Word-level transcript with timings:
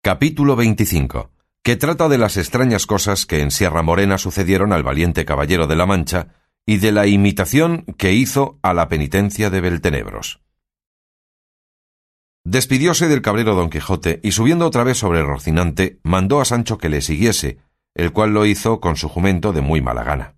Capítulo 0.00 0.54
25. 0.54 1.32
Que 1.64 1.74
trata 1.74 2.08
de 2.08 2.18
las 2.18 2.36
extrañas 2.36 2.86
cosas 2.86 3.26
que 3.26 3.40
en 3.40 3.50
Sierra 3.50 3.82
Morena 3.82 4.16
sucedieron 4.16 4.72
al 4.72 4.84
valiente 4.84 5.24
caballero 5.24 5.66
de 5.66 5.74
la 5.74 5.86
Mancha 5.86 6.28
y 6.64 6.76
de 6.76 6.92
la 6.92 7.08
imitación 7.08 7.84
que 7.98 8.12
hizo 8.12 8.60
a 8.62 8.74
la 8.74 8.88
penitencia 8.88 9.50
de 9.50 9.60
Beltenebros. 9.60 10.40
Despidióse 12.44 13.08
del 13.08 13.22
cabrero 13.22 13.56
don 13.56 13.70
Quijote 13.70 14.20
y 14.22 14.30
subiendo 14.30 14.66
otra 14.66 14.84
vez 14.84 14.98
sobre 14.98 15.24
Rocinante, 15.24 15.98
mandó 16.04 16.40
a 16.40 16.44
Sancho 16.44 16.78
que 16.78 16.88
le 16.88 17.00
siguiese, 17.00 17.58
el 17.94 18.12
cual 18.12 18.32
lo 18.32 18.46
hizo 18.46 18.80
con 18.80 18.94
su 18.94 19.08
jumento 19.08 19.52
de 19.52 19.62
muy 19.62 19.82
mala 19.82 20.04
gana. 20.04 20.36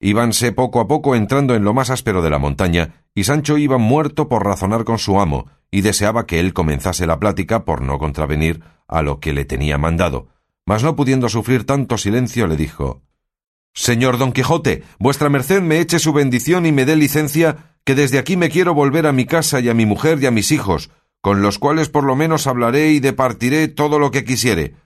Íbanse 0.00 0.50
poco 0.50 0.80
a 0.80 0.88
poco 0.88 1.14
entrando 1.14 1.54
en 1.54 1.62
lo 1.62 1.74
más 1.74 1.90
áspero 1.90 2.22
de 2.22 2.30
la 2.30 2.40
montaña, 2.40 3.04
y 3.14 3.22
Sancho 3.22 3.56
iba 3.56 3.78
muerto 3.78 4.28
por 4.28 4.44
razonar 4.44 4.84
con 4.84 4.98
su 4.98 5.20
amo, 5.20 5.46
y 5.74 5.80
deseaba 5.80 6.24
que 6.24 6.38
él 6.38 6.52
comenzase 6.52 7.04
la 7.04 7.18
plática 7.18 7.64
por 7.64 7.82
no 7.82 7.98
contravenir 7.98 8.62
a 8.86 9.02
lo 9.02 9.18
que 9.18 9.32
le 9.32 9.44
tenía 9.44 9.76
mandado, 9.76 10.28
mas 10.64 10.84
no 10.84 10.94
pudiendo 10.94 11.28
sufrir 11.28 11.66
tanto 11.66 11.98
silencio 11.98 12.46
le 12.46 12.56
dijo 12.56 13.02
Señor 13.72 14.16
don 14.16 14.30
Quijote, 14.30 14.84
vuestra 15.00 15.30
merced 15.30 15.62
me 15.62 15.80
eche 15.80 15.98
su 15.98 16.12
bendición 16.12 16.64
y 16.64 16.70
me 16.70 16.84
dé 16.84 16.94
licencia, 16.94 17.74
que 17.82 17.96
desde 17.96 18.20
aquí 18.20 18.36
me 18.36 18.50
quiero 18.50 18.72
volver 18.72 19.08
a 19.08 19.12
mi 19.12 19.26
casa 19.26 19.58
y 19.58 19.68
a 19.68 19.74
mi 19.74 19.84
mujer 19.84 20.22
y 20.22 20.26
a 20.26 20.30
mis 20.30 20.52
hijos, 20.52 20.92
con 21.20 21.42
los 21.42 21.58
cuales 21.58 21.88
por 21.88 22.04
lo 22.04 22.14
menos 22.14 22.46
hablaré 22.46 22.92
y 22.92 23.00
departiré 23.00 23.66
todo 23.66 23.98
lo 23.98 24.12
que 24.12 24.22
quisiere, 24.22 24.76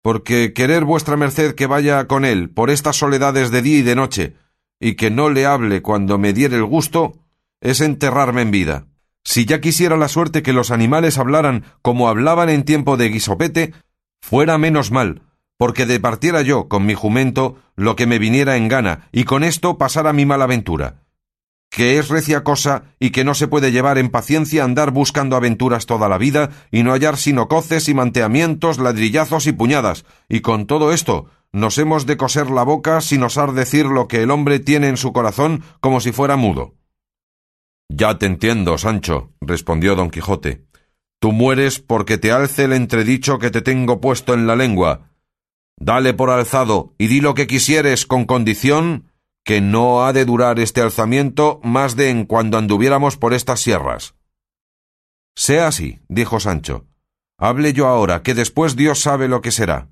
porque 0.00 0.54
querer 0.54 0.86
vuestra 0.86 1.18
merced 1.18 1.54
que 1.54 1.66
vaya 1.66 2.06
con 2.06 2.24
él 2.24 2.48
por 2.48 2.70
estas 2.70 2.96
soledades 2.96 3.50
de 3.50 3.60
día 3.60 3.78
y 3.80 3.82
de 3.82 3.96
noche, 3.96 4.36
y 4.80 4.94
que 4.94 5.10
no 5.10 5.28
le 5.28 5.44
hable 5.44 5.82
cuando 5.82 6.16
me 6.16 6.32
diere 6.32 6.56
el 6.56 6.64
gusto, 6.64 7.18
es 7.60 7.82
enterrarme 7.82 8.40
en 8.40 8.50
vida. 8.50 8.86
Si 9.24 9.44
ya 9.44 9.60
quisiera 9.60 9.96
la 9.96 10.08
suerte 10.08 10.42
que 10.42 10.52
los 10.52 10.70
animales 10.70 11.18
hablaran 11.18 11.64
como 11.80 12.08
hablaban 12.08 12.48
en 12.48 12.64
tiempo 12.64 12.96
de 12.96 13.08
guisopete, 13.08 13.72
fuera 14.20 14.58
menos 14.58 14.90
mal, 14.90 15.22
porque 15.56 15.86
departiera 15.86 16.42
yo 16.42 16.68
con 16.68 16.86
mi 16.86 16.94
jumento 16.94 17.56
lo 17.76 17.94
que 17.96 18.06
me 18.06 18.18
viniera 18.18 18.56
en 18.56 18.68
gana, 18.68 19.08
y 19.12 19.24
con 19.24 19.44
esto 19.44 19.78
pasara 19.78 20.12
mi 20.12 20.26
mala 20.26 20.44
aventura, 20.44 21.02
que 21.70 21.98
es 21.98 22.08
recia 22.08 22.44
cosa 22.44 22.84
y 22.98 23.10
que 23.10 23.24
no 23.24 23.34
se 23.34 23.48
puede 23.48 23.72
llevar 23.72 23.96
en 23.96 24.10
paciencia 24.10 24.64
andar 24.64 24.90
buscando 24.90 25.36
aventuras 25.36 25.86
toda 25.86 26.08
la 26.08 26.18
vida 26.18 26.50
y 26.70 26.82
no 26.82 26.92
hallar 26.92 27.16
sino 27.16 27.48
coces 27.48 27.88
y 27.88 27.94
manteamientos, 27.94 28.78
ladrillazos 28.78 29.46
y 29.46 29.52
puñadas, 29.52 30.04
y 30.28 30.40
con 30.40 30.66
todo 30.66 30.92
esto 30.92 31.26
nos 31.52 31.78
hemos 31.78 32.06
de 32.06 32.16
coser 32.16 32.50
la 32.50 32.62
boca 32.62 33.00
sin 33.00 33.22
osar 33.22 33.52
decir 33.52 33.86
lo 33.86 34.08
que 34.08 34.22
el 34.22 34.30
hombre 34.30 34.58
tiene 34.58 34.88
en 34.88 34.96
su 34.96 35.12
corazón 35.12 35.62
como 35.80 36.00
si 36.00 36.12
fuera 36.12 36.36
mudo. 36.36 36.74
Ya 37.94 38.16
te 38.16 38.24
entiendo, 38.24 38.78
Sancho, 38.78 39.32
respondió 39.42 39.94
don 39.94 40.10
Quijote. 40.10 40.64
Tú 41.20 41.30
mueres 41.30 41.78
porque 41.78 42.16
te 42.16 42.32
alce 42.32 42.64
el 42.64 42.72
entredicho 42.72 43.38
que 43.38 43.50
te 43.50 43.60
tengo 43.60 44.00
puesto 44.00 44.32
en 44.32 44.46
la 44.46 44.56
lengua. 44.56 45.10
Dale 45.78 46.14
por 46.14 46.30
alzado 46.30 46.94
y 46.96 47.08
di 47.08 47.20
lo 47.20 47.34
que 47.34 47.46
quisieres 47.46 48.06
con 48.06 48.24
condición 48.24 49.12
que 49.44 49.60
no 49.60 50.06
ha 50.06 50.14
de 50.14 50.24
durar 50.24 50.58
este 50.58 50.80
alzamiento 50.80 51.60
más 51.62 51.94
de 51.94 52.08
en 52.08 52.24
cuando 52.24 52.56
anduviéramos 52.56 53.18
por 53.18 53.34
estas 53.34 53.60
sierras. 53.60 54.14
Sea 55.36 55.66
así, 55.66 56.00
dijo 56.08 56.40
Sancho. 56.40 56.86
Hable 57.38 57.74
yo 57.74 57.88
ahora, 57.88 58.22
que 58.22 58.32
después 58.32 58.74
Dios 58.74 59.00
sabe 59.00 59.28
lo 59.28 59.42
que 59.42 59.50
será. 59.50 59.90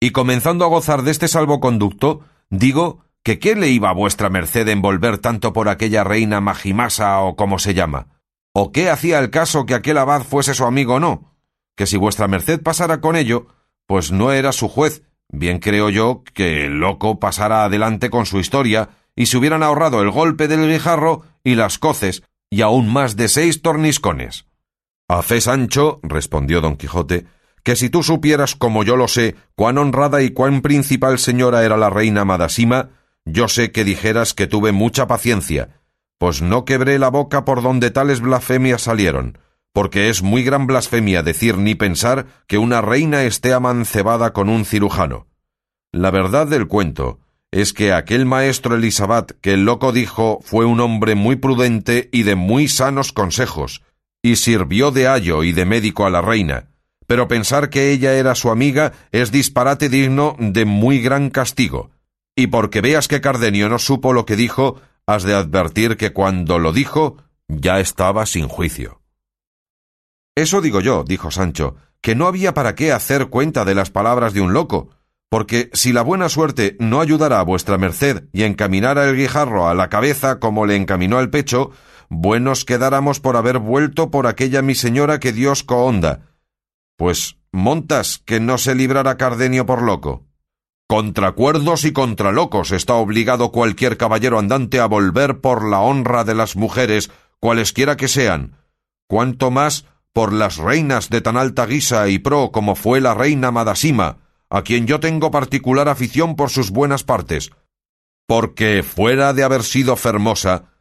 Y 0.00 0.10
comenzando 0.12 0.64
a 0.64 0.68
gozar 0.68 1.02
de 1.02 1.10
este 1.10 1.28
salvoconducto, 1.28 2.24
digo 2.48 3.04
que 3.22 3.38
qué 3.38 3.54
le 3.54 3.68
iba 3.68 3.90
a 3.90 3.94
vuestra 3.94 4.30
merced 4.30 4.68
envolver 4.68 5.18
tanto 5.18 5.52
por 5.52 5.68
aquella 5.68 6.04
reina 6.04 6.40
Majimasa 6.40 7.20
o 7.20 7.36
como 7.36 7.58
se 7.58 7.74
llama, 7.74 8.08
o 8.52 8.72
qué 8.72 8.90
hacía 8.90 9.18
el 9.18 9.30
caso 9.30 9.66
que 9.66 9.74
aquel 9.74 9.98
abad 9.98 10.22
fuese 10.22 10.54
su 10.54 10.64
amigo 10.64 10.94
o 10.94 11.00
no, 11.00 11.36
que 11.76 11.86
si 11.86 11.96
vuestra 11.96 12.28
merced 12.28 12.62
pasara 12.62 13.00
con 13.00 13.16
ello, 13.16 13.46
pues 13.86 14.12
no 14.12 14.32
era 14.32 14.52
su 14.52 14.68
juez, 14.68 15.02
bien 15.28 15.58
creo 15.58 15.88
yo 15.90 16.22
que 16.34 16.66
el 16.66 16.80
loco 16.80 17.18
pasara 17.18 17.64
adelante 17.64 18.10
con 18.10 18.26
su 18.26 18.38
historia 18.38 18.90
y 19.14 19.26
se 19.26 19.36
hubieran 19.36 19.62
ahorrado 19.62 20.02
el 20.02 20.10
golpe 20.10 20.48
del 20.48 20.68
guijarro 20.68 21.22
y 21.44 21.54
las 21.54 21.78
coces 21.78 22.22
y 22.50 22.62
aún 22.62 22.92
más 22.92 23.16
de 23.16 23.28
seis 23.28 23.62
torniscones. 23.62 24.46
A 25.08 25.22
fe, 25.22 25.40
Sancho, 25.40 26.00
respondió 26.02 26.60
don 26.60 26.76
Quijote, 26.76 27.26
que 27.62 27.76
si 27.76 27.90
tú 27.90 28.02
supieras 28.02 28.56
como 28.56 28.84
yo 28.84 28.96
lo 28.96 29.08
sé, 29.08 29.36
cuán 29.54 29.78
honrada 29.78 30.22
y 30.22 30.30
cuán 30.30 30.62
principal 30.62 31.18
señora 31.18 31.64
era 31.64 31.76
la 31.76 31.90
reina 31.90 32.24
Madasima, 32.24 32.90
yo 33.24 33.48
sé 33.48 33.72
que 33.72 33.84
dijeras 33.84 34.34
que 34.34 34.46
tuve 34.46 34.72
mucha 34.72 35.06
paciencia, 35.06 35.80
pues 36.18 36.42
no 36.42 36.64
quebré 36.64 36.98
la 36.98 37.08
boca 37.08 37.44
por 37.44 37.62
donde 37.62 37.90
tales 37.90 38.20
blasfemias 38.20 38.82
salieron, 38.82 39.38
porque 39.72 40.08
es 40.08 40.22
muy 40.22 40.42
gran 40.42 40.66
blasfemia 40.66 41.22
decir 41.22 41.56
ni 41.58 41.74
pensar 41.74 42.26
que 42.46 42.58
una 42.58 42.80
reina 42.80 43.24
esté 43.24 43.52
amancebada 43.52 44.32
con 44.32 44.48
un 44.48 44.64
cirujano. 44.64 45.26
La 45.92 46.10
verdad 46.10 46.46
del 46.46 46.68
cuento 46.68 47.20
es 47.50 47.72
que 47.72 47.92
aquel 47.92 48.24
maestro 48.24 48.74
Elisabat 48.74 49.32
que 49.40 49.54
el 49.54 49.64
loco 49.64 49.92
dijo 49.92 50.40
fue 50.42 50.64
un 50.64 50.80
hombre 50.80 51.14
muy 51.14 51.36
prudente 51.36 52.08
y 52.12 52.22
de 52.22 52.34
muy 52.34 52.68
sanos 52.68 53.12
consejos, 53.12 53.82
y 54.22 54.36
sirvió 54.36 54.90
de 54.90 55.08
ayo 55.08 55.42
y 55.42 55.52
de 55.52 55.64
médico 55.64 56.06
a 56.06 56.10
la 56.10 56.22
reina, 56.22 56.70
pero 57.06 57.28
pensar 57.28 57.68
que 57.68 57.90
ella 57.90 58.14
era 58.14 58.34
su 58.34 58.50
amiga 58.50 58.92
es 59.10 59.32
disparate 59.32 59.88
digno 59.88 60.36
de 60.38 60.64
muy 60.64 61.00
gran 61.00 61.28
castigo, 61.28 61.90
y 62.36 62.48
porque 62.48 62.80
veas 62.80 63.08
que 63.08 63.20
Cardenio 63.20 63.68
no 63.68 63.78
supo 63.78 64.12
lo 64.12 64.24
que 64.24 64.36
dijo, 64.36 64.80
has 65.06 65.22
de 65.22 65.34
advertir 65.34 65.96
que 65.96 66.12
cuando 66.12 66.58
lo 66.58 66.72
dijo 66.72 67.18
ya 67.48 67.80
estaba 67.80 68.26
sin 68.26 68.48
juicio. 68.48 69.00
Eso 70.34 70.60
digo 70.60 70.80
yo, 70.80 71.04
dijo 71.04 71.30
Sancho, 71.30 71.76
que 72.00 72.14
no 72.14 72.26
había 72.26 72.54
para 72.54 72.74
qué 72.74 72.92
hacer 72.92 73.28
cuenta 73.28 73.64
de 73.64 73.74
las 73.74 73.90
palabras 73.90 74.32
de 74.32 74.40
un 74.40 74.52
loco, 74.52 74.90
porque 75.28 75.70
si 75.72 75.92
la 75.92 76.02
buena 76.02 76.28
suerte 76.28 76.76
no 76.78 77.00
ayudara 77.00 77.40
a 77.40 77.44
vuestra 77.44 77.78
merced 77.78 78.24
y 78.32 78.42
encaminara 78.42 79.08
el 79.08 79.16
guijarro 79.16 79.68
a 79.68 79.74
la 79.74 79.88
cabeza 79.88 80.38
como 80.40 80.66
le 80.66 80.76
encaminó 80.76 81.18
al 81.18 81.30
pecho, 81.30 81.70
buenos 82.08 82.64
quedáramos 82.64 83.20
por 83.20 83.36
haber 83.36 83.58
vuelto 83.58 84.10
por 84.10 84.26
aquella 84.26 84.62
mi 84.62 84.74
señora 84.74 85.20
que 85.20 85.32
Dios 85.32 85.62
cohonda, 85.62 86.22
pues 86.96 87.36
montas 87.50 88.22
que 88.24 88.40
no 88.40 88.58
se 88.58 88.74
librara 88.74 89.16
Cardenio 89.16 89.66
por 89.66 89.82
loco. 89.82 90.26
Contra 90.92 91.32
cuerdos 91.32 91.86
y 91.86 91.94
contra 91.94 92.32
locos 92.32 92.70
está 92.70 92.96
obligado 92.96 93.50
cualquier 93.50 93.96
caballero 93.96 94.38
andante 94.38 94.78
a 94.78 94.84
volver 94.84 95.40
por 95.40 95.66
la 95.66 95.80
honra 95.80 96.22
de 96.24 96.34
las 96.34 96.54
mujeres, 96.54 97.10
cualesquiera 97.40 97.96
que 97.96 98.08
sean, 98.08 98.58
cuanto 99.08 99.50
más 99.50 99.86
por 100.12 100.34
las 100.34 100.58
reinas 100.58 101.08
de 101.08 101.22
tan 101.22 101.38
alta 101.38 101.64
guisa 101.64 102.10
y 102.10 102.18
pro 102.18 102.50
como 102.52 102.74
fue 102.74 103.00
la 103.00 103.14
reina 103.14 103.50
Madasima, 103.50 104.18
a 104.50 104.64
quien 104.64 104.86
yo 104.86 105.00
tengo 105.00 105.30
particular 105.30 105.88
afición 105.88 106.36
por 106.36 106.50
sus 106.50 106.70
buenas 106.70 107.04
partes, 107.04 107.52
porque 108.26 108.82
fuera 108.82 109.32
de 109.32 109.44
haber 109.44 109.62
sido 109.62 109.96
fermosa, 109.96 110.74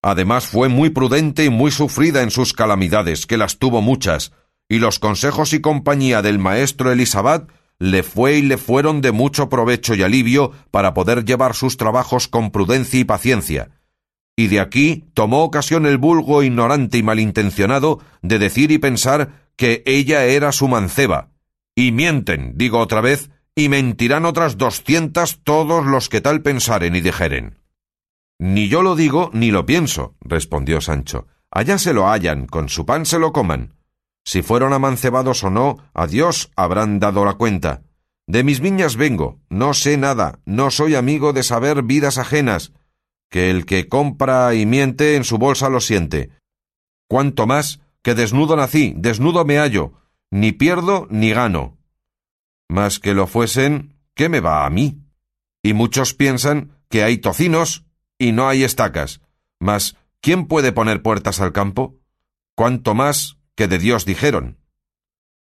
además 0.00 0.46
fue 0.46 0.70
muy 0.70 0.88
prudente 0.88 1.44
y 1.44 1.50
muy 1.50 1.72
sufrida 1.72 2.22
en 2.22 2.30
sus 2.30 2.54
calamidades, 2.54 3.26
que 3.26 3.36
las 3.36 3.58
tuvo 3.58 3.82
muchas, 3.82 4.32
y 4.66 4.78
los 4.78 4.98
consejos 4.98 5.52
y 5.52 5.60
compañía 5.60 6.22
del 6.22 6.38
maestro 6.38 6.90
Elisabat 6.90 7.50
le 7.78 8.02
fue 8.02 8.38
y 8.38 8.42
le 8.42 8.58
fueron 8.58 9.00
de 9.00 9.12
mucho 9.12 9.48
provecho 9.48 9.94
y 9.94 10.02
alivio 10.02 10.52
para 10.70 10.94
poder 10.94 11.24
llevar 11.24 11.54
sus 11.54 11.76
trabajos 11.76 12.28
con 12.28 12.50
prudencia 12.50 13.00
y 13.00 13.04
paciencia. 13.04 13.70
Y 14.36 14.48
de 14.48 14.60
aquí 14.60 15.04
tomó 15.14 15.42
ocasión 15.42 15.86
el 15.86 15.98
vulgo 15.98 16.42
ignorante 16.42 16.98
y 16.98 17.02
malintencionado 17.02 18.00
de 18.22 18.38
decir 18.38 18.70
y 18.70 18.78
pensar 18.78 19.48
que 19.56 19.82
ella 19.86 20.24
era 20.24 20.52
su 20.52 20.68
manceba. 20.68 21.30
Y 21.74 21.92
mienten, 21.92 22.52
digo 22.56 22.78
otra 22.78 23.00
vez, 23.00 23.30
y 23.54 23.68
mentirán 23.68 24.24
otras 24.24 24.56
doscientas 24.56 25.40
todos 25.42 25.84
los 25.84 26.08
que 26.08 26.20
tal 26.20 26.42
pensaren 26.42 26.94
y 26.94 27.00
dijeren. 27.00 27.58
Ni 28.38 28.68
yo 28.68 28.82
lo 28.82 28.94
digo 28.94 29.30
ni 29.32 29.50
lo 29.50 29.66
pienso, 29.66 30.14
respondió 30.20 30.80
Sancho. 30.80 31.26
Allá 31.50 31.78
se 31.78 31.92
lo 31.92 32.08
hallan, 32.08 32.46
con 32.46 32.68
su 32.68 32.86
pan 32.86 33.04
se 33.06 33.18
lo 33.18 33.32
coman. 33.32 33.77
Si 34.28 34.42
fueron 34.42 34.74
amancebados 34.74 35.42
o 35.42 35.48
no, 35.48 35.78
a 35.94 36.06
Dios 36.06 36.52
habrán 36.54 37.00
dado 37.00 37.24
la 37.24 37.38
cuenta. 37.38 37.80
De 38.26 38.44
mis 38.44 38.60
viñas 38.60 38.96
vengo, 38.96 39.40
no 39.48 39.72
sé 39.72 39.96
nada, 39.96 40.40
no 40.44 40.70
soy 40.70 40.96
amigo 40.96 41.32
de 41.32 41.42
saber 41.42 41.82
vidas 41.82 42.18
ajenas, 42.18 42.74
que 43.30 43.48
el 43.48 43.64
que 43.64 43.88
compra 43.88 44.54
y 44.54 44.66
miente 44.66 45.16
en 45.16 45.24
su 45.24 45.38
bolsa 45.38 45.70
lo 45.70 45.80
siente. 45.80 46.28
Cuanto 47.08 47.46
más 47.46 47.80
que 48.02 48.14
desnudo 48.14 48.54
nací, 48.54 48.92
desnudo 48.98 49.46
me 49.46 49.56
hallo, 49.56 49.94
ni 50.30 50.52
pierdo 50.52 51.06
ni 51.08 51.30
gano. 51.30 51.78
Mas 52.68 52.98
que 52.98 53.14
lo 53.14 53.28
fuesen, 53.28 53.96
¿qué 54.14 54.28
me 54.28 54.40
va 54.40 54.66
a 54.66 54.68
mí? 54.68 55.00
Y 55.62 55.72
muchos 55.72 56.12
piensan 56.12 56.72
que 56.90 57.02
hay 57.02 57.16
tocinos 57.16 57.86
y 58.18 58.32
no 58.32 58.46
hay 58.46 58.62
estacas. 58.62 59.22
Mas, 59.58 59.96
¿quién 60.20 60.48
puede 60.48 60.72
poner 60.72 61.00
puertas 61.00 61.40
al 61.40 61.54
campo? 61.54 61.96
Cuanto 62.54 62.94
más 62.94 63.37
que 63.58 63.66
de 63.66 63.80
Dios 63.80 64.04
dijeron. 64.04 64.56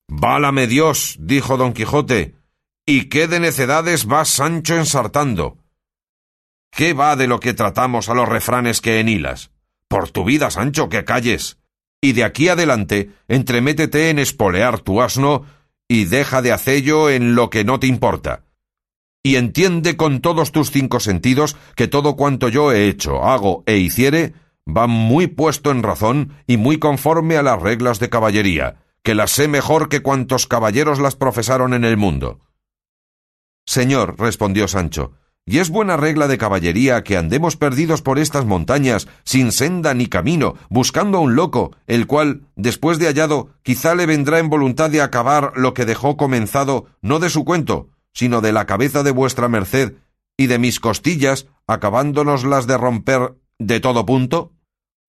Válame 0.08 0.68
Dios, 0.68 1.16
dijo 1.18 1.56
don 1.56 1.72
Quijote, 1.72 2.36
y 2.86 3.08
qué 3.08 3.26
de 3.26 3.40
necedades 3.40 4.06
va 4.08 4.24
Sancho 4.24 4.76
ensartando. 4.76 5.58
¿Qué 6.70 6.92
va 6.92 7.16
de 7.16 7.26
lo 7.26 7.40
que 7.40 7.52
tratamos 7.52 8.08
a 8.08 8.14
los 8.14 8.28
refranes 8.28 8.80
que 8.80 9.00
enhilas? 9.00 9.50
Por 9.88 10.12
tu 10.12 10.24
vida, 10.24 10.52
Sancho, 10.52 10.88
que 10.88 11.04
calles. 11.04 11.58
Y 12.00 12.12
de 12.12 12.22
aquí 12.22 12.48
adelante, 12.48 13.10
entremétete 13.26 14.10
en 14.10 14.20
espolear 14.20 14.78
tu 14.78 15.02
asno 15.02 15.44
y 15.88 16.04
deja 16.04 16.42
de 16.42 16.52
hacello 16.52 17.10
en 17.10 17.34
lo 17.34 17.50
que 17.50 17.64
no 17.64 17.80
te 17.80 17.88
importa. 17.88 18.44
Y 19.24 19.34
entiende 19.34 19.96
con 19.96 20.20
todos 20.20 20.52
tus 20.52 20.70
cinco 20.70 21.00
sentidos 21.00 21.56
que 21.74 21.88
todo 21.88 22.14
cuanto 22.14 22.48
yo 22.48 22.70
he 22.70 22.86
hecho, 22.86 23.24
hago 23.24 23.64
e 23.66 23.78
hiciere, 23.78 24.34
va 24.66 24.86
muy 24.86 25.26
puesto 25.26 25.70
en 25.70 25.82
razón 25.82 26.32
y 26.46 26.56
muy 26.56 26.78
conforme 26.78 27.36
a 27.36 27.42
las 27.42 27.60
reglas 27.60 27.98
de 28.00 28.08
caballería, 28.08 28.76
que 29.02 29.14
las 29.14 29.30
sé 29.30 29.48
mejor 29.48 29.88
que 29.88 30.02
cuantos 30.02 30.46
caballeros 30.46 30.98
las 30.98 31.16
profesaron 31.16 31.74
en 31.74 31.84
el 31.84 31.96
mundo. 31.96 32.40
Señor, 33.64 34.16
respondió 34.18 34.68
Sancho, 34.68 35.12
y 35.44 35.58
es 35.58 35.70
buena 35.70 35.96
regla 35.96 36.26
de 36.26 36.38
caballería 36.38 37.04
que 37.04 37.16
andemos 37.16 37.56
perdidos 37.56 38.02
por 38.02 38.18
estas 38.18 38.44
montañas, 38.44 39.06
sin 39.22 39.52
senda 39.52 39.94
ni 39.94 40.08
camino, 40.08 40.54
buscando 40.68 41.18
a 41.18 41.20
un 41.20 41.36
loco, 41.36 41.70
el 41.86 42.08
cual, 42.08 42.48
después 42.56 42.98
de 42.98 43.06
hallado, 43.06 43.50
quizá 43.62 43.94
le 43.94 44.06
vendrá 44.06 44.40
en 44.40 44.48
voluntad 44.48 44.90
de 44.90 45.02
acabar 45.02 45.52
lo 45.54 45.72
que 45.72 45.84
dejó 45.84 46.16
comenzado, 46.16 46.86
no 47.00 47.20
de 47.20 47.30
su 47.30 47.44
cuento, 47.44 47.90
sino 48.12 48.40
de 48.40 48.52
la 48.52 48.66
cabeza 48.66 49.04
de 49.04 49.12
vuestra 49.12 49.48
merced, 49.48 49.94
y 50.36 50.48
de 50.48 50.58
mis 50.58 50.80
costillas, 50.80 51.46
acabándonoslas 51.68 52.66
de 52.66 52.76
romper 52.76 53.36
de 53.58 53.78
todo 53.80 54.04
punto? 54.04 54.52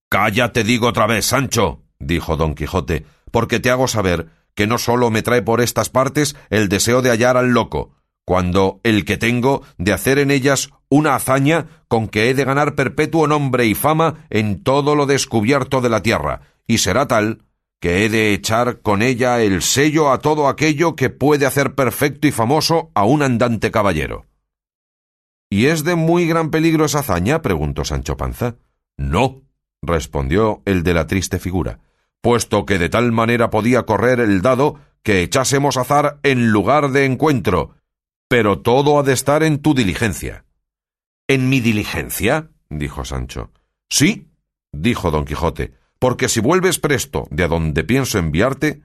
Cállate, 0.09 0.63
digo 0.63 0.87
otra 0.87 1.07
vez, 1.07 1.25
Sancho, 1.25 1.83
dijo 1.99 2.37
don 2.37 2.55
Quijote, 2.55 3.05
porque 3.31 3.59
te 3.59 3.69
hago 3.69 3.87
saber 3.87 4.27
que 4.55 4.67
no 4.67 4.77
sólo 4.77 5.11
me 5.11 5.21
trae 5.21 5.41
por 5.41 5.61
estas 5.61 5.89
partes 5.89 6.35
el 6.49 6.69
deseo 6.69 7.01
de 7.01 7.09
hallar 7.09 7.37
al 7.37 7.49
loco, 7.49 7.91
cuando 8.25 8.79
el 8.83 9.05
que 9.05 9.17
tengo 9.17 9.63
de 9.77 9.93
hacer 9.93 10.17
en 10.19 10.31
ellas 10.31 10.69
una 10.89 11.15
hazaña 11.15 11.83
con 11.87 12.07
que 12.07 12.29
he 12.29 12.33
de 12.33 12.45
ganar 12.45 12.75
perpetuo 12.75 13.27
nombre 13.27 13.65
y 13.65 13.75
fama 13.75 14.25
en 14.29 14.63
todo 14.63 14.95
lo 14.95 15.05
descubierto 15.05 15.81
de 15.81 15.89
la 15.89 16.01
tierra, 16.01 16.41
y 16.65 16.79
será 16.79 17.07
tal 17.07 17.43
que 17.79 18.05
he 18.05 18.09
de 18.09 18.33
echar 18.33 18.81
con 18.81 19.01
ella 19.01 19.41
el 19.41 19.61
sello 19.61 20.11
a 20.11 20.19
todo 20.19 20.47
aquello 20.47 20.95
que 20.95 21.09
puede 21.09 21.45
hacer 21.45 21.75
perfecto 21.75 22.27
y 22.27 22.31
famoso 22.31 22.91
a 22.95 23.05
un 23.05 23.21
andante 23.21 23.71
caballero. 23.71 24.25
¿Y 25.49 25.67
es 25.67 25.83
de 25.83 25.95
muy 25.95 26.27
gran 26.27 26.49
peligro 26.49 26.85
esa 26.85 26.99
hazaña? 26.99 27.41
preguntó 27.41 27.85
Sancho 27.85 28.17
Panza. 28.17 28.55
No, 28.97 29.43
respondió 29.81 30.61
el 30.65 30.83
de 30.83 30.93
la 30.93 31.07
triste 31.07 31.39
figura, 31.39 31.79
puesto 32.21 32.65
que 32.65 32.77
de 32.77 32.89
tal 32.89 33.11
manera 33.11 33.49
podía 33.49 33.83
correr 33.83 34.19
el 34.19 34.41
dado 34.41 34.79
que 35.03 35.21
echásemos 35.21 35.77
azar 35.77 36.19
en 36.23 36.51
lugar 36.51 36.91
de 36.91 37.05
encuentro, 37.05 37.75
pero 38.27 38.59
todo 38.59 38.99
ha 38.99 39.03
de 39.03 39.13
estar 39.13 39.43
en 39.43 39.59
tu 39.59 39.73
diligencia. 39.73 40.45
¿En 41.27 41.49
mi 41.49 41.59
diligencia? 41.59 42.49
dijo 42.69 43.05
Sancho. 43.05 43.51
Sí, 43.89 44.29
dijo 44.71 45.11
don 45.11 45.25
Quijote, 45.25 45.73
porque 45.99 46.29
si 46.29 46.39
vuelves 46.39 46.79
presto 46.79 47.27
de 47.31 47.43
a 47.43 47.47
donde 47.47 47.83
pienso 47.83 48.17
enviarte, 48.17 48.81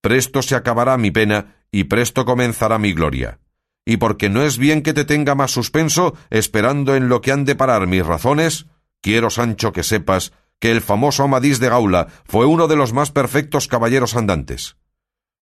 presto 0.00 0.42
se 0.42 0.54
acabará 0.54 0.96
mi 0.98 1.10
pena 1.10 1.56
y 1.70 1.84
presto 1.84 2.24
comenzará 2.24 2.78
mi 2.78 2.92
gloria. 2.92 3.40
Y 3.84 3.96
porque 3.96 4.28
no 4.28 4.42
es 4.42 4.58
bien 4.58 4.82
que 4.82 4.92
te 4.92 5.04
tenga 5.04 5.34
más 5.34 5.50
suspenso 5.50 6.14
esperando 6.30 6.94
en 6.94 7.08
lo 7.08 7.20
que 7.20 7.32
han 7.32 7.44
de 7.44 7.56
parar 7.56 7.86
mis 7.86 8.04
razones, 8.04 8.66
quiero, 9.02 9.28
Sancho, 9.28 9.72
que 9.72 9.82
sepas 9.82 10.32
que 10.58 10.70
el 10.70 10.80
famoso 10.80 11.24
Amadís 11.24 11.58
de 11.58 11.68
Gaula 11.68 12.06
fue 12.24 12.46
uno 12.46 12.68
de 12.68 12.76
los 12.76 12.94
más 12.94 13.10
perfectos 13.10 13.68
caballeros 13.68 14.16
andantes. 14.16 14.76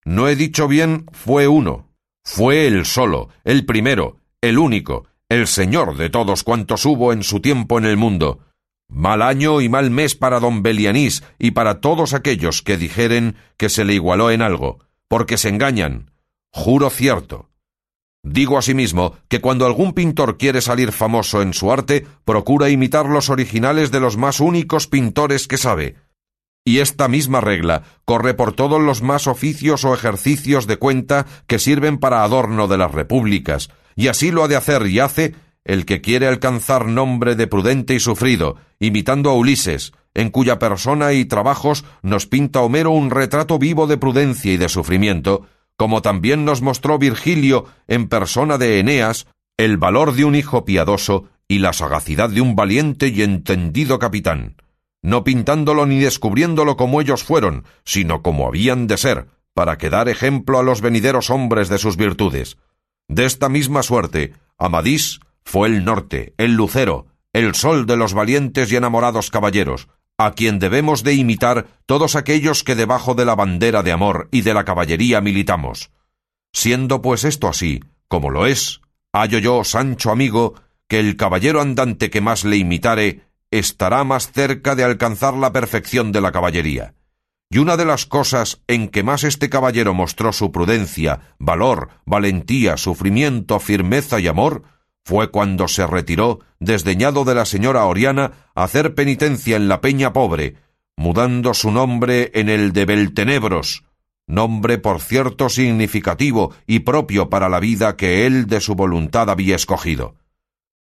No 0.04 0.28
he 0.28 0.34
dicho 0.34 0.66
bien 0.66 1.06
fue 1.12 1.46
uno, 1.46 1.90
fue 2.24 2.66
el 2.66 2.86
solo, 2.86 3.28
el 3.44 3.66
primero, 3.66 4.16
el 4.40 4.58
único, 4.58 5.06
el 5.28 5.46
señor 5.46 5.96
de 5.96 6.08
todos 6.08 6.42
cuantos 6.42 6.86
hubo 6.86 7.12
en 7.12 7.22
su 7.22 7.40
tiempo 7.40 7.78
en 7.78 7.84
el 7.84 7.96
mundo. 7.96 8.40
Mal 8.88 9.22
año 9.22 9.60
y 9.60 9.68
mal 9.68 9.90
mes 9.90 10.16
para 10.16 10.40
don 10.40 10.62
Belianís 10.62 11.22
y 11.38 11.52
para 11.52 11.80
todos 11.80 12.14
aquellos 12.14 12.62
que 12.62 12.78
dijeren 12.78 13.36
que 13.56 13.68
se 13.68 13.84
le 13.84 13.94
igualó 13.94 14.30
en 14.30 14.42
algo, 14.42 14.78
porque 15.06 15.36
se 15.36 15.50
engañan. 15.50 16.10
Juro 16.50 16.90
cierto. 16.90 17.49
Digo 18.22 18.58
asimismo 18.58 19.14
que 19.28 19.40
cuando 19.40 19.66
algún 19.66 19.92
pintor 19.92 20.36
quiere 20.36 20.60
salir 20.60 20.92
famoso 20.92 21.40
en 21.42 21.54
su 21.54 21.72
arte, 21.72 22.06
procura 22.24 22.68
imitar 22.68 23.06
los 23.06 23.30
originales 23.30 23.90
de 23.90 24.00
los 24.00 24.16
más 24.16 24.40
únicos 24.40 24.86
pintores 24.86 25.48
que 25.48 25.56
sabe, 25.56 25.96
y 26.64 26.78
esta 26.78 27.08
misma 27.08 27.40
regla 27.40 27.82
corre 28.04 28.34
por 28.34 28.52
todos 28.52 28.80
los 28.80 29.02
más 29.02 29.26
oficios 29.26 29.84
o 29.84 29.94
ejercicios 29.94 30.66
de 30.66 30.76
cuenta 30.76 31.26
que 31.46 31.58
sirven 31.58 31.98
para 31.98 32.22
adorno 32.22 32.68
de 32.68 32.76
las 32.78 32.92
repúblicas, 32.92 33.70
y 33.96 34.08
así 34.08 34.30
lo 34.30 34.44
ha 34.44 34.48
de 34.48 34.56
hacer 34.56 34.86
y 34.86 35.00
hace 35.00 35.34
el 35.64 35.86
que 35.86 36.00
quiere 36.00 36.26
alcanzar 36.26 36.86
nombre 36.86 37.34
de 37.34 37.46
prudente 37.46 37.94
y 37.94 38.00
sufrido, 38.00 38.56
imitando 38.78 39.30
a 39.30 39.34
Ulises, 39.34 39.92
en 40.14 40.30
cuya 40.30 40.58
persona 40.58 41.12
y 41.12 41.24
trabajos 41.24 41.84
nos 42.02 42.26
pinta 42.26 42.60
Homero 42.60 42.90
un 42.90 43.10
retrato 43.10 43.58
vivo 43.58 43.86
de 43.86 43.96
prudencia 43.96 44.52
y 44.52 44.56
de 44.56 44.68
sufrimiento, 44.68 45.46
como 45.80 46.02
también 46.02 46.44
nos 46.44 46.60
mostró 46.60 46.98
Virgilio 46.98 47.64
en 47.88 48.06
persona 48.06 48.58
de 48.58 48.80
Eneas 48.80 49.26
el 49.56 49.78
valor 49.78 50.12
de 50.12 50.26
un 50.26 50.34
hijo 50.34 50.66
piadoso 50.66 51.30
y 51.48 51.60
la 51.60 51.72
sagacidad 51.72 52.28
de 52.28 52.42
un 52.42 52.54
valiente 52.54 53.08
y 53.08 53.22
entendido 53.22 53.98
capitán 53.98 54.56
no 55.00 55.24
pintándolo 55.24 55.86
ni 55.86 55.98
descubriéndolo 55.98 56.76
como 56.76 57.00
ellos 57.00 57.24
fueron, 57.24 57.64
sino 57.82 58.20
como 58.20 58.46
habían 58.46 58.88
de 58.88 58.98
ser, 58.98 59.28
para 59.54 59.78
que 59.78 59.88
dar 59.88 60.10
ejemplo 60.10 60.58
a 60.58 60.62
los 60.62 60.82
venideros 60.82 61.30
hombres 61.30 61.70
de 61.70 61.78
sus 61.78 61.96
virtudes. 61.96 62.58
De 63.08 63.24
esta 63.24 63.48
misma 63.48 63.82
suerte, 63.82 64.34
Amadís 64.58 65.20
fue 65.46 65.68
el 65.68 65.82
norte, 65.82 66.34
el 66.36 66.56
lucero, 66.56 67.06
el 67.32 67.54
sol 67.54 67.86
de 67.86 67.96
los 67.96 68.12
valientes 68.12 68.70
y 68.70 68.76
enamorados 68.76 69.30
caballeros, 69.30 69.88
a 70.20 70.32
quien 70.32 70.58
debemos 70.58 71.02
de 71.02 71.14
imitar 71.14 71.66
todos 71.86 72.14
aquellos 72.14 72.62
que 72.62 72.74
debajo 72.74 73.14
de 73.14 73.24
la 73.24 73.34
bandera 73.34 73.82
de 73.82 73.90
amor 73.90 74.28
y 74.30 74.42
de 74.42 74.52
la 74.52 74.66
caballería 74.66 75.22
militamos. 75.22 75.92
Siendo 76.52 77.00
pues 77.00 77.24
esto 77.24 77.48
así, 77.48 77.82
como 78.06 78.28
lo 78.28 78.44
es, 78.44 78.82
hallo 79.14 79.38
yo, 79.38 79.64
Sancho 79.64 80.10
amigo, 80.10 80.56
que 80.88 81.00
el 81.00 81.16
caballero 81.16 81.62
andante 81.62 82.10
que 82.10 82.20
más 82.20 82.44
le 82.44 82.58
imitare 82.58 83.22
estará 83.50 84.04
más 84.04 84.30
cerca 84.30 84.74
de 84.74 84.84
alcanzar 84.84 85.32
la 85.32 85.54
perfección 85.54 86.12
de 86.12 86.20
la 86.20 86.32
caballería. 86.32 86.92
Y 87.48 87.56
una 87.56 87.78
de 87.78 87.86
las 87.86 88.04
cosas 88.04 88.60
en 88.66 88.88
que 88.88 89.02
más 89.02 89.24
este 89.24 89.48
caballero 89.48 89.94
mostró 89.94 90.34
su 90.34 90.52
prudencia, 90.52 91.34
valor, 91.38 91.88
valentía, 92.04 92.76
sufrimiento, 92.76 93.58
firmeza 93.58 94.20
y 94.20 94.28
amor, 94.28 94.64
fue 95.02 95.30
cuando 95.30 95.66
se 95.66 95.86
retiró, 95.86 96.40
desdeñado 96.58 97.24
de 97.24 97.34
la 97.34 97.44
señora 97.44 97.84
Oriana, 97.86 98.49
hacer 98.62 98.94
penitencia 98.94 99.56
en 99.56 99.68
la 99.68 99.80
Peña 99.80 100.12
Pobre, 100.12 100.56
mudando 100.96 101.54
su 101.54 101.70
nombre 101.70 102.30
en 102.34 102.48
el 102.48 102.72
de 102.72 102.84
Beltenebros, 102.84 103.84
nombre 104.26 104.78
por 104.78 105.00
cierto 105.00 105.48
significativo 105.48 106.54
y 106.66 106.80
propio 106.80 107.30
para 107.30 107.48
la 107.48 107.60
vida 107.60 107.96
que 107.96 108.26
él 108.26 108.46
de 108.46 108.60
su 108.60 108.74
voluntad 108.74 109.30
había 109.30 109.56
escogido. 109.56 110.14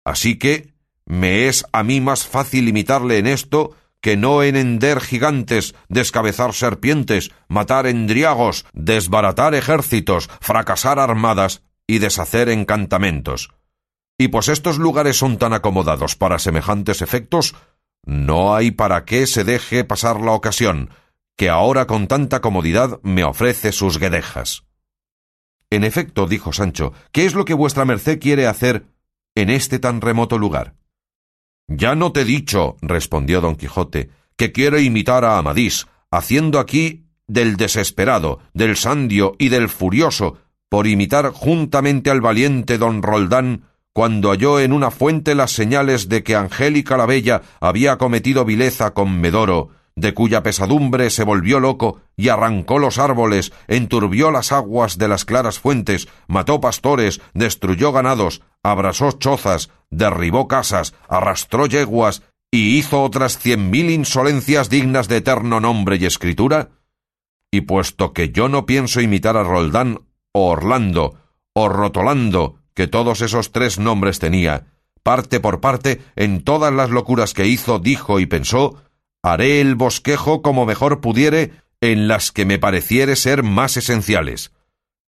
Así 0.05 0.39
que, 0.39 0.75
me 1.07 1.49
es 1.49 1.65
a 1.73 1.83
mí 1.83 2.01
más 2.01 2.27
fácil 2.27 2.69
imitarle 2.69 3.19
en 3.19 3.27
esto 3.27 3.75
que 4.01 4.17
no 4.19 4.43
en 4.43 4.57
hender 4.57 5.01
gigantes, 5.01 5.75
descabezar 5.89 6.53
serpientes, 6.53 7.31
matar 7.49 7.87
endriagos, 7.87 8.67
desbaratar 8.75 9.55
ejércitos, 9.55 10.29
fracasar 10.41 10.99
armadas 10.99 11.63
y 11.87 12.01
deshacer 12.01 12.51
encantamentos. 12.51 13.49
Y 14.19 14.29
pues 14.29 14.49
estos 14.49 14.79
lugares 14.79 15.17
son 15.17 15.39
tan 15.39 15.53
acomodados 15.53 16.17
para 16.17 16.39
semejantes 16.39 17.03
efectos, 17.03 17.55
no 18.05 18.55
hay 18.55 18.71
para 18.71 19.05
qué 19.05 19.27
se 19.27 19.45
deje 19.45 19.85
pasar 19.85 20.21
la 20.21 20.33
ocasión, 20.33 20.91
que 21.37 21.49
ahora 21.51 21.87
con 21.87 22.07
tanta 22.07 22.41
comodidad 22.41 23.01
me 23.03 23.25
ofrece 23.25 23.73
sus 23.73 23.99
guedejas. 23.99 24.65
En 25.71 25.83
efecto, 25.83 26.27
dijo 26.27 26.53
Sancho, 26.53 26.93
¿qué 27.11 27.27
es 27.27 27.35
lo 27.35 27.45
que 27.45 27.55
vuestra 27.55 27.85
merced 27.85 28.21
quiere 28.21 28.47
hacer 28.47 28.87
en 29.35 29.51
este 29.51 29.79
tan 29.79 30.01
remoto 30.01 30.39
lugar? 30.39 30.77
Ya 31.67 31.95
no 31.95 32.13
te 32.13 32.21
he 32.21 32.25
dicho, 32.25 32.77
respondió 32.83 33.41
don 33.41 33.57
Quijote, 33.57 34.11
que 34.37 34.53
quiero 34.53 34.79
imitar 34.79 35.25
a 35.25 35.39
Amadís, 35.39 35.87
haciendo 36.11 36.59
aquí 36.59 37.07
del 37.27 37.57
desesperado, 37.57 38.41
del 38.53 38.77
sandio 38.77 39.35
y 39.39 39.49
del 39.49 39.69
furioso, 39.69 40.39
por 40.69 40.87
imitar 40.87 41.31
juntamente 41.31 42.11
al 42.11 42.21
valiente 42.21 42.79
don 42.79 43.03
Roldán, 43.03 43.65
cuando 43.95 44.31
halló 44.31 44.59
en 44.59 44.73
una 44.73 44.91
fuente 44.91 45.37
las 45.37 45.53
señales 45.53 46.09
de 46.09 46.25
que 46.25 46.35
Angélica 46.35 46.97
la 46.97 47.07
Bella 47.07 47.43
había 47.61 47.97
cometido 47.97 48.45
vileza 48.45 48.93
con 48.93 49.21
Medoro, 49.21 49.71
de 49.95 50.13
cuya 50.13 50.43
pesadumbre 50.43 51.11
se 51.11 51.23
volvió 51.23 51.61
loco 51.61 52.01
y 52.17 52.29
arrancó 52.29 52.81
los 52.81 52.99
árboles, 52.99 53.53
enturbió 53.69 54.33
las 54.33 54.51
aguas 54.51 54.99
de 54.99 55.07
las 55.07 55.25
claras 55.25 55.61
fuentes, 55.61 56.09
mató 56.27 56.61
pastores, 56.61 57.21
destruyó 57.35 57.93
ganados, 57.93 58.43
abrasó 58.65 59.13
chozas, 59.13 59.71
derribó 59.91 60.49
casas, 60.49 60.93
arrastró 61.09 61.67
yeguas 61.67 62.23
y 62.51 62.77
hizo 62.77 63.01
otras 63.01 63.39
cien 63.39 63.71
mil 63.71 63.91
insolencias 63.91 64.71
dignas 64.71 65.07
de 65.07 65.19
eterno 65.19 65.61
nombre 65.61 65.99
y 66.01 66.07
escritura? 66.07 66.71
Y 67.53 67.61
puesto 67.61 68.13
que 68.13 68.31
yo 68.31 68.49
no 68.49 68.67
pienso 68.67 69.01
imitar 69.01 69.37
a 69.37 69.45
Roldán 69.45 70.01
o 70.33 70.49
Orlando 70.51 71.15
o 71.55 71.69
Rotolando, 71.69 72.59
que 72.75 72.87
todos 72.87 73.21
esos 73.21 73.53
tres 73.53 73.79
nombres 73.79 74.19
tenía, 74.19 74.67
parte 75.03 75.41
por 75.41 75.61
parte, 75.61 76.01
en 76.17 76.43
todas 76.43 76.73
las 76.73 76.91
locuras 76.91 77.35
que 77.35 77.47
hizo, 77.47 77.79
dijo 77.79 78.21
y 78.21 78.27
pensó, 78.27 78.83
haré 79.23 79.61
el 79.61 79.75
bosquejo 79.75 80.43
como 80.43 80.67
mejor 80.67 81.01
pudiere 81.01 81.53
en 81.81 82.09
las 82.09 82.33
que 82.33 82.45
me 82.45 82.59
pareciere 82.59 83.17
ser 83.17 83.43
más 83.43 83.77
esenciales. 83.77 84.53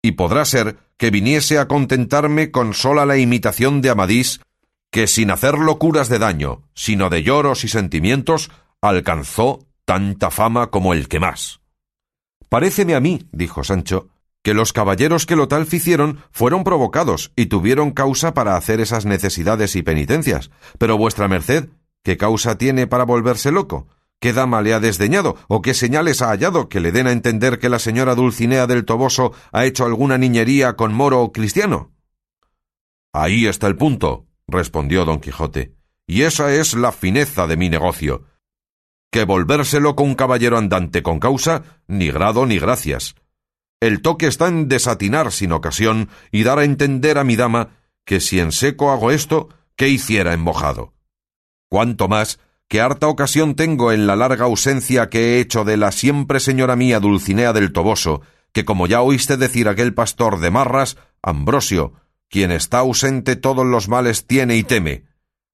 y 0.02 0.14
podrá 0.14 0.46
ser 0.46 0.78
que 0.96 1.12
viniese 1.12 1.60
a 1.60 1.68
contentarme 1.68 2.52
con 2.52 2.74
sola 2.74 3.06
la 3.06 3.18
imitación 3.18 3.82
de 3.82 3.90
Amadís, 3.90 4.40
que 4.92 5.08
sin 5.08 5.30
hacer 5.30 5.58
locuras 5.58 6.08
de 6.08 6.20
daño, 6.20 6.64
sino 6.74 7.10
de 7.10 7.22
lloros 7.22 7.66
y 7.66 7.68
sentimientos, 7.68 8.50
alcanzó 8.82 9.68
tanta 9.84 10.32
fama 10.32 10.68
como 10.68 10.94
el 10.94 11.10
que 11.10 11.20
más. 11.20 11.60
Paréceme 12.48 12.96
a 12.96 13.02
mí, 13.02 13.28
dijo 13.32 13.64
Sancho, 13.66 14.10
que 14.50 14.56
los 14.56 14.74
caballeros 14.74 15.28
que 15.28 15.36
lo 15.36 15.48
tal 15.48 15.68
ficieron 15.68 16.24
fueron 16.32 16.64
provocados 16.64 17.32
y 17.36 17.46
tuvieron 17.46 17.92
causa 17.92 18.34
para 18.34 18.56
hacer 18.56 18.82
esas 18.82 19.06
necesidades 19.06 19.76
y 19.76 19.84
penitencias. 19.84 20.50
Pero 20.80 20.98
vuestra 20.98 21.28
merced, 21.28 21.70
¿qué 22.02 22.18
causa 22.18 22.58
tiene 22.58 22.88
para 22.88 23.04
volverse 23.04 23.52
loco? 23.52 23.88
¿Qué 24.20 24.34
dama 24.34 24.64
le 24.64 24.74
ha 24.74 24.80
desdeñado? 24.80 25.36
¿O 25.50 25.62
qué 25.62 25.76
señales 25.76 26.24
ha 26.24 26.30
hallado 26.30 26.68
que 26.68 26.80
le 26.80 26.92
den 26.92 27.06
a 27.06 27.12
entender 27.12 27.60
que 27.60 27.70
la 27.70 27.78
señora 27.78 28.16
Dulcinea 28.16 28.66
del 28.66 28.86
Toboso 28.86 29.34
ha 29.52 29.66
hecho 29.66 29.86
alguna 29.86 30.18
niñería 30.18 30.74
con 30.76 30.96
moro 30.96 31.22
o 31.22 31.32
cristiano? 31.32 31.92
Ahí 33.14 33.46
está 33.46 33.68
el 33.68 33.76
punto, 33.76 34.26
respondió 34.48 35.06
don 35.06 35.20
Quijote, 35.20 35.76
y 36.08 36.24
esa 36.24 36.52
es 36.52 36.74
la 36.74 36.92
fineza 36.92 37.46
de 37.46 37.56
mi 37.56 37.70
negocio. 37.70 38.24
Que 39.12 39.26
volverse 39.26 39.80
loco 39.80 40.02
un 40.02 40.16
caballero 40.16 40.58
andante 40.58 41.04
con 41.04 41.20
causa, 41.20 41.62
ni 41.86 42.10
grado 42.10 42.48
ni 42.48 42.58
gracias. 42.58 43.14
El 43.82 44.02
toque 44.02 44.28
está 44.28 44.48
en 44.48 44.68
desatinar 44.68 45.32
sin 45.32 45.52
ocasión 45.54 46.10
y 46.32 46.44
dar 46.44 46.60
a 46.60 46.66
entender 46.66 47.18
a 47.18 47.24
mi 47.24 47.36
dama 47.36 47.78
que 48.06 48.20
si 48.20 48.40
en 48.40 48.52
seco 48.52 48.92
hago 48.92 49.12
esto, 49.12 49.50
¿qué 49.76 49.88
hiciera 49.88 50.34
en 50.34 50.42
mojado? 50.42 50.94
Cuanto 51.70 52.08
más 52.08 52.40
que 52.68 52.82
harta 52.82 53.08
ocasión 53.08 53.56
tengo 53.56 53.92
en 53.92 54.06
la 54.06 54.16
larga 54.16 54.46
ausencia 54.46 55.10
que 55.10 55.20
he 55.20 55.40
hecho 55.40 55.64
de 55.64 55.78
la 55.78 55.92
siempre 55.92 56.40
señora 56.40 56.76
mía 56.76 57.00
Dulcinea 57.00 57.54
del 57.54 57.72
Toboso, 57.72 58.22
que 58.52 58.66
como 58.66 58.86
ya 58.86 59.02
oíste 59.02 59.38
decir 59.38 59.68
aquel 59.68 59.94
pastor 59.94 60.40
de 60.40 60.52
Marras, 60.52 60.98
Ambrosio, 61.22 61.94
quien 62.30 62.52
está 62.52 62.80
ausente 62.80 63.36
todos 63.36 63.66
los 63.66 63.88
males 63.88 64.28
tiene 64.28 64.58
y 64.58 64.64
teme. 64.64 65.06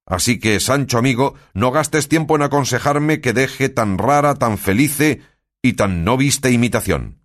Así 0.05 0.39
que, 0.39 0.59
Sancho 0.59 0.97
amigo, 0.97 1.35
no 1.53 1.71
gastes 1.71 2.07
tiempo 2.09 2.35
en 2.35 2.43
aconsejarme 2.43 3.21
que 3.21 3.33
deje 3.33 3.69
tan 3.69 3.97
rara, 3.97 4.35
tan 4.35 4.57
felice 4.57 5.21
y 5.61 5.73
tan 5.73 6.03
no 6.03 6.17
vista 6.17 6.49
imitación. 6.49 7.24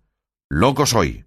Loco 0.53 0.85
soy. 0.85 1.23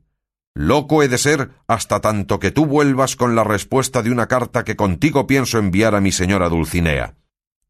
Loco 0.55 1.03
he 1.03 1.09
de 1.09 1.17
ser 1.17 1.53
hasta 1.67 2.01
tanto 2.01 2.39
que 2.39 2.51
tú 2.51 2.67
vuelvas 2.67 3.17
con 3.17 3.35
la 3.35 3.43
respuesta 3.43 4.03
de 4.03 4.11
una 4.11 4.27
carta 4.27 4.65
que 4.65 4.77
contigo 4.77 5.27
pienso 5.27 5.57
enviar 5.57 5.95
a 5.95 6.03
mi 6.03 6.13
señora 6.13 6.51
Dulcinea. 6.51 7.15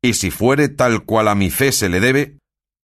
Y 0.03 0.15
si 0.15 0.33
fuere 0.33 0.69
tal 0.69 1.05
cual 1.05 1.29
a 1.29 1.37
mi 1.37 1.51
fe 1.51 1.71
se 1.71 1.89
le 1.89 2.01
debe, 2.01 2.39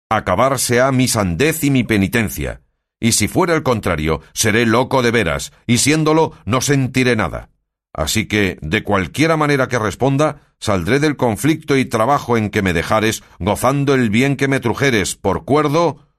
acabarse 0.09 0.81
ha 0.81 0.91
mi 0.93 1.09
sandez 1.09 1.63
y 1.63 1.71
mi 1.71 1.85
penitencia. 1.85 2.63
Y 2.99 3.13
si 3.13 3.29
fuera 3.29 3.55
el 3.55 3.63
contrario, 3.63 4.23
seré 4.33 4.65
loco 4.65 5.03
de 5.03 5.11
veras, 5.11 5.53
y 5.67 5.77
siéndolo 5.77 6.33
no 6.47 6.63
sentiré 6.63 7.17
nada. 7.17 7.51
Así 7.93 8.25
que, 8.29 8.57
de 8.63 8.83
cualquiera 8.83 9.37
manera 9.37 9.69
que 9.69 9.79
responda, 9.79 10.41
saldré 10.59 11.01
del 11.01 11.17
conflicto 11.17 11.77
y 11.77 11.85
trabajo 11.85 12.39
en 12.39 12.49
que 12.49 12.63
me 12.63 12.73
dejares, 12.73 13.25
gozando 13.41 13.93
el 13.93 14.09
bien 14.09 14.37
que 14.37 14.49
me 14.49 14.59
trujeres 14.59 15.17
por 15.17 15.45
cuerdo 15.45 16.14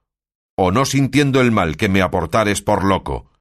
o 0.56 0.72
no 0.72 0.86
sintiendo 0.86 1.42
el 1.42 1.52
mal 1.52 1.78
que 1.78 1.90
me 1.90 2.02
aportares 2.02 2.62
por 2.62 2.84
loco. 2.84 3.32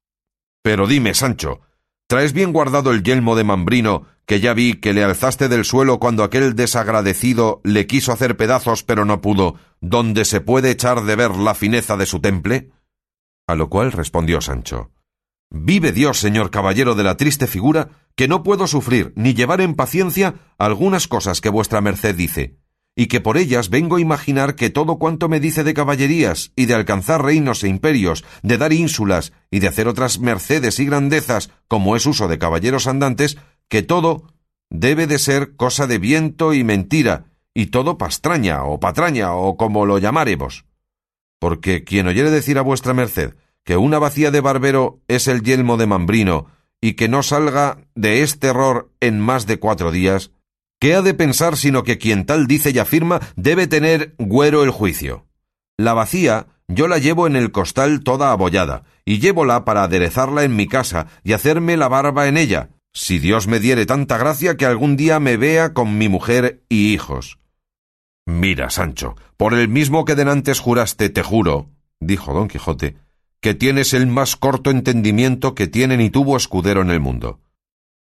Pero 0.61 0.87
dime, 0.87 1.13
Sancho, 1.13 1.61
¿traes 2.07 2.33
bien 2.33 2.51
guardado 2.51 2.91
el 2.91 3.03
yelmo 3.03 3.35
de 3.35 3.43
Mambrino, 3.43 4.07
que 4.25 4.39
ya 4.39 4.53
vi 4.53 4.75
que 4.75 4.93
le 4.93 5.03
alzaste 5.03 5.47
del 5.47 5.65
suelo 5.65 5.99
cuando 5.99 6.23
aquel 6.23 6.55
desagradecido 6.55 7.61
le 7.63 7.87
quiso 7.87 8.11
hacer 8.11 8.37
pedazos 8.37 8.83
pero 8.83 9.05
no 9.05 9.21
pudo, 9.21 9.55
donde 9.81 10.25
se 10.25 10.41
puede 10.41 10.71
echar 10.71 11.03
de 11.03 11.15
ver 11.15 11.35
la 11.35 11.53
fineza 11.53 11.97
de 11.97 12.05
su 12.05 12.19
temple? 12.19 12.71
A 13.47 13.55
lo 13.55 13.69
cual 13.69 13.91
respondió 13.91 14.41
Sancho 14.41 14.91
Vive 15.51 15.91
Dios, 15.91 16.17
señor 16.17 16.49
caballero 16.49 16.95
de 16.95 17.03
la 17.03 17.17
triste 17.17 17.47
figura, 17.47 17.89
que 18.15 18.27
no 18.27 18.43
puedo 18.43 18.67
sufrir 18.67 19.13
ni 19.15 19.33
llevar 19.33 19.61
en 19.61 19.75
paciencia 19.75 20.35
algunas 20.57 21.07
cosas 21.07 21.39
que 21.39 21.49
vuestra 21.49 21.81
merced 21.81 22.15
dice, 22.15 22.57
y 22.95 23.07
que 23.07 23.19
por 23.19 23.37
ellas 23.37 23.69
vengo 23.69 23.97
a 23.97 24.01
imaginar 24.01 24.55
que 24.55 24.69
todo 24.69 24.97
cuanto 24.97 25.27
me 25.27 25.41
dice 25.41 25.63
de 25.63 25.73
caballerías 25.73 26.53
y 26.55 26.65
de 26.65 26.73
alcanzar 26.73 27.23
reinos 27.23 27.63
e 27.63 27.67
imperios, 27.67 28.23
de 28.41 28.57
dar 28.57 28.71
ínsulas 28.71 29.33
y 29.51 29.59
de 29.59 29.67
hacer 29.67 29.87
otras 29.87 30.19
mercedes 30.19 30.79
y 30.79 30.85
grandezas, 30.85 31.49
como 31.67 31.95
es 31.95 32.05
uso 32.05 32.27
de 32.27 32.39
caballeros 32.39 32.87
andantes, 32.87 33.37
que 33.67 33.81
todo 33.81 34.23
debe 34.69 35.07
de 35.07 35.19
ser 35.19 35.55
cosa 35.55 35.87
de 35.87 35.99
viento 35.99 36.53
y 36.53 36.63
mentira, 36.63 37.25
y 37.53 37.67
todo 37.67 37.97
pastraña 37.97 38.63
o 38.63 38.79
patraña 38.79 39.33
o 39.33 39.57
como 39.57 39.85
lo 39.85 39.97
llamaremos. 39.97 40.65
Porque 41.39 41.83
quien 41.83 42.07
oyere 42.07 42.31
decir 42.31 42.57
a 42.57 42.61
vuestra 42.61 42.93
merced 42.93 43.35
que 43.65 43.77
una 43.77 43.99
vacía 43.99 44.31
de 44.31 44.41
barbero 44.41 45.01
es 45.07 45.27
el 45.27 45.41
yelmo 45.41 45.75
de 45.77 45.87
Mambrino, 45.87 46.47
y 46.81 46.93
que 46.93 47.09
no 47.09 47.23
salga 47.23 47.79
de 47.95 48.21
este 48.21 48.47
error 48.47 48.91
en 48.99 49.19
más 49.19 49.47
de 49.47 49.57
cuatro 49.57 49.91
días, 49.91 50.31
¿Qué 50.85 50.93
ha 50.93 51.01
de 51.01 51.15
pensar 51.15 51.57
sino 51.57 51.83
que 51.83 51.97
quien 51.97 52.27
tal 52.27 52.45
dice 52.45 52.69
y 52.69 52.77
afirma 52.77 53.19
debe 53.35 53.65
tener 53.65 54.13
güero 54.19 54.63
el 54.63 54.69
juicio? 54.69 55.25
La 55.77 55.95
vacía 55.95 56.45
yo 56.67 56.87
la 56.87 56.99
llevo 56.99 57.25
en 57.25 57.35
el 57.35 57.51
costal 57.51 58.03
toda 58.03 58.31
abollada, 58.31 58.83
y 59.03 59.17
llévola 59.17 59.65
para 59.65 59.81
aderezarla 59.81 60.43
en 60.43 60.55
mi 60.55 60.67
casa 60.67 61.07
y 61.23 61.33
hacerme 61.33 61.75
la 61.75 61.87
barba 61.87 62.27
en 62.27 62.37
ella, 62.37 62.69
si 62.93 63.17
Dios 63.17 63.47
me 63.47 63.59
diere 63.59 63.87
tanta 63.87 64.19
gracia 64.19 64.57
que 64.57 64.67
algún 64.67 64.95
día 64.95 65.19
me 65.19 65.37
vea 65.37 65.73
con 65.73 65.97
mi 65.97 66.07
mujer 66.07 66.61
y 66.69 66.93
hijos. 66.93 67.39
Mira, 68.27 68.69
Sancho, 68.69 69.15
por 69.37 69.55
el 69.55 69.67
mismo 69.67 70.05
que 70.05 70.13
denantes 70.13 70.59
juraste, 70.59 71.09
te 71.09 71.23
juro, 71.23 71.71
dijo 71.99 72.31
don 72.31 72.47
Quijote, 72.47 72.95
que 73.41 73.55
tienes 73.55 73.95
el 73.95 74.05
más 74.05 74.35
corto 74.35 74.69
entendimiento 74.69 75.55
que 75.55 75.65
tiene 75.65 75.97
ni 75.97 76.11
tuvo 76.11 76.37
escudero 76.37 76.83
en 76.83 76.91
el 76.91 76.99
mundo 76.99 77.39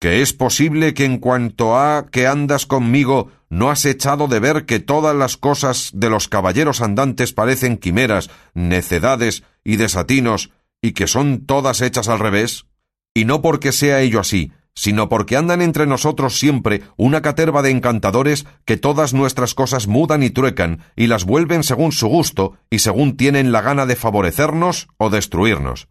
que 0.05 0.21
es 0.21 0.33
posible 0.33 0.93
que 0.93 1.03
en 1.03 1.17
cuanto 1.17 1.75
a 1.75 2.05
que 2.11 2.27
andas 2.27 2.67
conmigo 2.67 3.31
no 3.49 3.71
has 3.71 3.85
echado 3.85 4.27
de 4.27 4.39
ver 4.39 4.67
que 4.67 4.79
todas 4.79 5.15
las 5.15 5.35
cosas 5.35 5.89
de 5.95 6.11
los 6.11 6.27
caballeros 6.27 6.79
andantes 6.81 7.33
parecen 7.33 7.77
quimeras, 7.77 8.29
necedades 8.53 9.41
y 9.63 9.77
desatinos, 9.77 10.51
y 10.79 10.91
que 10.91 11.07
son 11.07 11.47
todas 11.47 11.81
hechas 11.81 12.07
al 12.07 12.19
revés? 12.19 12.67
Y 13.15 13.25
no 13.25 13.41
porque 13.41 13.71
sea 13.71 14.01
ello 14.01 14.19
así, 14.19 14.51
sino 14.75 15.09
porque 15.09 15.37
andan 15.37 15.63
entre 15.63 15.87
nosotros 15.87 16.37
siempre 16.37 16.83
una 16.97 17.23
caterva 17.23 17.63
de 17.63 17.71
encantadores 17.71 18.45
que 18.63 18.77
todas 18.77 19.15
nuestras 19.15 19.55
cosas 19.55 19.87
mudan 19.87 20.21
y 20.21 20.29
truecan, 20.29 20.83
y 20.95 21.07
las 21.07 21.25
vuelven 21.25 21.63
según 21.63 21.91
su 21.91 22.05
gusto, 22.09 22.59
y 22.69 22.77
según 22.77 23.17
tienen 23.17 23.51
la 23.51 23.61
gana 23.61 23.87
de 23.87 23.95
favorecernos 23.95 24.87
o 24.97 25.09
destruirnos. 25.09 25.87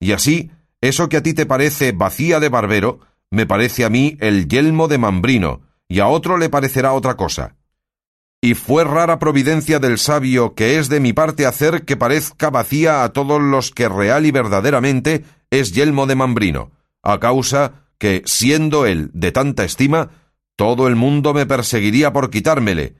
Y 0.00 0.10
así, 0.10 0.50
eso 0.80 1.08
que 1.08 1.18
a 1.18 1.22
ti 1.22 1.34
te 1.34 1.46
parece 1.46 1.92
vacía 1.92 2.40
de 2.40 2.48
barbero, 2.48 2.98
me 3.34 3.46
parece 3.46 3.84
a 3.84 3.90
mí 3.90 4.16
el 4.20 4.48
yelmo 4.48 4.88
de 4.88 4.98
Mambrino, 4.98 5.62
y 5.88 6.00
a 6.00 6.06
otro 6.06 6.38
le 6.38 6.48
parecerá 6.48 6.92
otra 6.92 7.16
cosa. 7.16 7.56
Y 8.40 8.54
fue 8.54 8.84
rara 8.84 9.18
providencia 9.18 9.78
del 9.78 9.98
sabio 9.98 10.54
que 10.54 10.78
es 10.78 10.88
de 10.88 11.00
mi 11.00 11.12
parte 11.12 11.46
hacer 11.46 11.84
que 11.84 11.96
parezca 11.96 12.50
vacía 12.50 13.02
a 13.02 13.12
todos 13.12 13.40
los 13.40 13.70
que 13.70 13.88
real 13.88 14.26
y 14.26 14.30
verdaderamente 14.30 15.24
es 15.50 15.72
yelmo 15.72 16.06
de 16.06 16.14
Mambrino, 16.14 16.72
a 17.02 17.20
causa 17.20 17.86
que, 17.98 18.22
siendo 18.26 18.86
él 18.86 19.10
de 19.14 19.32
tanta 19.32 19.64
estima, 19.64 20.10
todo 20.56 20.88
el 20.88 20.96
mundo 20.96 21.34
me 21.34 21.46
perseguiría 21.46 22.12
por 22.12 22.30
quitármele, 22.30 22.96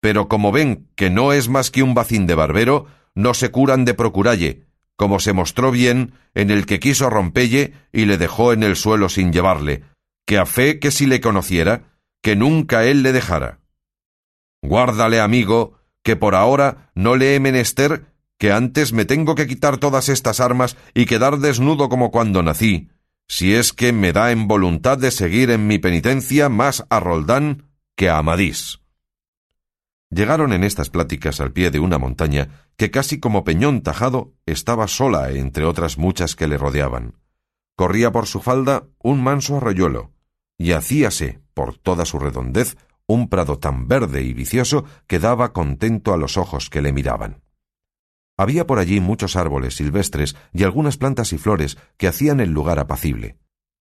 pero 0.00 0.28
como 0.28 0.52
ven 0.52 0.88
que 0.96 1.10
no 1.10 1.32
es 1.32 1.48
más 1.48 1.70
que 1.70 1.82
un 1.82 1.94
bacín 1.94 2.26
de 2.26 2.34
barbero, 2.34 2.86
no 3.14 3.34
se 3.34 3.50
curan 3.50 3.84
de 3.84 3.94
procuralle, 3.94 4.66
como 4.96 5.20
se 5.20 5.32
mostró 5.32 5.70
bien 5.70 6.14
en 6.34 6.50
el 6.50 6.66
que 6.66 6.80
quiso 6.80 7.10
rompelle 7.10 7.74
y 7.92 8.04
le 8.04 8.18
dejó 8.18 8.52
en 8.52 8.62
el 8.62 8.76
suelo 8.76 9.08
sin 9.08 9.32
llevarle, 9.32 9.82
que 10.26 10.38
a 10.38 10.46
fe 10.46 10.78
que 10.78 10.90
si 10.90 11.06
le 11.06 11.20
conociera, 11.20 11.98
que 12.22 12.36
nunca 12.36 12.84
él 12.84 13.02
le 13.02 13.12
dejara. 13.12 13.60
Guárdale, 14.62 15.20
amigo, 15.20 15.78
que 16.02 16.16
por 16.16 16.34
ahora 16.34 16.90
no 16.94 17.16
le 17.16 17.34
he 17.34 17.40
menester, 17.40 18.06
que 18.38 18.52
antes 18.52 18.92
me 18.92 19.04
tengo 19.04 19.34
que 19.34 19.46
quitar 19.46 19.78
todas 19.78 20.08
estas 20.08 20.40
armas 20.40 20.76
y 20.94 21.06
quedar 21.06 21.38
desnudo 21.38 21.88
como 21.88 22.10
cuando 22.10 22.42
nací, 22.42 22.88
si 23.28 23.54
es 23.54 23.72
que 23.72 23.92
me 23.92 24.12
da 24.12 24.32
en 24.32 24.48
voluntad 24.48 24.98
de 24.98 25.10
seguir 25.10 25.50
en 25.50 25.66
mi 25.66 25.78
penitencia 25.78 26.48
más 26.48 26.84
a 26.90 27.00
Roldán 27.00 27.70
que 27.96 28.08
a 28.08 28.18
Amadís. 28.18 28.80
Llegaron 30.14 30.52
en 30.52 30.62
estas 30.62 30.90
pláticas 30.90 31.40
al 31.40 31.52
pie 31.52 31.72
de 31.72 31.80
una 31.80 31.98
montaña 31.98 32.68
que 32.76 32.92
casi 32.92 33.18
como 33.18 33.42
peñón 33.42 33.82
tajado 33.82 34.32
estaba 34.46 34.86
sola 34.86 35.32
entre 35.32 35.64
otras 35.64 35.98
muchas 35.98 36.36
que 36.36 36.46
le 36.46 36.56
rodeaban. 36.56 37.16
Corría 37.76 38.12
por 38.12 38.26
su 38.26 38.40
falda 38.40 38.84
un 39.02 39.20
manso 39.20 39.56
arroyuelo, 39.56 40.12
y 40.56 40.70
hacíase, 40.70 41.40
por 41.52 41.76
toda 41.78 42.04
su 42.04 42.20
redondez, 42.20 42.76
un 43.08 43.28
prado 43.28 43.58
tan 43.58 43.88
verde 43.88 44.22
y 44.22 44.34
vicioso 44.34 44.84
que 45.08 45.18
daba 45.18 45.52
contento 45.52 46.14
a 46.14 46.16
los 46.16 46.36
ojos 46.36 46.70
que 46.70 46.80
le 46.80 46.92
miraban. 46.92 47.42
Había 48.36 48.68
por 48.68 48.78
allí 48.78 49.00
muchos 49.00 49.34
árboles 49.34 49.74
silvestres 49.74 50.36
y 50.52 50.62
algunas 50.62 50.96
plantas 50.96 51.32
y 51.32 51.38
flores 51.38 51.76
que 51.96 52.06
hacían 52.06 52.38
el 52.38 52.50
lugar 52.50 52.78
apacible. 52.78 53.36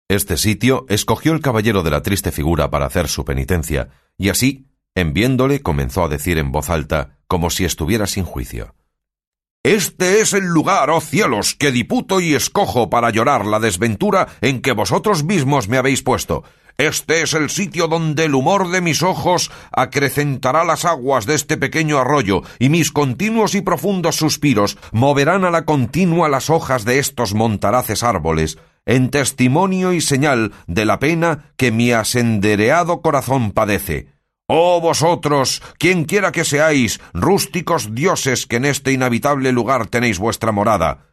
Este 0.10 0.36
sitio 0.36 0.86
escogió 0.90 1.32
el 1.32 1.42
caballero 1.42 1.84
de 1.84 1.92
la 1.92 2.02
triste 2.02 2.34
figura 2.34 2.70
para 2.70 2.86
hacer 2.86 3.08
su 3.08 3.24
penitencia, 3.24 3.90
y 4.18 4.28
así 4.28 4.67
en 4.98 5.14
viéndole 5.14 5.62
comenzó 5.62 6.04
a 6.04 6.08
decir 6.08 6.40
en 6.40 6.52
voz 6.52 6.72
alta, 6.72 7.20
como 7.28 7.52
si 7.52 7.66
estuviera 7.66 8.08
sin 8.08 8.26
juicio. 8.26 8.74
Este 9.62 10.22
es 10.22 10.34
el 10.34 10.46
lugar, 10.46 10.90
oh 10.90 11.02
cielos, 11.02 11.54
que 11.54 11.72
diputo 11.72 12.20
y 12.20 12.34
escojo 12.34 12.90
para 12.90 13.12
llorar 13.12 13.46
la 13.46 13.60
desventura 13.60 14.28
en 14.42 14.60
que 14.60 14.72
vosotros 14.72 15.24
mismos 15.24 15.68
me 15.68 15.78
habéis 15.78 16.02
puesto. 16.02 16.44
Este 16.80 17.22
es 17.22 17.34
el 17.34 17.52
sitio 17.52 17.88
donde 17.88 18.26
el 18.26 18.34
humor 18.34 18.72
de 18.72 18.82
mis 18.82 19.04
ojos 19.04 19.52
acrecentará 19.72 20.64
las 20.64 20.84
aguas 20.84 21.28
de 21.28 21.36
este 21.36 21.58
pequeño 21.58 22.00
arroyo, 22.00 22.42
y 22.58 22.70
mis 22.70 22.92
continuos 22.92 23.54
y 23.54 23.62
profundos 23.62 24.16
suspiros 24.16 24.80
moverán 24.92 25.46
a 25.46 25.52
la 25.52 25.66
continua 25.66 26.28
las 26.28 26.50
hojas 26.50 26.86
de 26.86 26.98
estos 26.98 27.36
montaraces 27.36 28.02
árboles, 28.02 28.58
en 28.88 29.12
testimonio 29.12 29.94
y 29.94 30.02
señal 30.02 30.54
de 30.66 30.86
la 30.86 30.98
pena 30.98 31.52
que 31.56 31.72
mi 31.72 31.92
asendereado 31.92 33.02
corazón 33.04 33.52
padece. 33.52 34.17
Oh 34.50 34.80
vosotros, 34.80 35.62
quien 35.78 36.06
quiera 36.06 36.32
que 36.32 36.46
seáis, 36.46 37.02
rústicos 37.14 37.94
dioses 37.94 38.48
que 38.48 38.56
en 38.56 38.66
este 38.66 38.94
inhabitable 38.94 39.52
lugar 39.52 39.88
tenéis 39.88 40.20
vuestra 40.20 40.54
morada, 40.54 41.08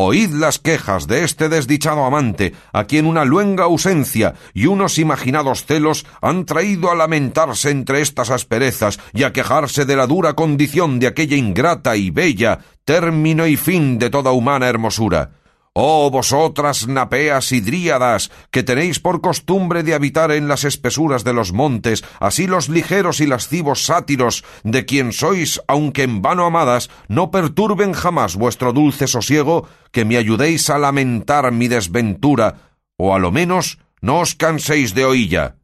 Oíd 0.00 0.30
las 0.30 0.60
quejas 0.60 1.08
de 1.08 1.24
este 1.24 1.48
desdichado 1.48 2.04
amante, 2.04 2.54
a 2.72 2.84
quien 2.84 3.04
una 3.04 3.24
luenga 3.24 3.64
ausencia 3.64 4.34
y 4.54 4.66
unos 4.66 4.96
imaginados 5.00 5.64
celos 5.64 6.06
han 6.22 6.44
traído 6.44 6.92
a 6.92 6.94
lamentarse 6.94 7.70
entre 7.70 8.00
estas 8.00 8.30
asperezas 8.30 9.00
y 9.12 9.24
a 9.24 9.32
quejarse 9.32 9.86
de 9.86 9.96
la 9.96 10.06
dura 10.06 10.34
condición 10.34 11.00
de 11.00 11.08
aquella 11.08 11.36
ingrata 11.36 11.96
y 11.96 12.10
bella, 12.10 12.60
término 12.84 13.48
y 13.48 13.56
fin 13.56 13.98
de 13.98 14.08
toda 14.08 14.30
humana 14.30 14.68
hermosura. 14.68 15.32
Oh 15.80 16.10
vosotras 16.10 16.88
napeas 16.88 17.52
y 17.52 17.60
dríadas, 17.60 18.32
que 18.50 18.64
tenéis 18.64 18.98
por 18.98 19.20
costumbre 19.20 19.84
de 19.84 19.94
habitar 19.94 20.32
en 20.32 20.48
las 20.48 20.64
espesuras 20.64 21.22
de 21.22 21.32
los 21.32 21.52
montes, 21.52 22.02
así 22.18 22.48
los 22.48 22.68
ligeros 22.68 23.20
y 23.20 23.28
lascivos 23.28 23.84
sátiros, 23.84 24.44
de 24.64 24.84
quien 24.86 25.12
sois, 25.12 25.62
aunque 25.68 26.02
en 26.02 26.20
vano 26.20 26.46
amadas, 26.46 26.90
no 27.06 27.30
perturben 27.30 27.92
jamás 27.92 28.34
vuestro 28.34 28.72
dulce 28.72 29.06
sosiego, 29.06 29.68
que 29.92 30.04
me 30.04 30.16
ayudéis 30.16 30.68
a 30.68 30.78
lamentar 30.78 31.52
mi 31.52 31.68
desventura, 31.68 32.72
o 32.96 33.14
a 33.14 33.20
lo 33.20 33.30
menos 33.30 33.78
no 34.00 34.18
os 34.18 34.34
canséis 34.34 34.94
de 34.94 35.04
oílla. 35.04 35.58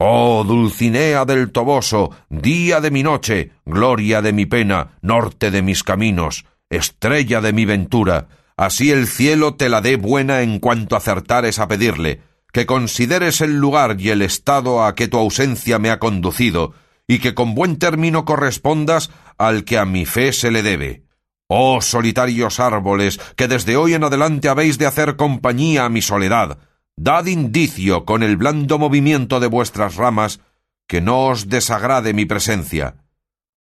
Oh 0.00 0.42
Dulcinea 0.42 1.24
del 1.24 1.52
Toboso, 1.52 2.10
día 2.28 2.80
de 2.80 2.90
mi 2.90 3.04
noche, 3.04 3.52
gloria 3.64 4.22
de 4.22 4.32
mi 4.32 4.44
pena, 4.44 4.98
norte 5.02 5.52
de 5.52 5.62
mis 5.62 5.84
caminos, 5.84 6.46
estrella 6.68 7.40
de 7.40 7.52
mi 7.52 7.64
ventura, 7.64 8.26
Así 8.62 8.92
el 8.92 9.08
cielo 9.08 9.56
te 9.56 9.68
la 9.68 9.80
dé 9.80 9.96
buena 9.96 10.42
en 10.42 10.60
cuanto 10.60 10.94
acertares 10.94 11.58
a 11.58 11.66
pedirle, 11.66 12.20
que 12.52 12.64
consideres 12.64 13.40
el 13.40 13.58
lugar 13.58 14.00
y 14.00 14.10
el 14.10 14.22
estado 14.22 14.84
a 14.84 14.94
que 14.94 15.08
tu 15.08 15.18
ausencia 15.18 15.80
me 15.80 15.90
ha 15.90 15.98
conducido, 15.98 16.72
y 17.08 17.18
que 17.18 17.34
con 17.34 17.56
buen 17.56 17.80
término 17.80 18.24
correspondas 18.24 19.10
al 19.36 19.64
que 19.64 19.78
a 19.78 19.84
mi 19.84 20.06
fe 20.06 20.32
se 20.32 20.52
le 20.52 20.62
debe. 20.62 21.02
Oh 21.48 21.80
solitarios 21.80 22.60
árboles, 22.60 23.18
que 23.34 23.48
desde 23.48 23.76
hoy 23.76 23.94
en 23.94 24.04
adelante 24.04 24.48
habéis 24.48 24.78
de 24.78 24.86
hacer 24.86 25.16
compañía 25.16 25.84
a 25.84 25.88
mi 25.88 26.00
soledad, 26.00 26.58
dad 26.96 27.26
indicio 27.26 28.04
con 28.04 28.22
el 28.22 28.36
blando 28.36 28.78
movimiento 28.78 29.40
de 29.40 29.48
vuestras 29.48 29.96
ramas 29.96 30.38
que 30.86 31.00
no 31.00 31.26
os 31.26 31.48
desagrade 31.48 32.14
mi 32.14 32.26
presencia. 32.26 32.94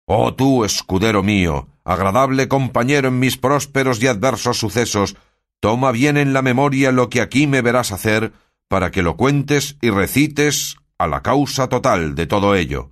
Oh 0.07 0.33
tú, 0.33 0.65
escudero 0.65 1.21
mío, 1.21 1.67
agradable 1.87 2.49
compañero 2.49 3.07
en 3.07 3.17
mis 3.17 3.37
prósperos 3.37 4.03
y 4.03 4.07
adversos 4.07 4.59
sucesos, 4.59 5.15
toma 5.61 5.93
bien 5.93 6.17
en 6.17 6.33
la 6.33 6.41
memoria 6.41 6.91
lo 6.91 7.09
que 7.09 7.21
aquí 7.21 7.47
me 7.47 7.61
verás 7.61 7.93
hacer, 7.93 8.33
para 8.67 8.91
que 8.91 9.01
lo 9.01 9.15
cuentes 9.15 9.77
y 9.81 9.89
recites 9.89 10.75
a 10.97 11.07
la 11.07 11.23
causa 11.23 11.69
total 11.69 12.13
de 12.13 12.27
todo 12.27 12.55
ello. 12.55 12.91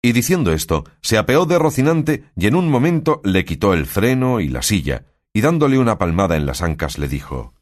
Y 0.00 0.12
diciendo 0.12 0.52
esto, 0.52 0.84
se 1.02 1.18
apeó 1.18 1.44
de 1.44 1.58
Rocinante 1.58 2.24
y 2.34 2.46
en 2.46 2.56
un 2.56 2.70
momento 2.70 3.20
le 3.22 3.44
quitó 3.44 3.74
el 3.74 3.84
freno 3.84 4.40
y 4.40 4.48
la 4.48 4.62
silla, 4.62 5.04
y 5.34 5.42
dándole 5.42 5.78
una 5.78 5.98
palmada 5.98 6.36
en 6.36 6.46
las 6.46 6.62
ancas 6.62 6.98
le 6.98 7.08
dijo 7.08 7.52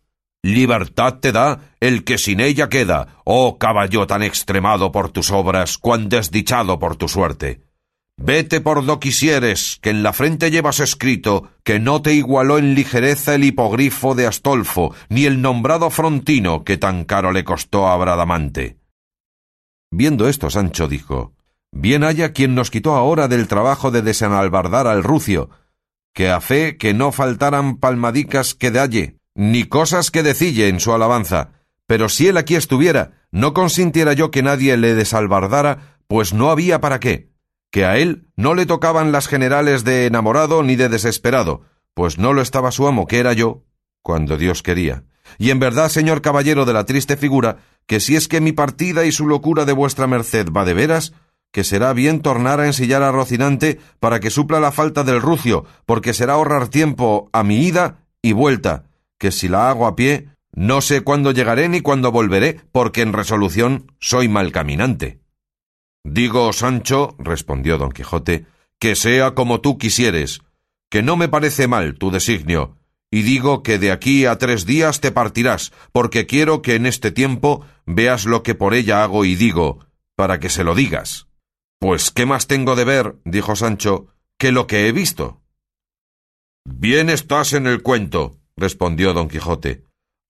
Libertad 0.43 1.19
te 1.21 1.33
da 1.33 1.73
el 1.81 2.05
que 2.05 2.17
sin 2.17 2.39
ella 2.39 2.69
queda, 2.69 3.21
oh 3.25 3.59
caballo 3.59 4.07
tan 4.07 4.23
extremado 4.23 4.93
por 4.93 5.11
tus 5.11 5.33
obras, 5.33 5.79
cuán 5.79 6.09
desdichado 6.09 6.79
por 6.79 6.95
tu 6.95 7.09
suerte. 7.09 7.70
Vete 8.23 8.61
por 8.61 8.85
do 8.85 9.01
quisieres, 9.01 9.79
que 9.81 9.89
en 9.89 10.03
la 10.03 10.13
frente 10.13 10.51
llevas 10.51 10.79
escrito 10.81 11.53
que 11.65 11.81
no 11.81 12.03
te 12.03 12.13
igualó 12.13 12.59
en 12.59 12.75
ligereza 12.75 13.35
el 13.35 13.45
hipogrifo 13.45 14.15
de 14.15 14.27
Astolfo, 14.27 14.95
ni 15.09 15.25
el 15.25 15.41
nombrado 15.41 15.89
Frontino 15.89 16.63
que 16.63 16.77
tan 16.77 17.05
caro 17.05 17.33
le 17.33 17.45
costó 17.45 17.89
a 17.89 17.97
Bradamante. 17.97 18.77
Viendo 19.91 20.29
esto, 20.29 20.51
Sancho 20.51 20.87
dijo 20.87 21.33
Bien 21.73 22.05
haya 22.05 22.35
quien 22.35 22.55
nos 22.55 22.71
quitó 22.71 22.95
ahora 22.95 23.27
del 23.27 23.49
trabajo 23.49 23.91
de 23.91 24.03
desenalbardar 24.03 24.87
al 24.87 25.03
rucio, 25.03 25.49
que 26.13 26.29
a 26.29 26.43
fe 26.43 26.77
que 26.77 26.93
no 26.93 27.13
faltaran 27.13 27.79
palmadicas 27.79 28.55
que 28.55 28.71
dalle, 28.71 29.17
ni 29.35 29.65
cosas 29.65 30.11
que 30.11 30.23
decille 30.23 30.69
en 30.69 30.81
su 30.81 30.93
alabanza, 30.93 31.53
pero 31.87 32.11
si 32.11 32.29
él 32.29 32.37
aquí 32.37 32.55
estuviera, 32.55 33.13
no 33.31 33.55
consintiera 33.55 34.13
yo 34.13 34.31
que 34.31 34.43
nadie 34.43 34.77
le 34.77 34.95
desalbardara, 34.95 35.97
pues 36.07 36.35
no 36.35 36.51
había 36.51 36.83
para 36.83 37.01
qué 37.01 37.30
que 37.71 37.85
a 37.85 37.99
él 37.99 38.27
no 38.37 38.55
le 38.55 38.67
tocaban 38.67 39.13
las 39.13 39.29
generales 39.29 39.85
de 39.85 40.07
enamorado 40.07 40.63
ni 40.63 40.77
de 40.77 40.89
desesperado, 40.89 41.63
pues 41.95 42.19
no 42.19 42.33
lo 42.33 42.43
estaba 42.43 42.73
su 42.73 42.87
amo, 42.87 43.07
que 43.07 43.19
era 43.19 43.33
yo, 43.33 43.63
cuando 44.03 44.37
Dios 44.37 44.63
quería. 44.63 45.05
Y 45.39 45.51
en 45.51 45.61
verdad, 45.61 45.89
señor 45.89 46.23
caballero 46.23 46.65
de 46.65 46.73
la 46.73 46.85
triste 46.85 47.17
figura, 47.17 47.59
que 47.87 48.01
si 48.01 48.17
es 48.17 48.29
que 48.29 48.41
mi 48.41 48.53
partida 48.53 49.05
y 49.05 49.13
su 49.13 49.27
locura 49.27 49.65
de 49.65 49.73
vuestra 49.73 50.07
merced 50.07 50.49
va 50.51 50.65
de 50.65 50.75
veras, 50.75 51.13
que 51.53 51.65
será 51.65 51.93
bien 51.93 52.21
tornar 52.21 52.61
a 52.61 52.67
ensillar 52.67 53.03
a 53.03 53.13
Rocinante 53.13 53.81
para 53.99 54.21
que 54.21 54.31
supla 54.31 54.61
la 54.61 54.73
falta 54.73 55.05
del 55.05 55.21
rucio, 55.21 55.65
porque 55.87 56.15
será 56.15 56.35
ahorrar 56.35 56.69
tiempo 56.69 57.29
a 57.33 57.43
mi 57.43 57.67
ida 57.67 58.07
y 58.23 58.33
vuelta, 58.33 58.85
que 59.19 59.33
si 59.33 59.49
la 59.49 59.71
hago 59.71 59.87
a 59.87 59.97
pie, 59.97 60.29
no 60.53 60.81
sé 60.81 61.03
cuándo 61.03 61.33
llegaré 61.33 61.69
ni 61.69 61.81
cuándo 61.81 62.13
volveré, 62.13 62.61
porque 62.73 63.03
en 63.03 63.13
resolución 63.13 63.93
soy 63.99 64.29
mal 64.29 64.53
caminante. 64.53 65.20
Digo, 66.05 66.53
Sancho, 66.53 67.15
respondió 67.19 67.79
don 67.79 67.93
Quijote, 67.93 68.47
que 68.79 68.97
sea 68.97 69.35
como 69.35 69.61
tú 69.61 69.79
quisieres, 69.79 70.41
que 70.91 71.03
no 71.03 71.17
me 71.17 71.29
parece 71.29 71.69
mal 71.69 71.95
tu 71.95 72.11
designio, 72.11 72.77
y 73.11 73.23
digo 73.23 73.63
que 73.63 73.79
de 73.79 73.93
aquí 73.93 74.25
a 74.25 74.39
tres 74.39 74.67
días 74.67 75.01
te 75.01 75.13
partirás, 75.13 75.73
porque 75.93 76.27
quiero 76.27 76.63
que 76.63 76.77
en 76.77 76.87
este 76.87 77.11
tiempo 77.11 77.65
veas 77.85 78.25
lo 78.25 78.43
que 78.43 78.55
por 78.55 78.73
ella 78.73 79.03
hago 79.03 79.25
y 79.25 79.35
digo, 79.35 79.87
para 80.17 80.39
que 80.39 80.49
se 80.49 80.65
lo 80.65 80.75
digas. 80.75 81.27
Pues 81.79 82.11
qué 82.11 82.27
más 82.27 82.47
tengo 82.47 82.77
de 82.77 82.85
ver, 82.85 83.17
dijo 83.25 83.57
Sancho, 83.57 84.09
que 84.39 84.53
lo 84.53 84.67
que 84.67 84.87
he 84.87 84.93
visto. 84.93 85.41
Bien 86.65 87.11
estás 87.11 87.53
en 87.53 87.67
el 87.67 87.83
cuento, 87.83 88.39
respondió 88.57 89.13
don 89.13 89.29
Quijote. 89.29 89.85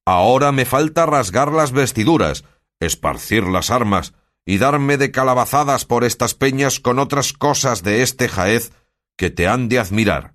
Ahora 0.07 0.53
me 0.53 0.65
falta 0.65 1.07
rasgar 1.07 1.53
las 1.53 1.73
vestiduras, 1.73 2.45
esparcir 2.81 3.45
las 3.45 3.71
armas, 3.71 4.15
y 4.51 4.59
darme 4.59 4.97
de 4.97 5.13
calabazadas 5.13 5.85
por 5.85 6.03
estas 6.03 6.35
peñas 6.35 6.81
con 6.81 6.99
otras 6.99 7.33
cosas 7.33 7.85
de 7.85 8.03
este 8.03 8.29
jaez 8.29 8.73
que 9.17 9.31
te 9.31 9.47
han 9.47 9.69
de 9.69 9.79
admirar. 9.79 10.35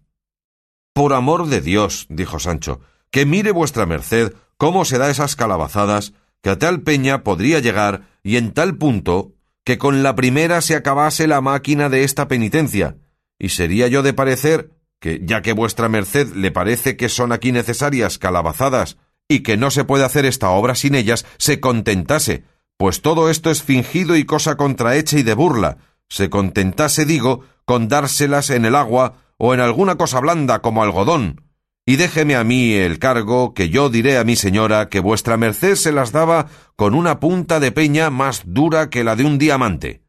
Por 0.94 1.12
amor 1.12 1.48
de 1.48 1.60
Dios, 1.60 2.06
dijo 2.08 2.40
Sancho, 2.40 2.80
que 3.12 3.26
mire 3.26 3.52
vuestra 3.52 3.86
merced 3.86 4.32
cómo 4.56 4.86
se 4.86 5.00
da 5.00 5.10
esas 5.10 5.36
calabazadas, 5.36 6.14
que 6.42 6.50
a 6.50 6.58
tal 6.58 6.80
peña 6.80 7.24
podría 7.26 7.60
llegar, 7.60 8.08
y 8.24 8.38
en 8.38 8.54
tal 8.54 8.78
punto, 8.78 9.34
que 9.66 9.78
con 9.78 10.02
la 10.02 10.16
primera 10.16 10.62
se 10.62 10.78
acabase 10.78 11.28
la 11.28 11.42
máquina 11.42 11.90
de 11.90 12.06
esta 12.06 12.30
penitencia, 12.30 12.96
y 13.38 13.50
sería 13.50 13.90
yo 13.90 14.02
de 14.02 14.14
parecer 14.14 14.72
que, 15.02 15.20
ya 15.26 15.42
que 15.42 15.52
vuestra 15.52 15.90
merced 15.90 16.34
le 16.36 16.52
parece 16.52 16.96
que 16.96 17.10
son 17.10 17.34
aquí 17.34 17.52
necesarias 17.52 18.18
calabazadas, 18.18 18.96
y 19.28 19.42
que 19.42 19.58
no 19.58 19.72
se 19.72 19.84
puede 19.84 20.06
hacer 20.06 20.26
esta 20.26 20.52
obra 20.52 20.74
sin 20.74 20.96
ellas, 20.96 21.26
se 21.38 21.60
contentase, 21.60 22.46
pues 22.78 23.02
todo 23.02 23.30
esto 23.30 23.52
es 23.52 23.64
fingido 23.64 24.16
y 24.16 24.26
cosa 24.26 24.58
contrahecha 24.58 25.18
y 25.18 25.24
de 25.24 25.34
burla, 25.34 25.78
se 26.10 26.30
contentase, 26.30 27.06
digo, 27.06 27.42
con 27.66 27.88
dárselas 27.88 28.50
en 28.50 28.66
el 28.66 28.76
agua 28.76 29.14
o 29.38 29.54
en 29.54 29.60
alguna 29.60 29.96
cosa 29.96 30.20
blanda 30.20 30.62
como 30.62 30.84
algodón, 30.84 31.42
y 31.86 31.98
déjeme 31.98 32.36
a 32.36 32.44
mí 32.44 32.74
el 32.74 32.98
cargo 32.98 33.54
que 33.54 33.70
yo 33.70 33.90
diré 33.90 34.18
a 34.18 34.24
mi 34.24 34.36
señora 34.36 34.90
que 34.90 35.00
vuestra 35.00 35.38
merced 35.38 35.76
se 35.76 35.92
las 35.92 36.12
daba 36.12 36.48
con 36.76 36.96
una 36.96 37.20
punta 37.20 37.60
de 37.60 37.72
peña 37.72 38.10
más 38.10 38.42
dura 38.46 38.90
que 38.90 39.04
la 39.04 39.16
de 39.16 39.24
un 39.24 39.38
diamante. 39.38 40.02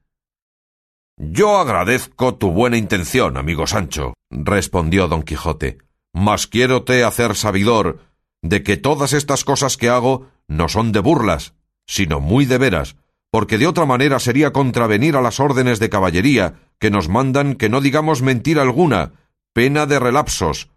Yo 1.18 1.58
agradezco 1.58 2.36
tu 2.36 2.50
buena 2.50 2.78
intención, 2.78 3.36
amigo 3.36 3.66
Sancho, 3.66 4.14
respondió 4.30 5.08
don 5.08 5.22
Quijote, 5.22 5.78
mas 6.14 6.46
quiérote 6.46 7.04
hacer 7.04 7.34
sabidor 7.34 8.00
de 8.42 8.62
que 8.62 8.76
todas 8.76 9.12
estas 9.12 9.44
cosas 9.44 9.76
que 9.76 9.88
hago 9.90 10.28
no 10.48 10.68
son 10.68 10.92
de 10.92 11.00
burlas, 11.00 11.54
sino 11.86 12.20
muy 12.20 12.44
de 12.44 12.58
veras, 12.58 12.96
porque 13.30 13.58
de 13.58 13.66
otra 13.66 13.86
manera 13.86 14.18
sería 14.18 14.52
contravenir 14.52 15.16
a 15.16 15.20
las 15.20 15.40
órdenes 15.40 15.78
de 15.78 15.90
caballería, 15.90 16.54
que 16.78 16.90
nos 16.90 17.08
mandan 17.08 17.54
que 17.54 17.68
no 17.68 17.80
digamos 17.80 18.22
mentira 18.22 18.62
alguna, 18.62 19.12
pena 19.52 19.86
de 19.86 19.98
relapsos, 19.98 20.70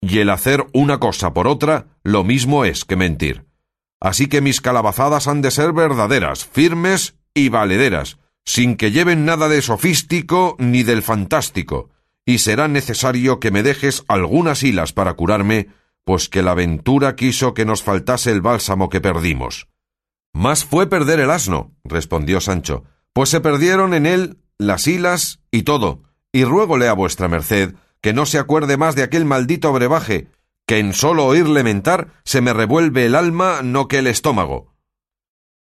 y 0.00 0.18
el 0.18 0.30
hacer 0.30 0.66
una 0.72 1.00
cosa 1.00 1.32
por 1.32 1.48
otra 1.48 1.86
lo 2.02 2.24
mismo 2.24 2.64
es 2.64 2.84
que 2.84 2.96
mentir. 2.96 3.46
Así 4.00 4.28
que 4.28 4.40
mis 4.40 4.60
calabazadas 4.60 5.26
han 5.26 5.42
de 5.42 5.50
ser 5.50 5.72
verdaderas, 5.72 6.44
firmes 6.44 7.16
y 7.34 7.48
valederas, 7.48 8.18
sin 8.44 8.76
que 8.76 8.92
lleven 8.92 9.24
nada 9.24 9.48
de 9.48 9.60
sofístico 9.60 10.56
ni 10.58 10.82
del 10.82 11.02
fantástico, 11.02 11.90
y 12.24 12.38
será 12.38 12.68
necesario 12.68 13.40
que 13.40 13.50
me 13.50 13.62
dejes 13.62 14.04
algunas 14.08 14.62
hilas 14.62 14.92
para 14.92 15.14
curarme, 15.14 15.68
pues 16.04 16.28
que 16.28 16.42
la 16.42 16.52
aventura 16.52 17.16
quiso 17.16 17.54
que 17.54 17.64
nos 17.64 17.82
faltase 17.82 18.30
el 18.30 18.40
bálsamo 18.40 18.88
que 18.88 19.00
perdimos. 19.00 19.68
Más 20.32 20.64
fue 20.64 20.86
perder 20.86 21.20
el 21.20 21.30
asno, 21.30 21.72
respondió 21.84 22.40
Sancho, 22.40 22.84
pues 23.12 23.30
se 23.30 23.40
perdieron 23.40 23.94
en 23.94 24.06
él 24.06 24.38
las 24.58 24.86
hilas 24.86 25.40
y 25.50 25.62
todo, 25.62 26.02
y 26.32 26.44
ruégole 26.44 26.88
a 26.88 26.92
vuestra 26.92 27.28
merced 27.28 27.74
que 28.00 28.12
no 28.12 28.26
se 28.26 28.38
acuerde 28.38 28.76
más 28.76 28.94
de 28.94 29.02
aquel 29.02 29.24
maldito 29.24 29.72
brebaje, 29.72 30.28
que 30.66 30.78
en 30.78 30.92
solo 30.92 31.26
oírle 31.26 31.64
mentar 31.64 32.12
se 32.24 32.40
me 32.40 32.52
revuelve 32.52 33.06
el 33.06 33.14
alma 33.14 33.62
no 33.62 33.88
que 33.88 33.98
el 33.98 34.06
estómago. 34.06 34.74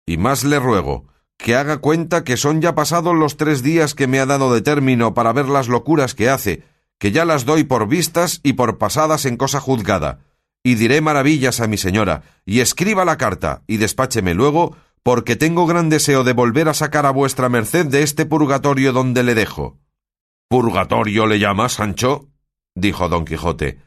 Y 0.07 0.17
más 0.17 0.45
le 0.45 0.59
ruego 0.59 1.07
que 1.39 1.57
haga 1.57 1.79
cuenta 1.79 2.23
que 2.23 2.37
son 2.37 2.61
ya 2.61 2.75
pasados 2.75 3.17
los 3.17 3.37
tres 3.37 3.63
días 3.63 3.95
que 3.95 4.07
me 4.07 4.21
ha 4.21 4.27
dado 4.27 4.53
de 4.53 4.61
término 4.61 5.15
para 5.15 5.33
ver 5.33 5.49
las 5.49 5.69
locuras 5.69 6.15
que 6.15 6.29
hace, 6.29 6.65
que 6.99 7.13
ya 7.13 7.25
las 7.25 7.47
doy 7.47 7.65
por 7.65 7.89
vistas 7.89 8.41
y 8.43 8.53
por 8.53 8.77
pasadas 8.77 9.25
en 9.25 9.39
cosa 9.39 9.59
juzgada, 9.59 10.21
y 10.63 10.75
diré 10.75 11.01
maravillas 11.01 11.61
a 11.61 11.67
mi 11.67 11.77
señora, 11.77 12.23
y 12.45 12.61
escriba 12.61 13.05
la 13.05 13.17
carta, 13.17 13.63
y 13.67 13.79
despácheme 13.79 14.35
luego, 14.35 14.77
porque 15.03 15.37
tengo 15.37 15.67
gran 15.67 15.89
deseo 15.89 16.25
de 16.25 16.33
volver 16.33 16.69
a 16.69 16.75
sacar 16.75 17.07
a 17.07 17.11
vuestra 17.11 17.49
merced 17.49 17.87
de 17.87 18.03
este 18.03 18.27
purgatorio 18.27 18.93
donde 18.93 19.23
le 19.23 19.35
dejo. 19.35 19.79
¿Purgatorio 20.49 21.27
le 21.27 21.39
llamas, 21.39 21.75
Sancho? 21.75 22.29
dijo 22.75 23.09
don 23.09 23.25
Quijote. 23.25 23.79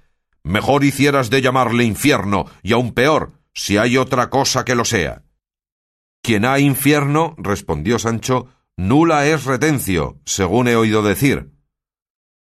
Mejor 0.43 0.83
hicieras 0.83 1.29
de 1.29 1.41
llamarle 1.41 1.83
infierno, 1.83 2.45
y 2.63 2.73
aun 2.73 2.93
peor, 2.93 3.33
si 3.53 3.77
hay 3.77 3.97
otra 3.97 4.29
cosa 4.29 4.65
que 4.65 4.75
lo 4.75 4.86
sea. 4.86 5.23
Quien 6.21 6.45
ha 6.45 6.59
infierno, 6.59 7.36
respondió 7.38 7.99
Sancho, 7.99 8.47
nula 8.77 9.27
es 9.27 9.45
retencio, 9.45 10.19
según 10.25 10.67
he 10.67 10.75
oído 10.75 11.03
decir. 11.03 11.51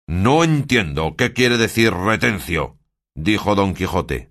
No 0.07 0.43
entiendo 0.43 1.17
qué 1.17 1.35
quiere 1.35 1.59
decir 1.59 1.93
retencio, 1.93 2.78
dijo 3.19 3.55
don 3.55 3.75
Quijote. 3.75 4.31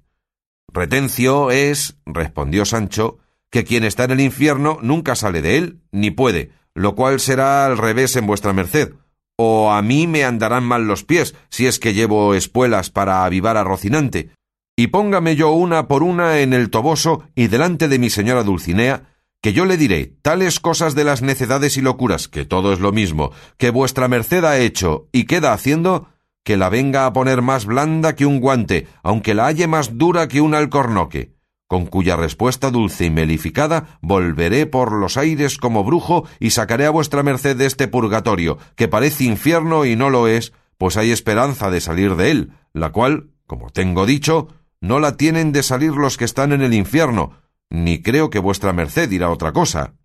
Retencio 0.73 1.51
es, 1.51 1.97
respondió 2.05 2.65
Sancho, 2.65 3.19
que 3.49 3.63
quien 3.63 3.83
está 3.83 4.05
en 4.05 4.11
el 4.11 4.21
infierno 4.21 4.79
nunca 4.81 5.15
sale 5.15 5.41
de 5.41 5.57
él, 5.57 5.81
ni 5.91 6.11
puede, 6.11 6.51
lo 6.73 6.95
cual 6.95 7.19
será 7.19 7.65
al 7.65 7.77
revés 7.77 8.15
en 8.15 8.27
vuestra 8.27 8.53
merced, 8.53 8.93
o 9.37 9.71
a 9.71 9.81
mí 9.81 10.07
me 10.07 10.23
andarán 10.23 10.63
mal 10.63 10.87
los 10.87 11.03
pies, 11.03 11.35
si 11.49 11.67
es 11.67 11.79
que 11.79 11.93
llevo 11.93 12.33
espuelas 12.33 12.89
para 12.89 13.23
avivar 13.25 13.57
a 13.57 13.63
Rocinante, 13.63 14.31
y 14.75 14.87
póngame 14.87 15.35
yo 15.35 15.51
una 15.51 15.87
por 15.87 16.03
una 16.03 16.39
en 16.39 16.53
el 16.53 16.69
toboso 16.69 17.23
y 17.35 17.47
delante 17.47 17.87
de 17.87 17.99
mi 17.99 18.09
señora 18.09 18.43
Dulcinea, 18.43 19.13
que 19.41 19.53
yo 19.53 19.65
le 19.65 19.77
diré 19.77 20.13
tales 20.21 20.59
cosas 20.59 20.95
de 20.95 21.03
las 21.03 21.21
necedades 21.21 21.77
y 21.77 21.81
locuras, 21.81 22.27
que 22.27 22.45
todo 22.45 22.73
es 22.73 22.79
lo 22.79 22.91
mismo, 22.91 23.31
que 23.57 23.69
vuestra 23.69 24.07
merced 24.07 24.43
ha 24.43 24.59
hecho 24.59 25.07
y 25.11 25.25
queda 25.25 25.53
haciendo, 25.53 26.09
que 26.47 26.55
la 26.55 26.69
venga 26.69 27.05
a 27.05 27.11
poner 27.11 27.41
más 27.41 27.65
blanda 27.65 28.15
que 28.15 28.25
un 28.25 28.39
guante, 28.39 28.87
aunque 29.03 29.33
la 29.33 29.47
halle 29.47 29.67
más 29.67 29.97
dura 29.97 30.29
que 30.29 30.39
un 30.39 30.55
alcornoque, 30.55 31.33
con 31.67 31.85
cuya 31.87 32.15
respuesta 32.15 32.71
dulce 32.71 33.03
y 33.03 33.09
melificada 33.09 33.99
volveré 34.01 34.65
por 34.65 34.93
los 34.93 35.17
aires 35.17 35.57
como 35.57 35.83
brujo 35.83 36.25
y 36.39 36.51
sacaré 36.51 36.85
a 36.85 36.89
vuestra 36.89 37.21
merced 37.21 37.57
de 37.57 37.65
este 37.65 37.89
purgatorio, 37.89 38.59
que 38.77 38.87
parece 38.87 39.25
infierno 39.25 39.83
y 39.83 39.97
no 39.97 40.09
lo 40.09 40.29
es, 40.29 40.53
pues 40.77 40.95
hay 40.95 41.11
esperanza 41.11 41.69
de 41.69 41.81
salir 41.81 42.15
de 42.15 42.31
él, 42.31 42.51
la 42.71 42.93
cual, 42.93 43.31
como 43.45 43.69
tengo 43.69 44.05
dicho, 44.05 44.47
no 44.79 45.01
la 45.01 45.17
tienen 45.17 45.51
de 45.51 45.63
salir 45.63 45.97
los 45.97 46.15
que 46.15 46.23
están 46.23 46.53
en 46.53 46.61
el 46.61 46.73
infierno, 46.73 47.33
ni 47.69 48.01
creo 48.01 48.29
que 48.29 48.39
vuestra 48.39 48.71
merced 48.71 49.09
dirá 49.09 49.31
otra 49.31 49.51
cosa. 49.51 49.95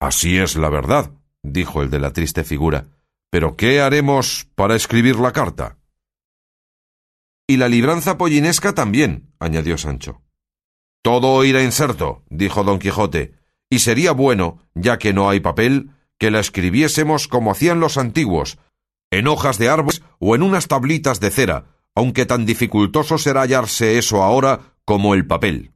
Así 0.00 0.38
es 0.38 0.56
la 0.56 0.70
verdad, 0.70 1.10
dijo 1.42 1.82
el 1.82 1.90
de 1.90 1.98
la 1.98 2.14
triste 2.14 2.44
figura. 2.44 2.86
Pero 3.34 3.56
¿qué 3.56 3.80
haremos 3.80 4.46
para 4.54 4.76
escribir 4.76 5.16
la 5.16 5.32
carta? 5.32 5.76
Y 7.48 7.56
la 7.56 7.68
libranza 7.68 8.16
pollinesca 8.16 8.76
también, 8.76 9.32
añadió 9.40 9.76
Sancho. 9.76 10.22
Todo 11.02 11.42
irá 11.42 11.60
inserto, 11.64 12.22
dijo 12.30 12.62
don 12.62 12.78
Quijote, 12.78 13.34
y 13.68 13.80
sería 13.80 14.12
bueno, 14.12 14.60
ya 14.76 14.98
que 14.98 15.12
no 15.12 15.28
hay 15.28 15.40
papel, 15.40 15.90
que 16.16 16.30
la 16.30 16.38
escribiésemos 16.38 17.26
como 17.26 17.50
hacían 17.50 17.80
los 17.80 17.98
antiguos, 17.98 18.58
en 19.10 19.26
hojas 19.26 19.58
de 19.58 19.68
árboles 19.68 20.02
o 20.20 20.36
en 20.36 20.44
unas 20.44 20.68
tablitas 20.68 21.18
de 21.18 21.32
cera, 21.32 21.64
aunque 21.92 22.26
tan 22.26 22.46
dificultoso 22.46 23.18
será 23.18 23.40
hallarse 23.40 23.98
eso 23.98 24.22
ahora 24.22 24.76
como 24.84 25.12
el 25.12 25.26
papel. 25.26 25.72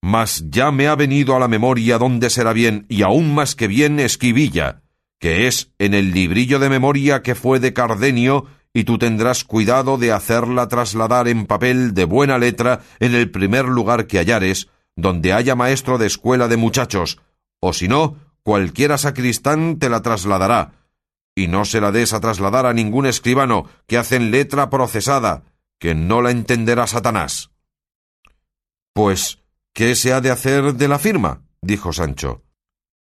Mas 0.00 0.44
ya 0.48 0.70
me 0.70 0.86
ha 0.86 0.94
venido 0.94 1.34
a 1.34 1.40
la 1.40 1.48
memoria 1.48 1.98
dónde 1.98 2.30
será 2.30 2.52
bien, 2.52 2.86
y 2.88 3.02
aún 3.02 3.34
más 3.34 3.56
que 3.56 3.66
bien, 3.66 3.98
esquivilla, 3.98 4.84
que 5.20 5.46
es 5.46 5.70
en 5.78 5.94
el 5.94 6.10
librillo 6.10 6.58
de 6.58 6.68
memoria 6.68 7.22
que 7.22 7.36
fue 7.36 7.60
de 7.60 7.72
Cardenio, 7.72 8.46
y 8.72 8.82
tú 8.82 8.98
tendrás 8.98 9.44
cuidado 9.44 9.98
de 9.98 10.10
hacerla 10.10 10.66
trasladar 10.66 11.28
en 11.28 11.46
papel 11.46 11.94
de 11.94 12.04
buena 12.04 12.38
letra 12.38 12.80
en 12.98 13.14
el 13.14 13.30
primer 13.30 13.66
lugar 13.66 14.08
que 14.08 14.18
hallares, 14.18 14.68
donde 14.96 15.32
haya 15.32 15.54
maestro 15.54 15.98
de 15.98 16.08
escuela 16.08 16.48
de 16.48 16.56
muchachos, 16.56 17.20
o 17.60 17.72
si 17.72 17.86
no, 17.86 18.16
cualquiera 18.42 18.98
sacristán 18.98 19.78
te 19.78 19.88
la 19.88 20.02
trasladará, 20.02 20.72
y 21.36 21.46
no 21.46 21.64
se 21.64 21.80
la 21.80 21.92
des 21.92 22.12
a 22.12 22.20
trasladar 22.20 22.66
a 22.66 22.72
ningún 22.72 23.06
escribano 23.06 23.66
que 23.86 23.98
hacen 23.98 24.32
letra 24.32 24.70
procesada, 24.70 25.44
que 25.78 25.94
no 25.94 26.22
la 26.22 26.32
entenderá 26.32 26.88
Satanás. 26.88 27.50
Pues 28.92 29.40
¿Qué 29.72 29.94
se 29.94 30.12
ha 30.12 30.20
de 30.20 30.30
hacer 30.30 30.74
de 30.74 30.88
la 30.88 30.98
firma? 30.98 31.42
dijo 31.62 31.92
Sancho. 31.92 32.42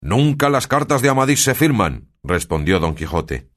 Nunca 0.01 0.49
las 0.49 0.67
cartas 0.67 1.01
de 1.01 1.09
Amadís 1.09 1.43
se 1.43 1.55
firman, 1.55 2.09
respondió 2.23 2.79
don 2.79 2.95
Quijote. 2.95 3.49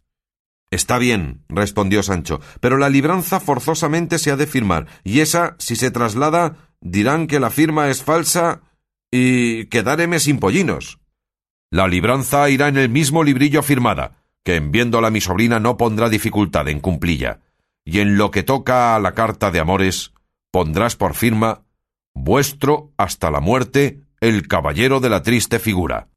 Está 0.71 0.99
bien, 0.99 1.45
respondió 1.49 2.03
Sancho, 2.03 2.41
pero 2.61 2.79
la 2.79 2.89
libranza 2.89 3.41
forzosamente 3.41 4.19
se 4.19 4.31
ha 4.31 4.37
de 4.37 4.47
firmar, 4.47 4.87
y 5.03 5.21
esa, 5.21 5.57
si 5.59 5.75
se 5.75 5.91
traslada, 5.91 6.71
dirán 6.81 7.27
que 7.27 7.41
la 7.41 7.51
firma 7.51 7.91
es 7.91 8.03
falsa 8.05 8.63
y 9.11 9.67
quedareme 9.67 10.21
sin 10.21 10.39
pollinos. 10.39 11.01
La 11.71 11.89
libranza 11.89 12.49
irá 12.51 12.69
en 12.69 12.79
el 12.79 12.89
mismo 12.89 13.25
librillo 13.25 13.63
firmada, 13.63 14.25
que 14.45 14.57
en 14.57 14.71
viéndola 14.71 15.11
mi 15.11 15.21
sobrina 15.21 15.59
no 15.59 15.77
pondrá 15.77 16.09
dificultad 16.09 16.69
en 16.69 16.81
cumplilla, 16.81 17.41
y 17.85 17.99
en 17.99 18.17
lo 18.17 18.31
que 18.31 18.45
toca 18.45 18.95
a 18.95 19.01
la 19.01 19.13
carta 19.13 19.51
de 19.51 19.59
amores, 19.59 20.13
pondrás 20.53 20.97
por 20.97 21.15
firma 21.15 21.65
vuestro 22.15 22.93
hasta 22.97 23.31
la 23.31 23.41
muerte, 23.41 24.01
el 24.21 24.47
caballero 24.47 25.01
de 25.01 25.11
la 25.11 25.23
triste 25.23 25.59
figura. 25.59 26.09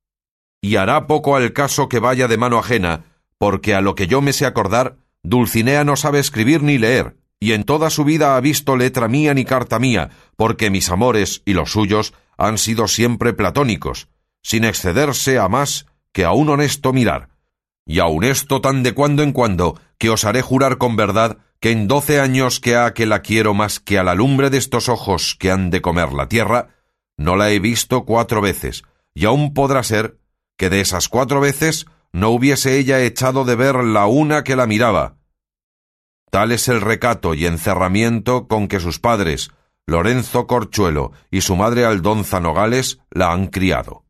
Y 0.63 0.77
hará 0.77 1.07
poco 1.07 1.35
al 1.35 1.51
caso 1.51 1.89
que 1.89 1.99
vaya 1.99 2.29
de 2.29 2.37
mano 2.37 2.57
ajena, 2.57 3.03
porque 3.37 3.75
a 3.75 3.81
lo 3.81 3.95
que 3.95 4.07
yo 4.07 4.21
me 4.21 4.31
sé 4.31 4.45
acordar, 4.45 4.95
Dulcinea 5.21 5.83
no 5.83 5.97
sabe 5.97 6.19
escribir 6.19 6.63
ni 6.63 6.77
leer, 6.77 7.17
y 7.37 7.51
en 7.51 7.65
toda 7.65 7.89
su 7.89 8.05
vida 8.05 8.37
ha 8.37 8.39
visto 8.39 8.77
letra 8.77 9.09
mía 9.09 9.33
ni 9.33 9.43
carta 9.43 9.77
mía, 9.77 10.11
porque 10.37 10.69
mis 10.69 10.89
amores 10.89 11.41
y 11.43 11.51
los 11.51 11.73
suyos 11.73 12.13
han 12.37 12.57
sido 12.57 12.87
siempre 12.87 13.33
platónicos, 13.33 14.07
sin 14.41 14.63
excederse 14.63 15.37
a 15.37 15.49
más 15.49 15.85
que 16.13 16.23
a 16.23 16.31
un 16.31 16.47
honesto 16.47 16.93
mirar. 16.93 17.27
Y 17.85 17.99
aun 17.99 18.23
esto 18.23 18.61
tan 18.61 18.83
de 18.83 18.93
cuando 18.93 19.21
en 19.21 19.33
cuando, 19.33 19.77
que 19.97 20.11
os 20.11 20.23
haré 20.23 20.41
jurar 20.41 20.77
con 20.77 20.95
verdad 20.95 21.39
que 21.59 21.71
en 21.71 21.89
doce 21.89 22.21
años 22.21 22.61
que 22.61 22.77
ha 22.77 22.93
que 22.93 23.05
la 23.05 23.21
quiero 23.21 23.53
más 23.53 23.81
que 23.81 23.99
a 23.99 24.03
la 24.03 24.15
lumbre 24.15 24.49
de 24.49 24.59
estos 24.59 24.87
ojos 24.87 25.35
que 25.37 25.51
han 25.51 25.71
de 25.71 25.81
comer 25.81 26.13
la 26.13 26.29
tierra, 26.29 26.69
no 27.17 27.35
la 27.35 27.51
he 27.51 27.59
visto 27.59 28.05
cuatro 28.05 28.39
veces, 28.39 28.85
y 29.13 29.25
aún 29.25 29.53
podrá 29.53 29.83
ser 29.83 30.22
que 30.57 30.69
de 30.69 30.81
esas 30.81 31.09
cuatro 31.09 31.41
veces 31.41 31.85
no 32.11 32.29
hubiese 32.29 32.77
ella 32.77 33.01
echado 33.01 33.43
de 33.43 33.55
ver 33.55 33.75
la 33.83 34.05
una 34.05 34.43
que 34.43 34.55
la 34.55 34.67
miraba. 34.67 35.17
Tal 36.29 36.51
es 36.51 36.67
el 36.67 36.81
recato 36.81 37.33
y 37.33 37.45
encerramiento 37.45 38.47
con 38.47 38.67
que 38.67 38.79
sus 38.79 38.99
padres, 38.99 39.51
Lorenzo 39.85 40.47
Corchuelo 40.47 41.11
y 41.29 41.41
su 41.41 41.55
madre 41.55 41.85
Aldonza 41.85 42.39
Nogales, 42.39 42.99
la 43.11 43.31
han 43.31 43.47
criado. 43.47 44.05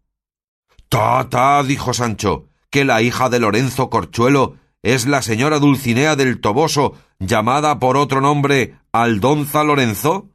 Ta, 0.90 1.28
ta, 1.30 1.64
dijo 1.64 1.94
Sancho, 1.94 2.46
que 2.70 2.86
la 2.86 3.02
hija 3.02 3.30
de 3.30 3.40
Lorenzo 3.40 3.90
Corchuelo 3.90 4.58
es 4.84 5.08
la 5.08 5.22
señora 5.22 5.60
Dulcinea 5.60 6.16
del 6.16 6.40
Toboso, 6.42 6.94
llamada 7.20 7.80
por 7.80 7.98
otro 7.98 8.22
nombre 8.22 8.78
Aldonza 8.92 9.64
Lorenzo? 9.64 10.30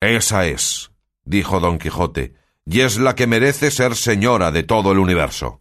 Esa 0.00 0.46
es, 0.46 0.92
dijo 1.24 1.60
don 1.60 1.78
Quijote, 1.78 2.34
y 2.66 2.80
es 2.80 2.98
la 2.98 3.14
que 3.14 3.26
merece 3.26 3.70
ser 3.70 3.96
señora 3.96 4.50
de 4.50 4.62
todo 4.62 4.92
el 4.92 4.98
universo. 4.98 5.60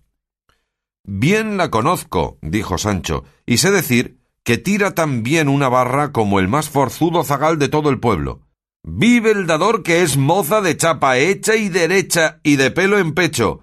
Bien 1.04 1.58
la 1.58 1.70
conozco, 1.70 2.38
dijo 2.42 2.78
Sancho, 2.78 3.26
y 3.46 3.58
sé 3.58 3.72
decir 3.72 4.20
que 4.44 4.58
tira 4.58 4.94
tan 4.94 5.24
bien 5.24 5.50
una 5.50 5.70
barra 5.70 6.12
como 6.12 6.40
el 6.40 6.48
más 6.48 6.70
forzudo 6.70 7.24
zagal 7.24 7.60
de 7.60 7.70
todo 7.70 7.90
el 7.90 8.00
pueblo. 8.00 8.42
Vive 8.84 9.32
el 9.32 9.48
dador 9.48 9.84
que 9.84 10.02
es 10.02 10.18
moza 10.18 10.62
de 10.62 10.76
chapa 10.76 11.18
hecha 11.18 11.56
y 11.56 11.70
derecha 11.70 12.40
y 12.44 12.58
de 12.58 12.72
pelo 12.72 13.00
en 13.00 13.14
pecho, 13.14 13.62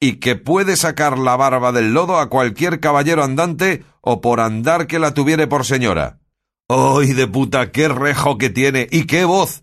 y 0.00 0.14
que 0.16 0.36
puede 0.36 0.76
sacar 0.76 1.18
la 1.18 1.36
barba 1.36 1.72
del 1.72 1.92
lodo 1.92 2.18
a 2.18 2.30
cualquier 2.30 2.80
caballero 2.80 3.22
andante 3.22 3.84
o 4.00 4.22
por 4.22 4.40
andar 4.40 4.86
que 4.86 4.98
la 4.98 5.12
tuviere 5.12 5.46
por 5.46 5.66
señora. 5.66 6.20
¡Ay, 6.68 7.12
de 7.12 7.26
puta, 7.26 7.70
qué 7.70 7.88
rejo 7.88 8.38
que 8.38 8.48
tiene! 8.48 8.86
¡Y 8.90 9.04
qué 9.04 9.24
voz! 9.24 9.62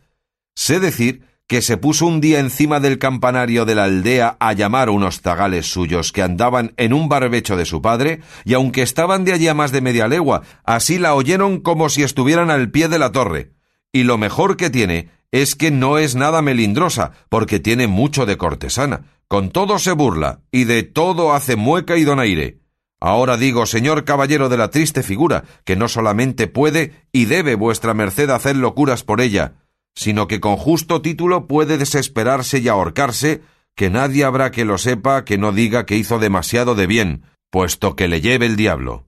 Sé 0.55 0.79
decir 0.79 1.26
que 1.47 1.61
se 1.61 1.77
puso 1.77 2.05
un 2.05 2.19
día 2.19 2.39
encima 2.39 2.81
del 2.81 2.99
campanario 2.99 3.63
de 3.63 3.73
la 3.73 3.85
aldea 3.85 4.35
a 4.39 4.51
llamar 4.51 4.89
unos 4.89 5.21
zagales 5.21 5.71
suyos 5.71 6.11
que 6.11 6.21
andaban 6.21 6.73
en 6.75 6.91
un 6.91 7.07
barbecho 7.07 7.55
de 7.55 7.65
su 7.65 7.81
padre, 7.81 8.19
y 8.43 8.53
aunque 8.53 8.81
estaban 8.81 9.23
de 9.23 9.31
allí 9.31 9.47
a 9.47 9.53
más 9.53 9.71
de 9.71 9.81
media 9.81 10.09
legua, 10.09 10.41
así 10.65 10.99
la 10.99 11.15
oyeron 11.15 11.61
como 11.61 11.87
si 11.87 12.03
estuvieran 12.03 12.51
al 12.51 12.69
pie 12.69 12.89
de 12.89 12.99
la 12.99 13.13
torre. 13.13 13.53
Y 13.93 14.03
lo 14.03 14.17
mejor 14.17 14.57
que 14.57 14.69
tiene 14.69 15.09
es 15.31 15.55
que 15.55 15.71
no 15.71 15.97
es 15.97 16.15
nada 16.15 16.41
melindrosa, 16.41 17.13
porque 17.29 17.59
tiene 17.59 17.87
mucho 17.87 18.25
de 18.25 18.37
cortesana. 18.37 19.05
Con 19.29 19.49
todo 19.49 19.79
se 19.79 19.93
burla, 19.93 20.41
y 20.51 20.65
de 20.65 20.83
todo 20.83 21.33
hace 21.33 21.55
mueca 21.55 21.95
y 21.97 22.03
donaire. 22.03 22.59
Ahora 22.99 23.37
digo, 23.37 23.65
señor 23.65 24.03
caballero 24.05 24.49
de 24.49 24.57
la 24.57 24.69
triste 24.69 25.03
figura, 25.03 25.43
que 25.63 25.75
no 25.75 25.87
solamente 25.87 26.47
puede 26.47 27.05
y 27.11 27.25
debe 27.25 27.55
vuestra 27.55 27.93
merced 27.93 28.29
hacer 28.31 28.55
locuras 28.55 29.03
por 29.03 29.21
ella, 29.21 29.53
sino 29.97 30.27
que 30.27 30.39
con 30.39 30.57
justo 30.57 31.01
título 31.01 31.47
puede 31.47 31.79
desesperarse 31.79 32.59
y 32.59 32.67
ahorcarse, 32.67 33.41
que 33.73 33.89
nadie 33.89 34.25
habrá 34.25 34.51
que 34.51 34.63
lo 34.63 34.77
sepa 34.77 35.25
que 35.25 35.39
no 35.39 35.51
diga 35.51 35.87
que 35.87 35.95
hizo 35.95 36.19
demasiado 36.19 36.75
de 36.75 36.85
bien, 36.85 37.23
puesto 37.49 37.95
que 37.95 38.07
le 38.07 38.21
lleve 38.21 38.45
el 38.45 38.55
diablo. 38.55 39.05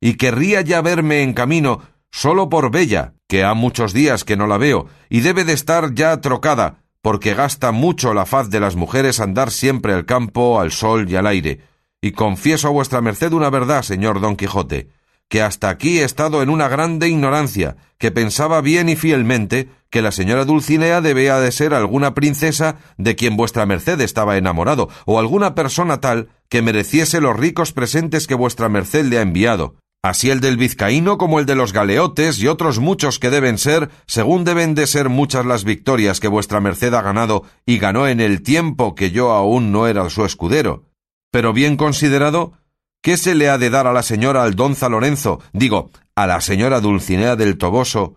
Y 0.00 0.14
querría 0.14 0.60
ya 0.60 0.82
verme 0.82 1.22
en 1.22 1.32
camino 1.32 1.82
solo 2.10 2.48
por 2.48 2.72
Bella, 2.72 3.14
que 3.28 3.44
ha 3.44 3.54
muchos 3.54 3.92
días 3.92 4.24
que 4.24 4.36
no 4.36 4.48
la 4.48 4.58
veo, 4.58 4.88
y 5.08 5.20
debe 5.20 5.44
de 5.44 5.52
estar 5.52 5.94
ya 5.94 6.20
trocada, 6.20 6.82
porque 7.02 7.34
gasta 7.34 7.70
mucho 7.70 8.12
la 8.12 8.26
faz 8.26 8.50
de 8.50 8.58
las 8.58 8.74
mujeres 8.74 9.20
andar 9.20 9.52
siempre 9.52 9.92
al 9.92 10.06
campo, 10.06 10.58
al 10.58 10.72
sol 10.72 11.08
y 11.08 11.14
al 11.14 11.28
aire. 11.28 11.60
Y 12.00 12.12
confieso 12.12 12.66
a 12.66 12.72
vuestra 12.72 13.00
merced 13.00 13.32
una 13.32 13.48
verdad, 13.48 13.82
señor 13.82 14.20
Don 14.20 14.34
Quijote, 14.34 14.88
que 15.32 15.40
hasta 15.40 15.70
aquí 15.70 15.98
he 15.98 16.04
estado 16.04 16.42
en 16.42 16.50
una 16.50 16.68
grande 16.68 17.08
ignorancia, 17.08 17.78
que 17.96 18.10
pensaba 18.10 18.60
bien 18.60 18.90
y 18.90 18.96
fielmente 18.96 19.70
que 19.88 20.02
la 20.02 20.12
señora 20.12 20.44
Dulcinea 20.44 21.00
debía 21.00 21.40
de 21.40 21.50
ser 21.52 21.72
alguna 21.72 22.12
princesa 22.12 22.76
de 22.98 23.16
quien 23.16 23.38
vuestra 23.38 23.64
merced 23.64 23.98
estaba 24.02 24.36
enamorado, 24.36 24.90
o 25.06 25.18
alguna 25.18 25.54
persona 25.54 26.02
tal 26.02 26.28
que 26.50 26.60
mereciese 26.60 27.22
los 27.22 27.34
ricos 27.34 27.72
presentes 27.72 28.26
que 28.26 28.34
vuestra 28.34 28.68
merced 28.68 29.06
le 29.06 29.16
ha 29.16 29.22
enviado, 29.22 29.76
así 30.02 30.28
el 30.28 30.42
del 30.42 30.58
vizcaíno 30.58 31.16
como 31.16 31.40
el 31.40 31.46
de 31.46 31.54
los 31.54 31.72
galeotes 31.72 32.38
y 32.38 32.46
otros 32.48 32.78
muchos 32.78 33.18
que 33.18 33.30
deben 33.30 33.56
ser, 33.56 33.88
según 34.06 34.44
deben 34.44 34.74
de 34.74 34.86
ser 34.86 35.08
muchas 35.08 35.46
las 35.46 35.64
victorias 35.64 36.20
que 36.20 36.28
vuestra 36.28 36.60
merced 36.60 36.92
ha 36.92 37.00
ganado 37.00 37.44
y 37.64 37.78
ganó 37.78 38.06
en 38.06 38.20
el 38.20 38.42
tiempo 38.42 38.94
que 38.94 39.12
yo 39.12 39.32
aún 39.32 39.72
no 39.72 39.86
era 39.86 40.10
su 40.10 40.26
escudero. 40.26 40.90
Pero 41.30 41.54
bien 41.54 41.78
considerado, 41.78 42.52
¿Qué 43.02 43.16
se 43.16 43.34
le 43.34 43.48
ha 43.48 43.58
de 43.58 43.68
dar 43.68 43.88
a 43.88 43.92
la 43.92 44.04
señora 44.04 44.44
Aldonza 44.44 44.88
Lorenzo, 44.88 45.40
digo, 45.52 45.90
a 46.14 46.28
la 46.28 46.40
señora 46.40 46.80
Dulcinea 46.80 47.34
del 47.34 47.58
Toboso, 47.58 48.14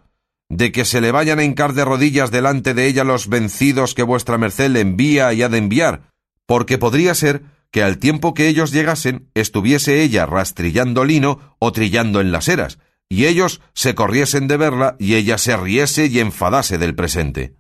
de 0.47 0.71
que 0.71 0.85
se 0.85 1.01
le 1.01 1.11
vayan 1.11 1.39
a 1.39 1.43
hincar 1.43 1.73
de 1.73 1.83
rodillas 1.83 2.29
delante 2.29 2.75
de 2.75 2.85
ella 2.85 3.03
los 3.03 3.27
vencidos 3.27 3.95
que 3.95 4.03
vuestra 4.03 4.37
merced 4.37 4.69
le 4.69 4.81
envía 4.81 5.33
y 5.33 5.41
ha 5.41 5.49
de 5.49 5.57
enviar? 5.57 6.11
Porque 6.45 6.77
podría 6.77 7.15
ser 7.15 7.41
que 7.71 7.81
al 7.81 7.97
tiempo 7.97 8.35
que 8.35 8.47
ellos 8.47 8.71
llegasen 8.71 9.31
estuviese 9.33 10.03
ella 10.03 10.27
rastrillando 10.27 11.03
lino 11.03 11.55
o 11.57 11.71
trillando 11.71 12.21
en 12.21 12.31
las 12.31 12.47
eras, 12.47 12.77
y 13.09 13.25
ellos 13.25 13.61
se 13.73 13.95
corriesen 13.95 14.47
de 14.47 14.57
verla 14.57 14.95
y 14.99 15.15
ella 15.15 15.39
se 15.39 15.57
riese 15.57 16.05
y 16.05 16.19
enfadase 16.19 16.77
del 16.77 16.93
presente. 16.93 17.55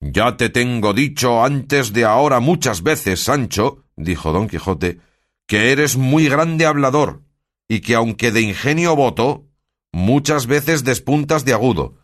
Ya 0.00 0.36
te 0.36 0.48
tengo 0.48 0.94
dicho 0.94 1.44
antes 1.44 1.92
de 1.92 2.04
ahora 2.04 2.38
muchas 2.38 2.84
veces, 2.84 3.18
Sancho, 3.20 3.84
dijo 3.96 4.32
don 4.32 4.46
Quijote, 4.46 5.00
que 5.48 5.72
eres 5.72 5.96
muy 5.96 6.28
grande 6.28 6.66
hablador, 6.66 7.22
y 7.66 7.80
que 7.80 7.94
aunque 7.94 8.30
de 8.30 8.42
ingenio 8.42 8.94
voto, 8.94 9.46
muchas 9.92 10.46
veces 10.46 10.84
despuntas 10.84 11.46
de 11.46 11.54
agudo. 11.54 11.96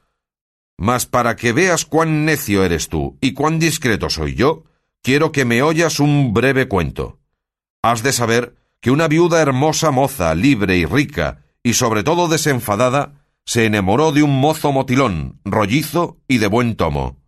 Mas 0.79 1.05
para 1.05 1.37
que 1.37 1.53
veas 1.53 1.85
cuán 1.85 2.25
necio 2.25 2.65
eres 2.65 2.89
tú 2.89 3.19
y 3.21 3.35
cuán 3.35 3.59
discreto 3.59 4.09
soy 4.09 4.35
yo, 4.35 4.65
quiero 5.03 5.31
que 5.31 5.45
me 5.45 5.63
oyas 5.63 6.01
un 6.01 6.33
breve 6.33 6.69
cuento. 6.69 7.21
Has 7.83 8.03
de 8.03 8.13
saber 8.13 8.57
que 8.81 8.91
una 8.91 9.09
viuda 9.09 9.43
hermosa 9.43 9.91
moza, 9.91 10.35
libre 10.35 10.79
y 10.79 10.87
rica, 10.87 11.45
y 11.63 11.75
sobre 11.75 12.03
todo 12.03 12.29
desenfadada, 12.29 13.27
se 13.45 13.67
enamoró 13.67 14.13
de 14.13 14.23
un 14.23 14.41
mozo 14.41 14.73
motilón, 14.73 15.41
rollizo 15.45 16.19
y 16.27 16.39
de 16.39 16.47
buen 16.47 16.77
tomo. 16.77 17.21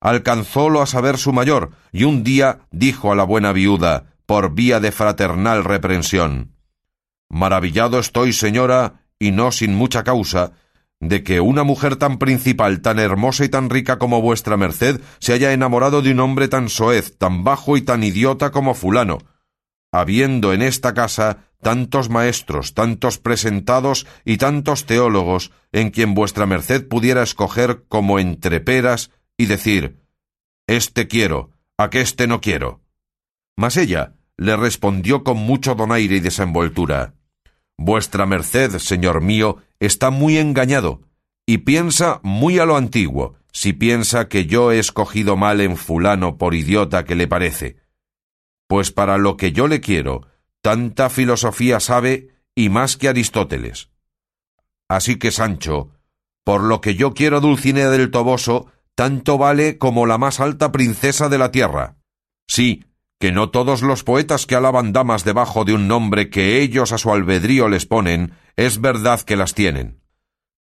Alcanzólo 0.00 0.82
a 0.82 0.86
saber 0.86 1.16
su 1.16 1.32
mayor, 1.32 1.70
y 1.92 2.04
un 2.04 2.24
día 2.24 2.66
dijo 2.70 3.10
a 3.10 3.14
la 3.14 3.24
buena 3.24 3.52
viuda 3.52 4.11
por 4.26 4.54
vía 4.54 4.80
de 4.80 4.92
fraternal 4.92 5.64
reprensión. 5.64 6.56
Maravillado 7.28 7.98
estoy, 7.98 8.32
señora, 8.32 9.06
y 9.18 9.30
no 9.30 9.52
sin 9.52 9.74
mucha 9.74 10.04
causa, 10.04 10.52
de 11.00 11.24
que 11.24 11.40
una 11.40 11.64
mujer 11.64 11.96
tan 11.96 12.18
principal, 12.18 12.80
tan 12.80 12.98
hermosa 12.98 13.44
y 13.44 13.48
tan 13.48 13.70
rica 13.70 13.98
como 13.98 14.22
vuestra 14.22 14.56
merced 14.56 15.00
se 15.18 15.32
haya 15.32 15.52
enamorado 15.52 16.02
de 16.02 16.12
un 16.12 16.20
hombre 16.20 16.46
tan 16.48 16.68
soez, 16.68 17.18
tan 17.18 17.42
bajo 17.42 17.76
y 17.76 17.82
tan 17.82 18.04
idiota 18.04 18.52
como 18.52 18.74
fulano, 18.74 19.18
habiendo 19.90 20.52
en 20.52 20.62
esta 20.62 20.94
casa 20.94 21.48
tantos 21.60 22.10
maestros, 22.10 22.74
tantos 22.74 23.18
presentados 23.18 24.06
y 24.24 24.36
tantos 24.36 24.84
teólogos 24.84 25.52
en 25.72 25.90
quien 25.90 26.14
vuestra 26.14 26.44
merced 26.44 26.86
pudiera 26.86 27.22
escoger 27.22 27.84
como 27.88 28.18
entre 28.18 28.60
peras 28.60 29.10
y 29.36 29.46
decir 29.46 30.04
Este 30.66 31.08
quiero, 31.08 31.50
aqueste 31.78 32.26
no 32.26 32.40
quiero. 32.40 32.81
Mas 33.62 33.76
ella, 33.76 34.14
le 34.36 34.56
respondió 34.56 35.22
con 35.22 35.36
mucho 35.36 35.76
donaire 35.76 36.16
y 36.16 36.18
desenvoltura. 36.18 37.14
Vuestra 37.78 38.26
merced, 38.26 38.76
señor 38.78 39.20
mío, 39.20 39.58
está 39.78 40.10
muy 40.10 40.36
engañado, 40.36 41.02
y 41.46 41.58
piensa 41.58 42.18
muy 42.24 42.58
a 42.58 42.64
lo 42.64 42.76
antiguo, 42.76 43.36
si 43.52 43.72
piensa 43.72 44.26
que 44.26 44.46
yo 44.46 44.72
he 44.72 44.80
escogido 44.80 45.36
mal 45.36 45.60
en 45.60 45.76
fulano 45.76 46.38
por 46.38 46.56
idiota 46.56 47.04
que 47.04 47.14
le 47.14 47.28
parece. 47.28 47.76
Pues 48.66 48.90
para 48.90 49.16
lo 49.16 49.36
que 49.36 49.52
yo 49.52 49.68
le 49.68 49.80
quiero, 49.80 50.26
tanta 50.60 51.08
filosofía 51.08 51.78
sabe 51.78 52.30
y 52.56 52.68
más 52.68 52.96
que 52.96 53.10
Aristóteles. 53.10 53.90
Así 54.88 55.20
que, 55.20 55.30
Sancho, 55.30 55.92
por 56.42 56.64
lo 56.64 56.80
que 56.80 56.96
yo 56.96 57.14
quiero 57.14 57.40
Dulcinea 57.40 57.90
del 57.90 58.10
Toboso, 58.10 58.72
tanto 58.96 59.38
vale 59.38 59.78
como 59.78 60.06
la 60.06 60.18
más 60.18 60.40
alta 60.40 60.72
princesa 60.72 61.28
de 61.28 61.38
la 61.38 61.52
tierra. 61.52 61.94
Sí, 62.48 62.86
que 63.22 63.30
no 63.30 63.50
todos 63.50 63.82
los 63.82 64.02
poetas 64.02 64.46
que 64.46 64.56
alaban 64.56 64.92
damas 64.92 65.22
debajo 65.22 65.64
de 65.64 65.72
un 65.72 65.86
nombre 65.86 66.28
que 66.28 66.60
ellos 66.60 66.90
a 66.90 66.98
su 66.98 67.12
albedrío 67.12 67.68
les 67.68 67.86
ponen, 67.86 68.32
es 68.56 68.80
verdad 68.80 69.20
que 69.20 69.36
las 69.36 69.54
tienen. 69.54 70.00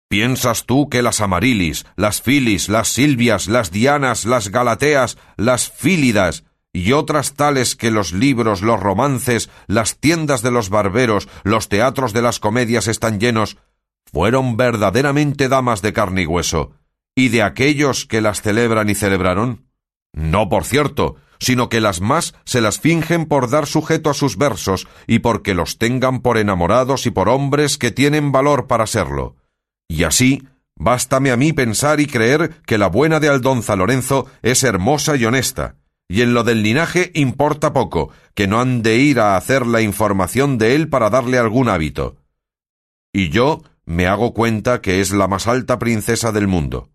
¿Piensas 0.09 0.67
tú 0.67 0.89
que 0.89 1.01
las 1.01 1.21
Amarilis, 1.21 1.87
las 1.95 2.21
Filis, 2.21 2.69
las 2.69 2.89
Silvias, 2.89 3.47
las 3.47 3.71
Dianas, 3.71 4.25
las 4.25 4.49
Galateas, 4.49 5.19
las 5.37 5.71
Fílidas 5.71 6.43
y 6.73 6.91
otras 6.91 7.35
tales 7.35 7.77
que 7.77 7.93
los 7.93 8.13
libros, 8.13 8.61
los 8.61 8.81
romances, 8.81 9.51
las 9.69 10.01
tiendas 10.01 10.43
de 10.43 10.51
los 10.51 10.69
barberos, 10.69 11.29
los 11.45 11.69
teatros 11.69 12.13
de 12.13 12.23
las 12.23 12.41
comedias 12.41 12.89
están 12.89 13.21
llenos, 13.21 13.57
fueron 14.05 14.57
verdaderamente 14.57 15.49
damas 15.49 15.81
de 15.81 15.93
carne 15.93 16.23
y 16.23 16.27
hueso, 16.27 16.73
y 17.15 17.29
de 17.29 17.45
aquellos 17.45 18.05
que 18.05 18.21
las 18.21 18.43
celebran 18.43 18.91
y 18.91 18.97
celebraron? 18.97 19.69
No, 20.13 20.49
por 20.49 20.65
cierto, 20.65 21.19
sino 21.39 21.69
que 21.69 21.81
las 21.81 22.01
más 22.01 22.35
se 22.45 22.61
las 22.61 22.81
fingen 22.81 23.27
por 23.27 23.51
dar 23.51 23.67
sujeto 23.67 24.11
a 24.11 24.15
sus 24.15 24.37
versos 24.37 24.89
y 25.07 25.21
porque 25.21 25.55
los 25.55 25.79
tengan 25.79 26.21
por 26.21 26.39
enamorados 26.39 27.07
y 27.07 27.11
por 27.11 27.29
hombres 27.29 27.79
que 27.79 27.91
tienen 27.91 28.33
valor 28.33 28.67
para 28.67 28.87
serlo. 28.87 29.37
Y 29.89 30.05
así, 30.05 30.47
bástame 30.77 31.31
a 31.31 31.37
mí 31.37 31.53
pensar 31.53 32.01
y 32.01 32.07
creer 32.07 32.61
que 32.67 32.79
la 32.79 32.89
buena 32.89 33.21
de 33.21 33.29
Aldonza 33.29 33.77
Lorenzo 33.77 34.27
es 34.43 34.65
hermosa 34.65 35.17
y 35.17 35.25
honesta, 35.25 35.77
y 36.09 36.23
en 36.23 36.33
lo 36.35 36.43
del 36.43 36.63
linaje 36.63 37.11
importa 37.15 37.73
poco, 37.73 38.11
que 38.35 38.47
no 38.47 38.61
han 38.61 38.83
de 38.83 38.97
ir 38.97 39.21
a 39.21 39.37
hacer 39.37 39.67
la 39.67 39.83
información 39.83 40.57
de 40.57 40.75
él 40.75 40.89
para 40.89 41.11
darle 41.11 41.39
algún 41.39 41.69
hábito. 41.69 42.17
Y 43.13 43.29
yo 43.29 43.63
me 43.85 44.07
hago 44.07 44.33
cuenta 44.33 44.81
que 44.81 45.01
es 45.01 45.13
la 45.13 45.29
más 45.29 45.47
alta 45.47 45.79
princesa 45.79 46.33
del 46.33 46.47
mundo. 46.47 46.91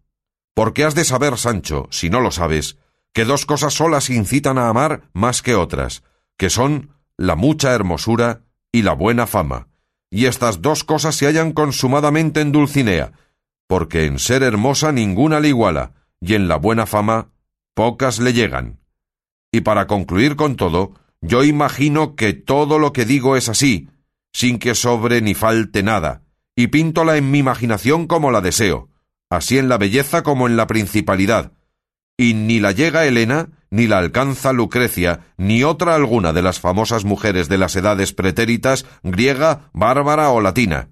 Porque 0.56 0.84
has 0.84 0.96
de 0.96 1.04
saber, 1.04 1.38
Sancho, 1.38 1.88
si 1.90 2.10
no 2.10 2.22
lo 2.22 2.32
sabes, 2.32 2.78
que 3.14 3.26
dos 3.26 3.46
cosas 3.46 3.76
solas 3.76 4.10
incitan 4.10 4.58
a 4.58 4.70
amar 4.70 5.04
más 5.14 5.42
que 5.42 5.56
otras, 5.56 6.04
que 6.38 6.50
son 6.50 6.90
la 7.18 7.36
mucha 7.36 7.74
hermosura 7.74 8.42
y 8.72 8.82
la 8.82 8.94
buena 8.94 9.28
fama. 9.28 9.68
Y 10.10 10.26
estas 10.26 10.62
dos 10.62 10.84
cosas 10.84 11.16
se 11.16 11.28
hallan 11.28 11.54
consumadamente 11.54 12.42
en 12.42 12.52
Dulcinea, 12.52 13.14
porque 13.68 14.06
en 14.06 14.20
ser 14.20 14.44
hermosa 14.44 14.92
ninguna 14.92 15.40
le 15.40 15.50
iguala, 15.50 15.94
y 16.20 16.34
en 16.36 16.48
la 16.48 16.58
buena 16.58 16.86
fama 16.86 17.30
pocas 17.76 18.20
le 18.20 18.34
llegan. 18.34 18.80
Y 19.52 19.62
para 19.62 19.88
concluir 19.88 20.36
con 20.36 20.56
todo, 20.56 20.94
yo 21.22 21.44
imagino 21.44 22.16
que 22.16 22.34
todo 22.34 22.80
lo 22.80 22.94
que 22.94 23.06
digo 23.06 23.36
es 23.36 23.50
así, 23.50 23.90
sin 24.34 24.58
que 24.58 24.76
sobre 24.76 25.22
ni 25.22 25.36
falte 25.36 25.84
nada, 25.84 26.24
y 26.56 26.68
píntola 26.68 27.18
en 27.18 27.32
mi 27.32 27.40
imaginación 27.40 28.08
como 28.08 28.32
la 28.32 28.42
deseo, 28.42 28.90
así 29.30 29.58
en 29.58 29.70
la 29.70 29.78
belleza 29.78 30.24
como 30.24 30.48
en 30.48 30.58
la 30.58 30.68
principalidad, 30.68 31.54
y 32.18 32.34
ni 32.34 32.60
la 32.60 32.72
llega 32.72 33.06
Helena, 33.06 33.50
ni 33.70 33.88
la 33.88 33.98
alcanza 33.98 34.54
Lucrecia, 34.54 35.34
ni 35.38 35.64
otra 35.64 35.96
alguna 35.96 36.32
de 36.32 36.42
las 36.42 36.60
famosas 36.60 37.06
mujeres 37.06 37.50
de 37.50 37.58
las 37.58 37.76
edades 37.76 38.14
pretéritas, 38.14 38.86
griega, 39.02 39.72
bárbara 39.74 40.30
o 40.30 40.42
latina. 40.42 40.90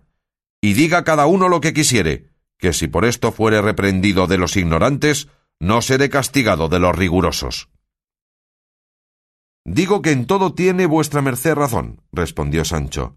Y 0.62 0.74
diga 0.74 1.04
cada 1.04 1.28
uno 1.28 1.48
lo 1.48 1.62
que 1.62 1.74
quisiere, 1.74 2.30
que 2.58 2.74
si 2.74 2.88
por 2.88 3.06
esto 3.06 3.32
fuere 3.32 3.62
reprendido 3.62 4.28
de 4.28 4.38
los 4.38 4.58
ignorantes, 4.58 5.28
no 5.60 5.82
seré 5.82 6.10
castigado 6.10 6.70
de 6.70 6.80
los 6.80 6.96
rigurosos. 6.96 7.70
Digo 9.64 10.02
que 10.02 10.12
en 10.12 10.26
todo 10.26 10.54
tiene 10.56 10.88
vuestra 10.88 11.22
merced 11.22 11.54
razón, 11.54 12.02
respondió 12.12 12.66
Sancho, 12.66 13.16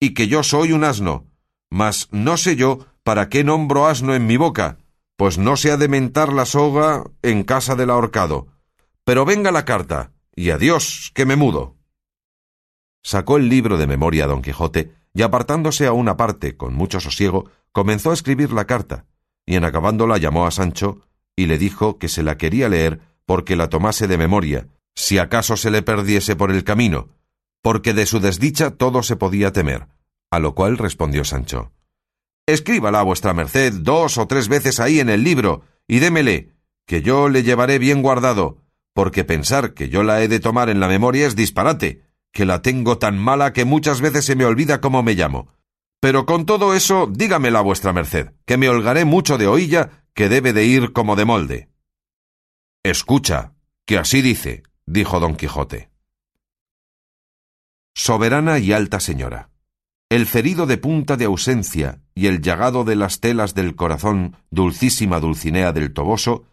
y 0.00 0.12
que 0.12 0.26
yo 0.26 0.42
soy 0.42 0.72
un 0.72 0.82
asno, 0.82 1.26
mas 1.70 2.08
no 2.10 2.36
sé 2.36 2.56
yo 2.56 2.86
para 3.04 3.28
qué 3.28 3.44
nombro 3.44 3.86
asno 3.86 4.14
en 4.14 4.26
mi 4.26 4.36
boca, 4.36 4.78
pues 5.16 5.38
no 5.38 5.56
se 5.56 5.70
ha 5.70 5.76
de 5.76 5.88
mentar 5.88 6.32
la 6.32 6.44
soga 6.44 7.04
en 7.22 7.44
casa 7.44 7.76
del 7.76 7.90
ahorcado. 7.90 8.48
Pero 9.04 9.24
venga 9.24 9.52
la 9.52 9.64
carta, 9.64 10.12
y 10.34 10.50
adiós, 10.50 11.12
que 11.14 11.26
me 11.26 11.36
mudo. 11.36 11.76
Sacó 13.02 13.36
el 13.36 13.48
libro 13.48 13.76
de 13.76 13.86
memoria 13.86 14.26
don 14.26 14.42
Quijote, 14.42 14.92
y 15.12 15.22
apartándose 15.22 15.86
a 15.86 15.92
una 15.92 16.16
parte 16.16 16.56
con 16.56 16.74
mucho 16.74 17.00
sosiego, 17.00 17.50
comenzó 17.70 18.10
a 18.10 18.14
escribir 18.14 18.52
la 18.52 18.66
carta, 18.66 19.06
y 19.46 19.56
en 19.56 19.64
acabándola 19.64 20.18
llamó 20.18 20.46
a 20.46 20.50
Sancho, 20.50 21.00
y 21.36 21.46
le 21.46 21.58
dijo 21.58 21.98
que 21.98 22.08
se 22.08 22.22
la 22.22 22.36
quería 22.36 22.68
leer 22.68 23.00
porque 23.26 23.56
la 23.56 23.68
tomase 23.68 24.06
de 24.06 24.18
memoria, 24.18 24.68
si 24.94 25.18
acaso 25.18 25.56
se 25.56 25.70
le 25.70 25.82
perdiese 25.82 26.36
por 26.36 26.50
el 26.50 26.64
camino, 26.64 27.08
porque 27.62 27.94
de 27.94 28.06
su 28.06 28.20
desdicha 28.20 28.72
todo 28.72 29.02
se 29.02 29.16
podía 29.16 29.52
temer. 29.52 29.88
A 30.30 30.38
lo 30.38 30.54
cual 30.54 30.78
respondió 30.78 31.24
Sancho 31.24 31.73
Escríbala 32.46 33.02
vuestra 33.02 33.32
merced 33.32 33.72
dos 33.72 34.18
o 34.18 34.26
tres 34.26 34.48
veces 34.48 34.78
ahí 34.78 35.00
en 35.00 35.08
el 35.08 35.24
libro, 35.24 35.62
y 35.86 35.98
démele, 35.98 36.52
que 36.86 37.00
yo 37.00 37.28
le 37.28 37.42
llevaré 37.42 37.78
bien 37.78 38.02
guardado, 38.02 38.58
porque 38.92 39.24
pensar 39.24 39.72
que 39.72 39.88
yo 39.88 40.02
la 40.02 40.22
he 40.22 40.28
de 40.28 40.40
tomar 40.40 40.68
en 40.68 40.78
la 40.78 40.88
memoria 40.88 41.26
es 41.26 41.36
disparate, 41.36 42.02
que 42.32 42.44
la 42.44 42.60
tengo 42.60 42.98
tan 42.98 43.18
mala 43.18 43.52
que 43.52 43.64
muchas 43.64 44.00
veces 44.00 44.26
se 44.26 44.36
me 44.36 44.44
olvida 44.44 44.80
cómo 44.80 45.02
me 45.02 45.14
llamo. 45.14 45.48
Pero 46.00 46.26
con 46.26 46.44
todo 46.44 46.74
eso, 46.74 47.08
dígamela 47.10 47.62
vuestra 47.62 47.94
merced, 47.94 48.32
que 48.44 48.58
me 48.58 48.68
holgaré 48.68 49.06
mucho 49.06 49.38
de 49.38 49.46
oílla, 49.46 50.04
que 50.12 50.28
debe 50.28 50.52
de 50.52 50.64
ir 50.64 50.92
como 50.92 51.16
de 51.16 51.24
molde. 51.24 51.68
Escucha, 52.82 53.54
que 53.86 53.96
así 53.96 54.20
dice, 54.20 54.64
dijo 54.84 55.18
don 55.18 55.34
Quijote. 55.34 55.90
Soberana 57.94 58.58
y 58.58 58.72
alta 58.72 59.00
señora 59.00 59.50
el 60.14 60.26
ferido 60.26 60.66
de 60.66 60.78
punta 60.78 61.16
de 61.16 61.24
ausencia 61.24 62.00
y 62.14 62.26
el 62.26 62.40
llagado 62.40 62.84
de 62.84 62.96
las 62.96 63.20
telas 63.20 63.54
del 63.54 63.74
corazón, 63.74 64.36
dulcísima 64.50 65.20
Dulcinea 65.20 65.72
del 65.72 65.92
Toboso, 65.92 66.44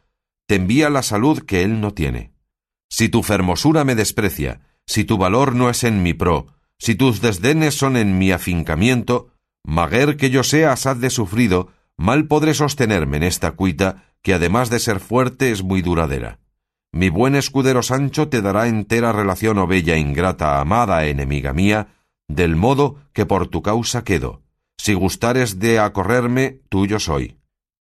te 0.47 0.55
envía 0.55 0.89
la 0.89 1.03
salud 1.03 1.43
que 1.43 1.63
él 1.63 1.79
no 1.81 1.93
tiene. 1.93 2.33
Si 2.89 3.09
tu 3.09 3.23
fermosura 3.23 3.83
me 3.83 3.95
desprecia, 3.95 4.61
si 4.85 5.05
tu 5.05 5.17
valor 5.17 5.55
no 5.55 5.69
es 5.69 5.83
en 5.83 6.03
mi 6.03 6.13
pro, 6.13 6.47
si 6.77 6.95
tus 6.95 7.21
desdenes 7.21 7.75
son 7.75 7.95
en 7.95 8.17
mi 8.17 8.31
afincamiento, 8.31 9.29
maguer 9.63 10.17
que 10.17 10.29
yo 10.29 10.43
sea 10.43 10.73
asaz 10.73 10.99
de 10.99 11.09
sufrido, 11.09 11.69
mal 11.95 12.25
podré 12.27 12.53
sostenerme 12.53 13.17
en 13.17 13.23
esta 13.23 13.51
cuita, 13.51 14.15
que 14.23 14.33
además 14.33 14.69
de 14.69 14.79
ser 14.79 14.99
fuerte 14.99 15.51
es 15.51 15.63
muy 15.63 15.81
duradera. 15.81 16.39
Mi 16.91 17.09
buen 17.09 17.35
escudero 17.35 17.83
Sancho 17.83 18.27
te 18.27 18.41
dará 18.41 18.67
entera 18.67 19.13
relación 19.13 19.59
o 19.59 19.67
bella 19.67 19.95
ingrata, 19.95 20.59
amada, 20.59 21.05
enemiga 21.05 21.53
mía, 21.53 21.95
del 22.27 22.55
modo 22.55 22.97
que 23.13 23.25
por 23.25 23.47
tu 23.47 23.61
causa 23.61 24.03
quedo. 24.03 24.41
Si 24.83 24.95
gustares 24.95 25.59
de 25.59 25.77
acorrerme, 25.77 26.63
tuyo 26.67 26.99
soy. 26.99 27.37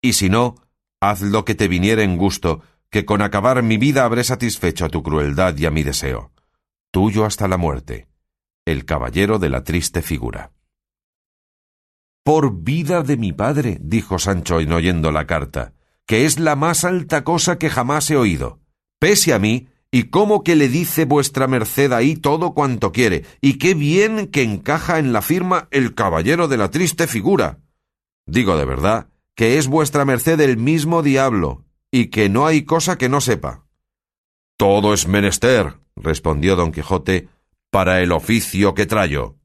Y 0.03 0.14
si 0.14 0.29
no, 0.29 0.57
haz 1.01 1.21
lo 1.23 1.45
que 1.45 1.55
te 1.55 1.68
viniere 1.68 2.03
en 2.03 2.16
gusto, 2.16 2.61
que 2.90 3.05
con 3.05 3.23
acabar 3.23 3.62
mi 3.62 3.77
vida 3.77 4.05
habré 4.05 4.25
satisfecho 4.25 4.87
a 4.87 4.88
tu 4.88 5.01
crueldad 5.01 5.57
y 5.57 5.66
a 5.66 5.71
mi 5.71 5.85
deseo. 5.85 6.33
Tuyo 6.90 7.25
hasta 7.25 7.47
la 7.47 7.57
muerte. 7.57 8.09
El 8.64 8.85
caballero 8.85 9.38
de 9.38 9.49
la 9.49 9.62
triste 9.62 10.03
figura. 10.03 10.51
Por 12.25 12.64
vida 12.64 13.05
de 13.05 13.16
mi 13.16 13.33
padre, 13.33 13.79
dijo 13.81 14.18
Sancho 14.18 14.59
en 14.59 14.73
oyendo 14.73 15.12
la 15.12 15.29
carta, 15.29 15.75
que 16.05 16.25
es 16.25 16.40
la 16.40 16.57
más 16.57 16.83
alta 16.83 17.23
cosa 17.23 17.59
que 17.59 17.71
jamás 17.71 18.11
he 18.11 18.16
oído. 18.16 18.59
Pese 18.99 19.33
a 19.33 19.38
mí, 19.38 19.68
y 19.94 20.05
cómo 20.05 20.42
que 20.42 20.57
le 20.57 20.68
dice 20.68 21.05
vuestra 21.05 21.46
merced 21.46 21.92
ahí 21.92 22.16
todo 22.16 22.55
cuanto 22.55 22.90
quiere, 22.92 23.24
y 23.42 23.59
qué 23.59 23.74
bien 23.74 24.26
que 24.26 24.42
encaja 24.42 24.98
en 24.98 25.12
la 25.12 25.20
firma 25.20 25.68
el 25.70 25.94
caballero 25.94 26.48
de 26.48 26.57
la 26.57 26.70
triste 26.70 27.07
figura. 27.07 27.59
Digo 28.26 28.57
de 28.57 28.64
verdad 28.64 29.09
que 29.37 29.59
es 29.59 29.68
vuestra 29.68 30.05
merced 30.05 30.40
el 30.40 30.57
mismo 30.57 31.02
diablo, 31.02 31.64
y 31.90 32.07
que 32.07 32.31
no 32.31 32.46
hay 32.46 32.64
cosa 32.64 32.96
que 32.96 33.11
no 33.11 33.20
sepa. 33.20 33.66
Todo 34.57 34.94
es 34.94 35.07
menester, 35.07 35.78
respondió 35.96 36.57
don 36.57 36.72
Quijote, 36.72 37.28
para 37.70 38.00
el 38.00 38.12
oficio 38.12 38.74
que 38.74 38.87
trayo. 38.87 39.37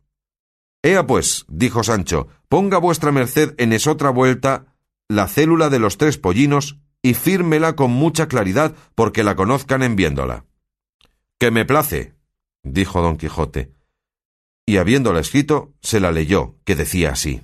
Ea 0.81 1.05
pues, 1.05 1.45
dijo 1.49 1.83
Sancho, 1.83 2.27
ponga 2.47 2.77
vuestra 2.77 3.11
merced 3.11 3.53
en 3.57 3.73
esotra 3.73 4.11
vuelta 4.11 4.75
la 5.09 5.27
célula 5.27 5.69
de 5.69 5.79
los 5.79 5.97
tres 5.97 6.17
pollinos 6.17 6.77
y 7.07 7.13
fírmela 7.13 7.77
con 7.77 7.91
mucha 7.91 8.27
claridad 8.27 8.75
porque 8.93 9.23
la 9.23 9.37
conozcan 9.37 9.81
en 9.81 9.95
viéndola. 9.95 10.43
Que 11.39 11.51
me 11.51 11.63
place, 11.63 12.15
dijo 12.63 13.01
don 13.01 13.15
Quijote, 13.15 13.71
y 14.65 14.75
habiéndola 14.75 15.21
escrito, 15.21 15.73
se 15.81 16.01
la 16.01 16.11
leyó, 16.11 16.57
que 16.65 16.75
decía 16.75 17.11
así. 17.11 17.43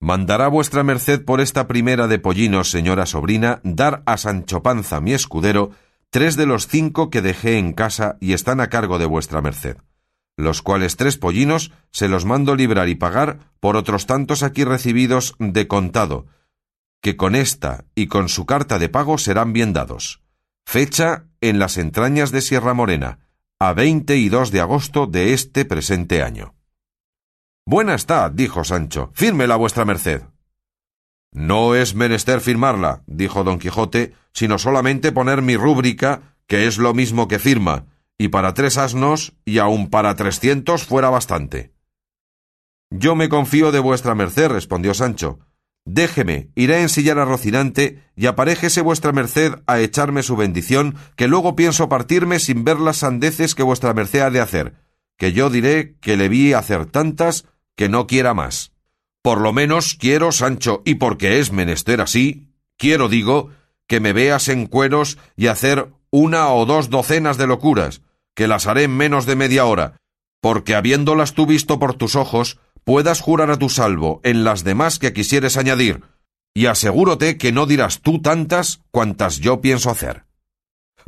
Mandará 0.00 0.48
vuestra 0.48 0.82
merced 0.82 1.26
por 1.26 1.42
esta 1.42 1.68
primera 1.68 2.08
de 2.08 2.18
pollinos, 2.18 2.70
señora 2.70 3.04
sobrina, 3.04 3.60
dar 3.64 4.02
a 4.06 4.16
Sancho 4.16 4.62
Panza, 4.62 5.02
mi 5.02 5.12
escudero, 5.12 5.72
tres 6.08 6.36
de 6.36 6.46
los 6.46 6.66
cinco 6.66 7.10
que 7.10 7.20
dejé 7.20 7.58
en 7.58 7.74
casa 7.74 8.16
y 8.18 8.32
están 8.32 8.60
a 8.60 8.68
cargo 8.68 8.98
de 8.98 9.04
vuestra 9.04 9.42
merced, 9.42 9.76
los 10.38 10.62
cuales 10.62 10.96
tres 10.96 11.18
pollinos 11.18 11.70
se 11.90 12.08
los 12.08 12.24
mando 12.24 12.56
librar 12.56 12.88
y 12.88 12.94
pagar 12.94 13.40
por 13.60 13.76
otros 13.76 14.06
tantos 14.06 14.42
aquí 14.42 14.64
recibidos 14.64 15.34
de 15.38 15.68
contado, 15.68 16.24
que 17.00 17.16
con 17.16 17.34
esta 17.34 17.84
y 17.94 18.06
con 18.06 18.28
su 18.28 18.46
carta 18.46 18.78
de 18.78 18.88
pago 18.88 19.18
serán 19.18 19.52
bien 19.52 19.72
dados. 19.72 20.22
Fecha 20.66 21.26
en 21.40 21.58
las 21.58 21.78
entrañas 21.78 22.30
de 22.30 22.42
Sierra 22.42 22.74
Morena, 22.74 23.18
a 23.58 23.72
veinte 23.72 24.16
y 24.16 24.28
dos 24.28 24.50
de 24.50 24.60
agosto 24.60 25.06
de 25.06 25.32
este 25.32 25.64
presente 25.64 26.22
año. 26.22 26.54
Buena 27.66 27.94
está, 27.94 28.30
dijo 28.30 28.64
Sancho, 28.64 29.10
fírmela 29.14 29.56
vuestra 29.56 29.84
merced. 29.84 30.22
No 31.32 31.74
es 31.74 31.94
menester 31.94 32.40
firmarla, 32.40 33.02
dijo 33.06 33.44
don 33.44 33.58
Quijote, 33.58 34.14
sino 34.32 34.58
solamente 34.58 35.12
poner 35.12 35.42
mi 35.42 35.56
rúbrica, 35.56 36.36
que 36.46 36.66
es 36.66 36.78
lo 36.78 36.94
mismo 36.94 37.28
que 37.28 37.38
firma, 37.38 37.86
y 38.18 38.28
para 38.28 38.54
tres 38.54 38.76
asnos 38.76 39.34
y 39.44 39.58
aun 39.58 39.88
para 39.88 40.16
trescientos 40.16 40.84
fuera 40.84 41.08
bastante. 41.10 41.72
Yo 42.90 43.14
me 43.14 43.28
confío 43.28 43.70
de 43.70 43.78
vuestra 43.78 44.14
merced, 44.16 44.48
respondió 44.48 44.92
Sancho, 44.94 45.38
Déjeme, 45.92 46.50
iré 46.54 46.76
a 46.76 46.82
ensillar 46.82 47.18
a 47.18 47.24
Rocinante 47.24 48.04
y 48.14 48.26
aparéjese 48.26 48.80
vuestra 48.80 49.10
merced 49.10 49.54
a 49.66 49.80
echarme 49.80 50.22
su 50.22 50.36
bendición, 50.36 50.94
que 51.16 51.26
luego 51.26 51.56
pienso 51.56 51.88
partirme 51.88 52.38
sin 52.38 52.62
ver 52.62 52.78
las 52.78 52.98
sandeces 52.98 53.56
que 53.56 53.64
vuestra 53.64 53.92
merced 53.92 54.20
ha 54.20 54.30
de 54.30 54.38
hacer, 54.38 54.74
que 55.18 55.32
yo 55.32 55.50
diré 55.50 55.96
que 56.00 56.16
le 56.16 56.28
vi 56.28 56.52
hacer 56.52 56.86
tantas 56.86 57.46
que 57.74 57.88
no 57.88 58.06
quiera 58.06 58.34
más. 58.34 58.70
Por 59.20 59.40
lo 59.40 59.52
menos 59.52 59.96
quiero, 59.96 60.30
Sancho, 60.30 60.80
y 60.84 60.94
porque 60.94 61.40
es 61.40 61.50
menester 61.50 62.00
así, 62.00 62.54
quiero, 62.78 63.08
digo, 63.08 63.50
que 63.88 63.98
me 63.98 64.12
veas 64.12 64.46
en 64.46 64.66
cueros 64.66 65.18
y 65.34 65.48
hacer 65.48 65.90
una 66.12 66.50
o 66.50 66.66
dos 66.66 66.90
docenas 66.90 67.36
de 67.36 67.48
locuras, 67.48 68.00
que 68.36 68.46
las 68.46 68.68
haré 68.68 68.84
en 68.84 68.96
menos 68.96 69.26
de 69.26 69.34
media 69.34 69.64
hora, 69.64 69.96
porque 70.40 70.76
habiéndolas 70.76 71.34
tú 71.34 71.46
visto 71.46 71.80
por 71.80 71.94
tus 71.94 72.14
ojos, 72.14 72.60
puedas 72.84 73.20
jurar 73.20 73.50
a 73.50 73.58
tu 73.58 73.68
salvo 73.68 74.20
en 74.24 74.44
las 74.44 74.64
demás 74.64 74.98
que 74.98 75.12
quisieres 75.12 75.56
añadir, 75.56 76.02
y 76.54 76.66
asegúrote 76.66 77.38
que 77.38 77.52
no 77.52 77.66
dirás 77.66 78.00
tú 78.00 78.20
tantas 78.20 78.80
cuantas 78.90 79.38
yo 79.38 79.60
pienso 79.60 79.90
hacer. 79.90 80.24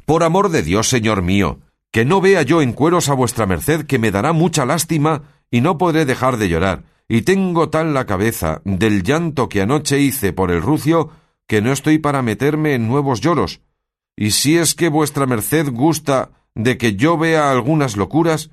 Por 0.04 0.22
amor 0.22 0.48
de 0.50 0.62
Dios, 0.62 0.88
señor 0.88 1.22
mío, 1.22 1.60
que 1.90 2.04
no 2.04 2.20
vea 2.20 2.42
yo 2.42 2.62
en 2.62 2.72
cueros 2.72 3.08
a 3.08 3.14
vuestra 3.14 3.46
merced 3.46 3.86
que 3.86 3.98
me 3.98 4.10
dará 4.10 4.32
mucha 4.32 4.64
lástima 4.64 5.22
y 5.50 5.60
no 5.60 5.78
podré 5.78 6.04
dejar 6.04 6.38
de 6.38 6.48
llorar, 6.48 6.84
y 7.08 7.22
tengo 7.22 7.68
tal 7.68 7.92
la 7.92 8.06
cabeza 8.06 8.62
del 8.64 9.02
llanto 9.02 9.48
que 9.48 9.60
anoche 9.60 10.00
hice 10.00 10.32
por 10.32 10.50
el 10.50 10.62
rucio 10.62 11.10
que 11.46 11.60
no 11.60 11.72
estoy 11.72 11.98
para 11.98 12.22
meterme 12.22 12.74
en 12.74 12.88
nuevos 12.88 13.20
lloros. 13.20 13.60
Y 14.16 14.30
si 14.30 14.56
es 14.56 14.74
que 14.74 14.88
vuestra 14.88 15.26
merced 15.26 15.68
gusta 15.70 16.30
de 16.54 16.78
que 16.78 16.96
yo 16.96 17.18
vea 17.18 17.50
algunas 17.50 17.96
locuras, 17.96 18.50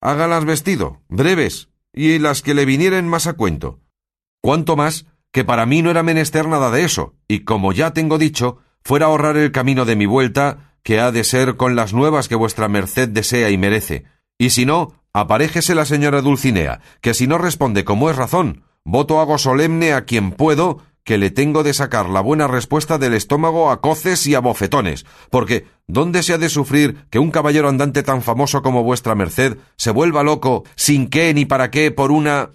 hágalas 0.00 0.44
vestido, 0.44 1.00
breves, 1.08 1.68
y 1.92 2.18
las 2.18 2.42
que 2.42 2.54
le 2.54 2.64
vinieren 2.64 3.08
más 3.08 3.26
a 3.26 3.34
cuento. 3.34 3.80
Cuanto 4.42 4.76
más 4.76 5.06
que 5.32 5.44
para 5.44 5.66
mí 5.66 5.82
no 5.82 5.90
era 5.90 6.02
menester 6.02 6.48
nada 6.48 6.70
de 6.70 6.84
eso, 6.84 7.14
y 7.28 7.40
como 7.40 7.72
ya 7.72 7.92
tengo 7.92 8.18
dicho, 8.18 8.58
fuera 8.82 9.06
ahorrar 9.06 9.36
el 9.36 9.52
camino 9.52 9.84
de 9.84 9.96
mi 9.96 10.06
vuelta, 10.06 10.74
que 10.82 11.00
ha 11.00 11.12
de 11.12 11.24
ser 11.24 11.56
con 11.56 11.76
las 11.76 11.92
nuevas 11.92 12.28
que 12.28 12.34
vuestra 12.34 12.68
merced 12.68 13.08
desea 13.08 13.50
y 13.50 13.58
merece, 13.58 14.04
y 14.38 14.50
si 14.50 14.64
no, 14.64 14.94
aparéjese 15.12 15.74
la 15.74 15.84
señora 15.84 16.22
Dulcinea, 16.22 16.80
que 17.00 17.14
si 17.14 17.26
no 17.26 17.38
responde 17.38 17.84
como 17.84 18.10
es 18.10 18.16
razón, 18.16 18.64
voto 18.84 19.20
hago 19.20 19.38
solemne 19.38 19.92
a 19.92 20.04
quien 20.04 20.32
puedo 20.32 20.82
que 21.04 21.18
le 21.18 21.30
tengo 21.30 21.62
de 21.62 21.74
sacar 21.74 22.08
la 22.08 22.20
buena 22.20 22.46
respuesta 22.46 22.98
del 22.98 23.14
estómago 23.14 23.70
a 23.70 23.80
coces 23.80 24.26
y 24.26 24.34
a 24.34 24.40
bofetones, 24.40 25.06
porque 25.30 25.66
¿dónde 25.86 26.22
se 26.22 26.34
ha 26.34 26.38
de 26.38 26.48
sufrir 26.48 27.06
que 27.10 27.18
un 27.18 27.30
caballero 27.30 27.68
andante 27.68 28.02
tan 28.02 28.22
famoso 28.22 28.62
como 28.62 28.82
vuestra 28.82 29.14
merced 29.14 29.58
se 29.76 29.90
vuelva 29.90 30.22
loco 30.22 30.64
sin 30.76 31.08
qué 31.08 31.32
ni 31.34 31.44
para 31.44 31.70
qué 31.70 31.90
por 31.90 32.12
una... 32.12 32.50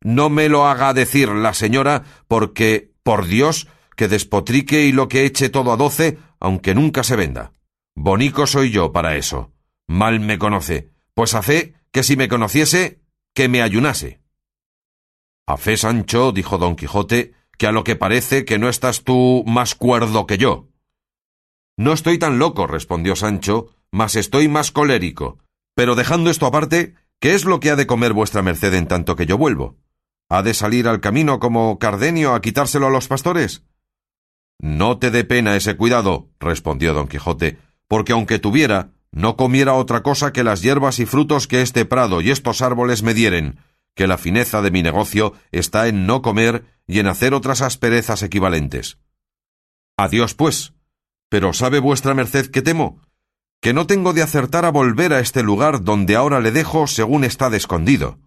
No 0.00 0.28
me 0.28 0.50
lo 0.50 0.66
haga 0.66 0.92
decir 0.92 1.30
la 1.30 1.54
señora, 1.54 2.04
porque, 2.28 2.90
por 3.02 3.26
Dios, 3.26 3.68
que 3.96 4.06
despotrique 4.06 4.84
y 4.84 4.92
lo 4.92 5.08
que 5.08 5.24
eche 5.24 5.48
todo 5.48 5.72
a 5.72 5.78
doce, 5.78 6.18
aunque 6.40 6.74
nunca 6.74 7.02
se 7.04 7.16
venda. 7.16 7.52
Bonico 7.94 8.46
soy 8.46 8.70
yo 8.70 8.92
para 8.92 9.16
eso. 9.16 9.52
Mal 9.86 10.20
me 10.20 10.38
conoce, 10.38 10.90
pues 11.14 11.34
a 11.34 11.42
fe 11.42 11.74
que 11.90 12.02
si 12.02 12.16
me 12.16 12.28
conociese, 12.28 13.00
que 13.34 13.48
me 13.48 13.62
ayunase. 13.62 14.20
A 15.46 15.56
fe, 15.56 15.76
Sancho, 15.76 16.32
dijo 16.32 16.58
don 16.58 16.74
Quijote, 16.74 17.34
que 17.58 17.66
a 17.66 17.72
lo 17.72 17.84
que 17.84 17.96
parece 17.96 18.44
que 18.44 18.58
no 18.58 18.68
estás 18.68 19.04
tú 19.04 19.44
más 19.46 19.74
cuerdo 19.74 20.26
que 20.26 20.38
yo. 20.38 20.68
No 21.76 21.92
estoy 21.92 22.18
tan 22.18 22.38
loco, 22.38 22.66
respondió 22.66 23.16
Sancho, 23.16 23.74
mas 23.90 24.16
estoy 24.16 24.48
más 24.48 24.70
colérico. 24.70 25.38
Pero 25.74 25.94
dejando 25.94 26.30
esto 26.30 26.46
aparte, 26.46 26.94
¿qué 27.20 27.34
es 27.34 27.44
lo 27.44 27.60
que 27.60 27.70
ha 27.70 27.76
de 27.76 27.86
comer 27.86 28.12
vuestra 28.12 28.42
merced 28.42 28.74
en 28.74 28.86
tanto 28.86 29.16
que 29.16 29.26
yo 29.26 29.38
vuelvo? 29.38 29.76
¿Ha 30.28 30.42
de 30.42 30.54
salir 30.54 30.88
al 30.88 31.00
camino 31.00 31.38
como 31.38 31.78
Cardenio 31.78 32.34
a 32.34 32.40
quitárselo 32.40 32.86
a 32.86 32.90
los 32.90 33.08
pastores? 33.08 33.64
No 34.60 34.98
te 34.98 35.10
dé 35.10 35.24
pena 35.24 35.56
ese 35.56 35.76
cuidado, 35.76 36.28
respondió 36.38 36.94
don 36.94 37.08
Quijote, 37.08 37.58
porque 37.88 38.12
aunque 38.12 38.38
tuviera, 38.38 38.92
no 39.10 39.36
comiera 39.36 39.74
otra 39.74 40.02
cosa 40.02 40.32
que 40.32 40.44
las 40.44 40.62
hierbas 40.62 40.98
y 40.98 41.06
frutos 41.06 41.46
que 41.46 41.60
este 41.60 41.84
prado 41.84 42.20
y 42.20 42.30
estos 42.30 42.62
árboles 42.62 43.02
me 43.02 43.14
dieren, 43.14 43.58
que 43.94 44.06
la 44.06 44.18
fineza 44.18 44.62
de 44.62 44.70
mi 44.70 44.82
negocio 44.82 45.34
está 45.52 45.88
en 45.88 46.06
no 46.06 46.22
comer 46.22 46.64
y 46.86 46.98
en 46.98 47.06
hacer 47.06 47.34
otras 47.34 47.62
asperezas 47.62 48.22
equivalentes. 48.22 48.98
Adiós, 49.96 50.34
pues. 50.34 50.74
Pero 51.28 51.52
¿sabe 51.52 51.78
vuestra 51.78 52.14
merced 52.14 52.50
que 52.50 52.62
temo? 52.62 53.00
Que 53.60 53.72
no 53.72 53.86
tengo 53.86 54.12
de 54.12 54.22
acertar 54.22 54.64
a 54.64 54.70
volver 54.70 55.12
a 55.12 55.20
este 55.20 55.42
lugar 55.42 55.82
donde 55.82 56.16
ahora 56.16 56.40
le 56.40 56.50
dejo 56.50 56.86
según 56.86 57.24
está 57.24 57.50
de 57.50 57.56
escondido. 57.56 58.18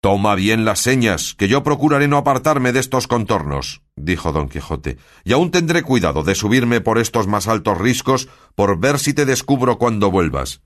Toma 0.00 0.34
bien 0.34 0.64
las 0.64 0.80
señas, 0.80 1.34
que 1.34 1.48
yo 1.48 1.62
procuraré 1.62 2.06
no 2.06 2.16
apartarme 2.16 2.72
de 2.72 2.80
estos 2.80 3.06
contornos, 3.06 3.82
dijo 3.96 4.30
don 4.30 4.48
Quijote, 4.48 4.98
y 5.24 5.32
aún 5.32 5.50
tendré 5.50 5.82
cuidado 5.82 6.22
de 6.22 6.34
subirme 6.34 6.80
por 6.80 6.98
estos 6.98 7.26
más 7.26 7.48
altos 7.48 7.78
riscos 7.78 8.28
por 8.54 8.78
ver 8.78 8.98
si 8.98 9.14
te 9.14 9.24
descubro 9.24 9.78
cuando 9.78 10.10
vuelvas. 10.10 10.60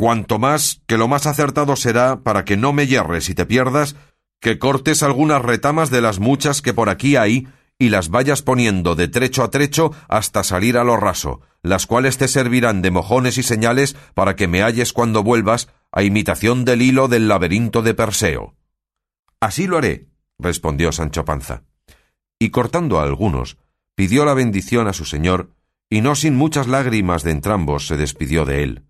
Cuanto 0.00 0.38
más 0.38 0.80
que 0.86 0.96
lo 0.96 1.08
más 1.08 1.26
acertado 1.26 1.74
será, 1.74 2.22
para 2.22 2.44
que 2.44 2.56
no 2.56 2.72
me 2.72 2.86
yerres 2.86 3.28
y 3.30 3.34
te 3.34 3.46
pierdas, 3.46 3.96
que 4.40 4.60
cortes 4.60 5.02
algunas 5.02 5.42
retamas 5.42 5.90
de 5.90 6.00
las 6.00 6.20
muchas 6.20 6.62
que 6.62 6.72
por 6.72 6.88
aquí 6.88 7.16
hay 7.16 7.48
y 7.80 7.88
las 7.88 8.08
vayas 8.08 8.42
poniendo 8.42 8.94
de 8.94 9.08
trecho 9.08 9.42
a 9.42 9.50
trecho 9.50 9.90
hasta 10.06 10.44
salir 10.44 10.78
a 10.78 10.84
lo 10.84 10.96
raso, 10.96 11.40
las 11.62 11.86
cuales 11.86 12.16
te 12.16 12.28
servirán 12.28 12.80
de 12.80 12.92
mojones 12.92 13.38
y 13.38 13.42
señales 13.42 13.96
para 14.14 14.36
que 14.36 14.46
me 14.46 14.62
halles 14.62 14.92
cuando 14.92 15.24
vuelvas, 15.24 15.68
a 15.90 16.04
imitación 16.04 16.64
del 16.64 16.82
hilo 16.82 17.08
del 17.08 17.26
laberinto 17.26 17.82
de 17.82 17.94
Perseo. 17.94 18.54
Así 19.40 19.66
lo 19.66 19.78
haré, 19.78 20.06
respondió 20.38 20.92
Sancho 20.92 21.24
Panza. 21.24 21.64
Y 22.38 22.50
cortando 22.50 23.00
a 23.00 23.02
algunos, 23.02 23.56
pidió 23.96 24.24
la 24.24 24.34
bendición 24.34 24.86
a 24.86 24.92
su 24.92 25.04
señor, 25.04 25.50
y 25.90 26.02
no 26.02 26.14
sin 26.14 26.36
muchas 26.36 26.68
lágrimas 26.68 27.24
de 27.24 27.32
entrambos 27.32 27.88
se 27.88 27.96
despidió 27.96 28.44
de 28.44 28.62
él. 28.62 28.87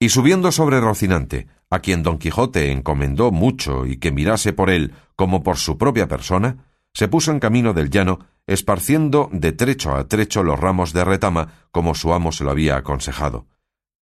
Y 0.00 0.10
subiendo 0.10 0.52
sobre 0.52 0.80
Rocinante, 0.80 1.48
a 1.70 1.80
quien 1.80 2.02
don 2.02 2.18
Quijote 2.18 2.70
encomendó 2.70 3.32
mucho 3.32 3.84
y 3.84 3.96
que 3.96 4.12
mirase 4.12 4.52
por 4.52 4.70
él 4.70 4.94
como 5.16 5.42
por 5.42 5.56
su 5.56 5.76
propia 5.76 6.06
persona, 6.06 6.64
se 6.94 7.08
puso 7.08 7.32
en 7.32 7.40
camino 7.40 7.74
del 7.74 7.90
llano, 7.90 8.20
esparciendo 8.46 9.28
de 9.32 9.52
trecho 9.52 9.94
a 9.94 10.06
trecho 10.06 10.42
los 10.42 10.58
ramos 10.58 10.92
de 10.92 11.04
retama 11.04 11.66
como 11.70 11.94
su 11.94 12.12
amo 12.12 12.32
se 12.32 12.44
lo 12.44 12.50
había 12.50 12.76
aconsejado. 12.76 13.46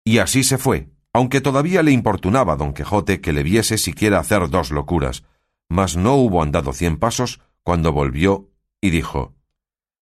Y 0.05 0.19
así 0.19 0.45
se 0.45 0.59
fue, 0.59 0.91
aunque 1.13 1.41
todavía 1.41 1.83
le 1.83 1.93
importunaba 1.93 2.57
don 2.57 2.75
Quijote 2.75 3.21
que 3.21 3.33
le 3.33 3.43
viese 3.43 3.79
siquiera 3.79 4.19
hacer 4.19 4.51
dos 4.51 4.71
locuras, 4.71 5.25
mas 5.69 5.97
no 5.97 6.15
hubo 6.15 6.43
andado 6.43 6.73
cien 6.73 6.99
pasos 6.99 7.41
cuando 7.63 7.93
volvió 7.93 8.51
y 8.81 8.91
dijo 8.91 9.35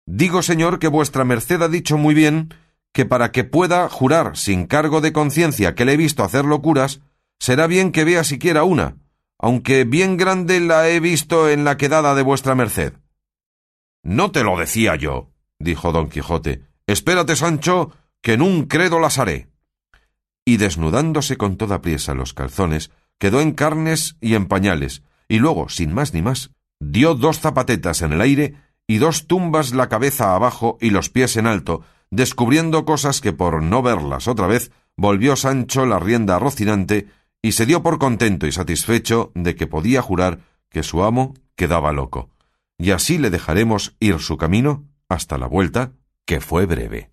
Digo, 0.06 0.42
señor, 0.42 0.80
que 0.80 0.88
vuestra 0.88 1.24
merced 1.24 1.62
ha 1.62 1.68
dicho 1.68 1.98
muy 1.98 2.14
bien 2.14 2.54
que 2.94 3.06
para 3.06 3.32
que 3.32 3.44
pueda 3.44 3.88
jurar 3.90 4.38
sin 4.38 4.66
cargo 4.66 5.02
de 5.02 5.14
conciencia 5.14 5.76
que 5.76 5.86
le 5.86 5.94
he 5.94 5.98
visto 5.98 6.24
hacer 6.24 6.46
locuras, 6.46 7.02
será 7.40 7.68
bien 7.68 7.92
que 7.92 8.04
vea 8.04 8.24
siquiera 8.24 8.64
una, 8.64 8.98
aunque 9.40 9.84
bien 9.84 10.18
grande 10.18 10.60
la 10.60 10.90
he 10.90 11.00
visto 11.00 11.50
en 11.50 11.64
la 11.64 11.78
quedada 11.78 12.16
de 12.16 12.24
vuestra 12.24 12.56
merced. 12.56 12.94
No 14.04 14.32
te 14.32 14.44
lo 14.44 14.58
decía 14.58 14.96
yo, 14.96 15.30
dijo 15.60 15.92
don 15.92 16.10
Quijote. 16.10 16.64
Espérate, 16.88 17.36
Sancho, 17.36 17.92
que 18.22 18.34
en 18.34 18.42
un 18.42 18.66
credo 18.66 19.00
las 19.00 19.20
haré 19.20 19.50
y 20.48 20.56
desnudándose 20.56 21.36
con 21.36 21.58
toda 21.58 21.82
priesa 21.82 22.14
los 22.14 22.34
calzones, 22.34 22.90
quedó 23.20 23.42
en 23.42 23.52
carnes 23.52 24.16
y 24.22 24.34
en 24.34 24.48
pañales, 24.48 25.04
y 25.28 25.40
luego, 25.40 25.68
sin 25.68 25.94
más 25.94 26.14
ni 26.14 26.22
más, 26.22 26.52
dio 26.80 27.16
dos 27.16 27.42
zapatetas 27.42 28.02
en 28.02 28.14
el 28.14 28.22
aire 28.22 28.56
y 28.88 29.00
dos 29.00 29.28
tumbas 29.28 29.74
la 29.74 29.90
cabeza 29.90 30.34
abajo 30.34 30.78
y 30.80 30.92
los 30.92 31.10
pies 31.10 31.36
en 31.36 31.48
alto, 31.48 31.84
descubriendo 32.12 32.86
cosas 32.86 33.22
que 33.22 33.34
por 33.34 33.62
no 33.62 33.82
verlas 33.82 34.28
otra 34.28 34.48
vez, 34.48 34.72
volvió 34.96 35.36
Sancho 35.36 35.86
la 35.86 36.00
rienda 36.00 36.40
Rocinante 36.40 37.08
y 37.42 37.54
se 37.54 37.66
dio 37.66 37.84
por 37.84 38.00
contento 38.00 38.48
y 38.48 38.52
satisfecho 38.52 39.32
de 39.36 39.56
que 39.56 39.68
podía 39.68 40.02
jurar 40.02 40.40
que 40.70 40.84
su 40.84 41.04
amo 41.04 41.34
quedaba 41.56 41.92
loco. 41.92 42.30
Y 42.78 42.92
así 42.92 43.18
le 43.18 43.30
dejaremos 43.30 43.96
ir 44.00 44.20
su 44.20 44.38
camino 44.38 44.86
hasta 45.10 45.38
la 45.38 45.48
vuelta, 45.48 45.94
que 46.26 46.42
fue 46.42 46.66
breve. 46.66 47.10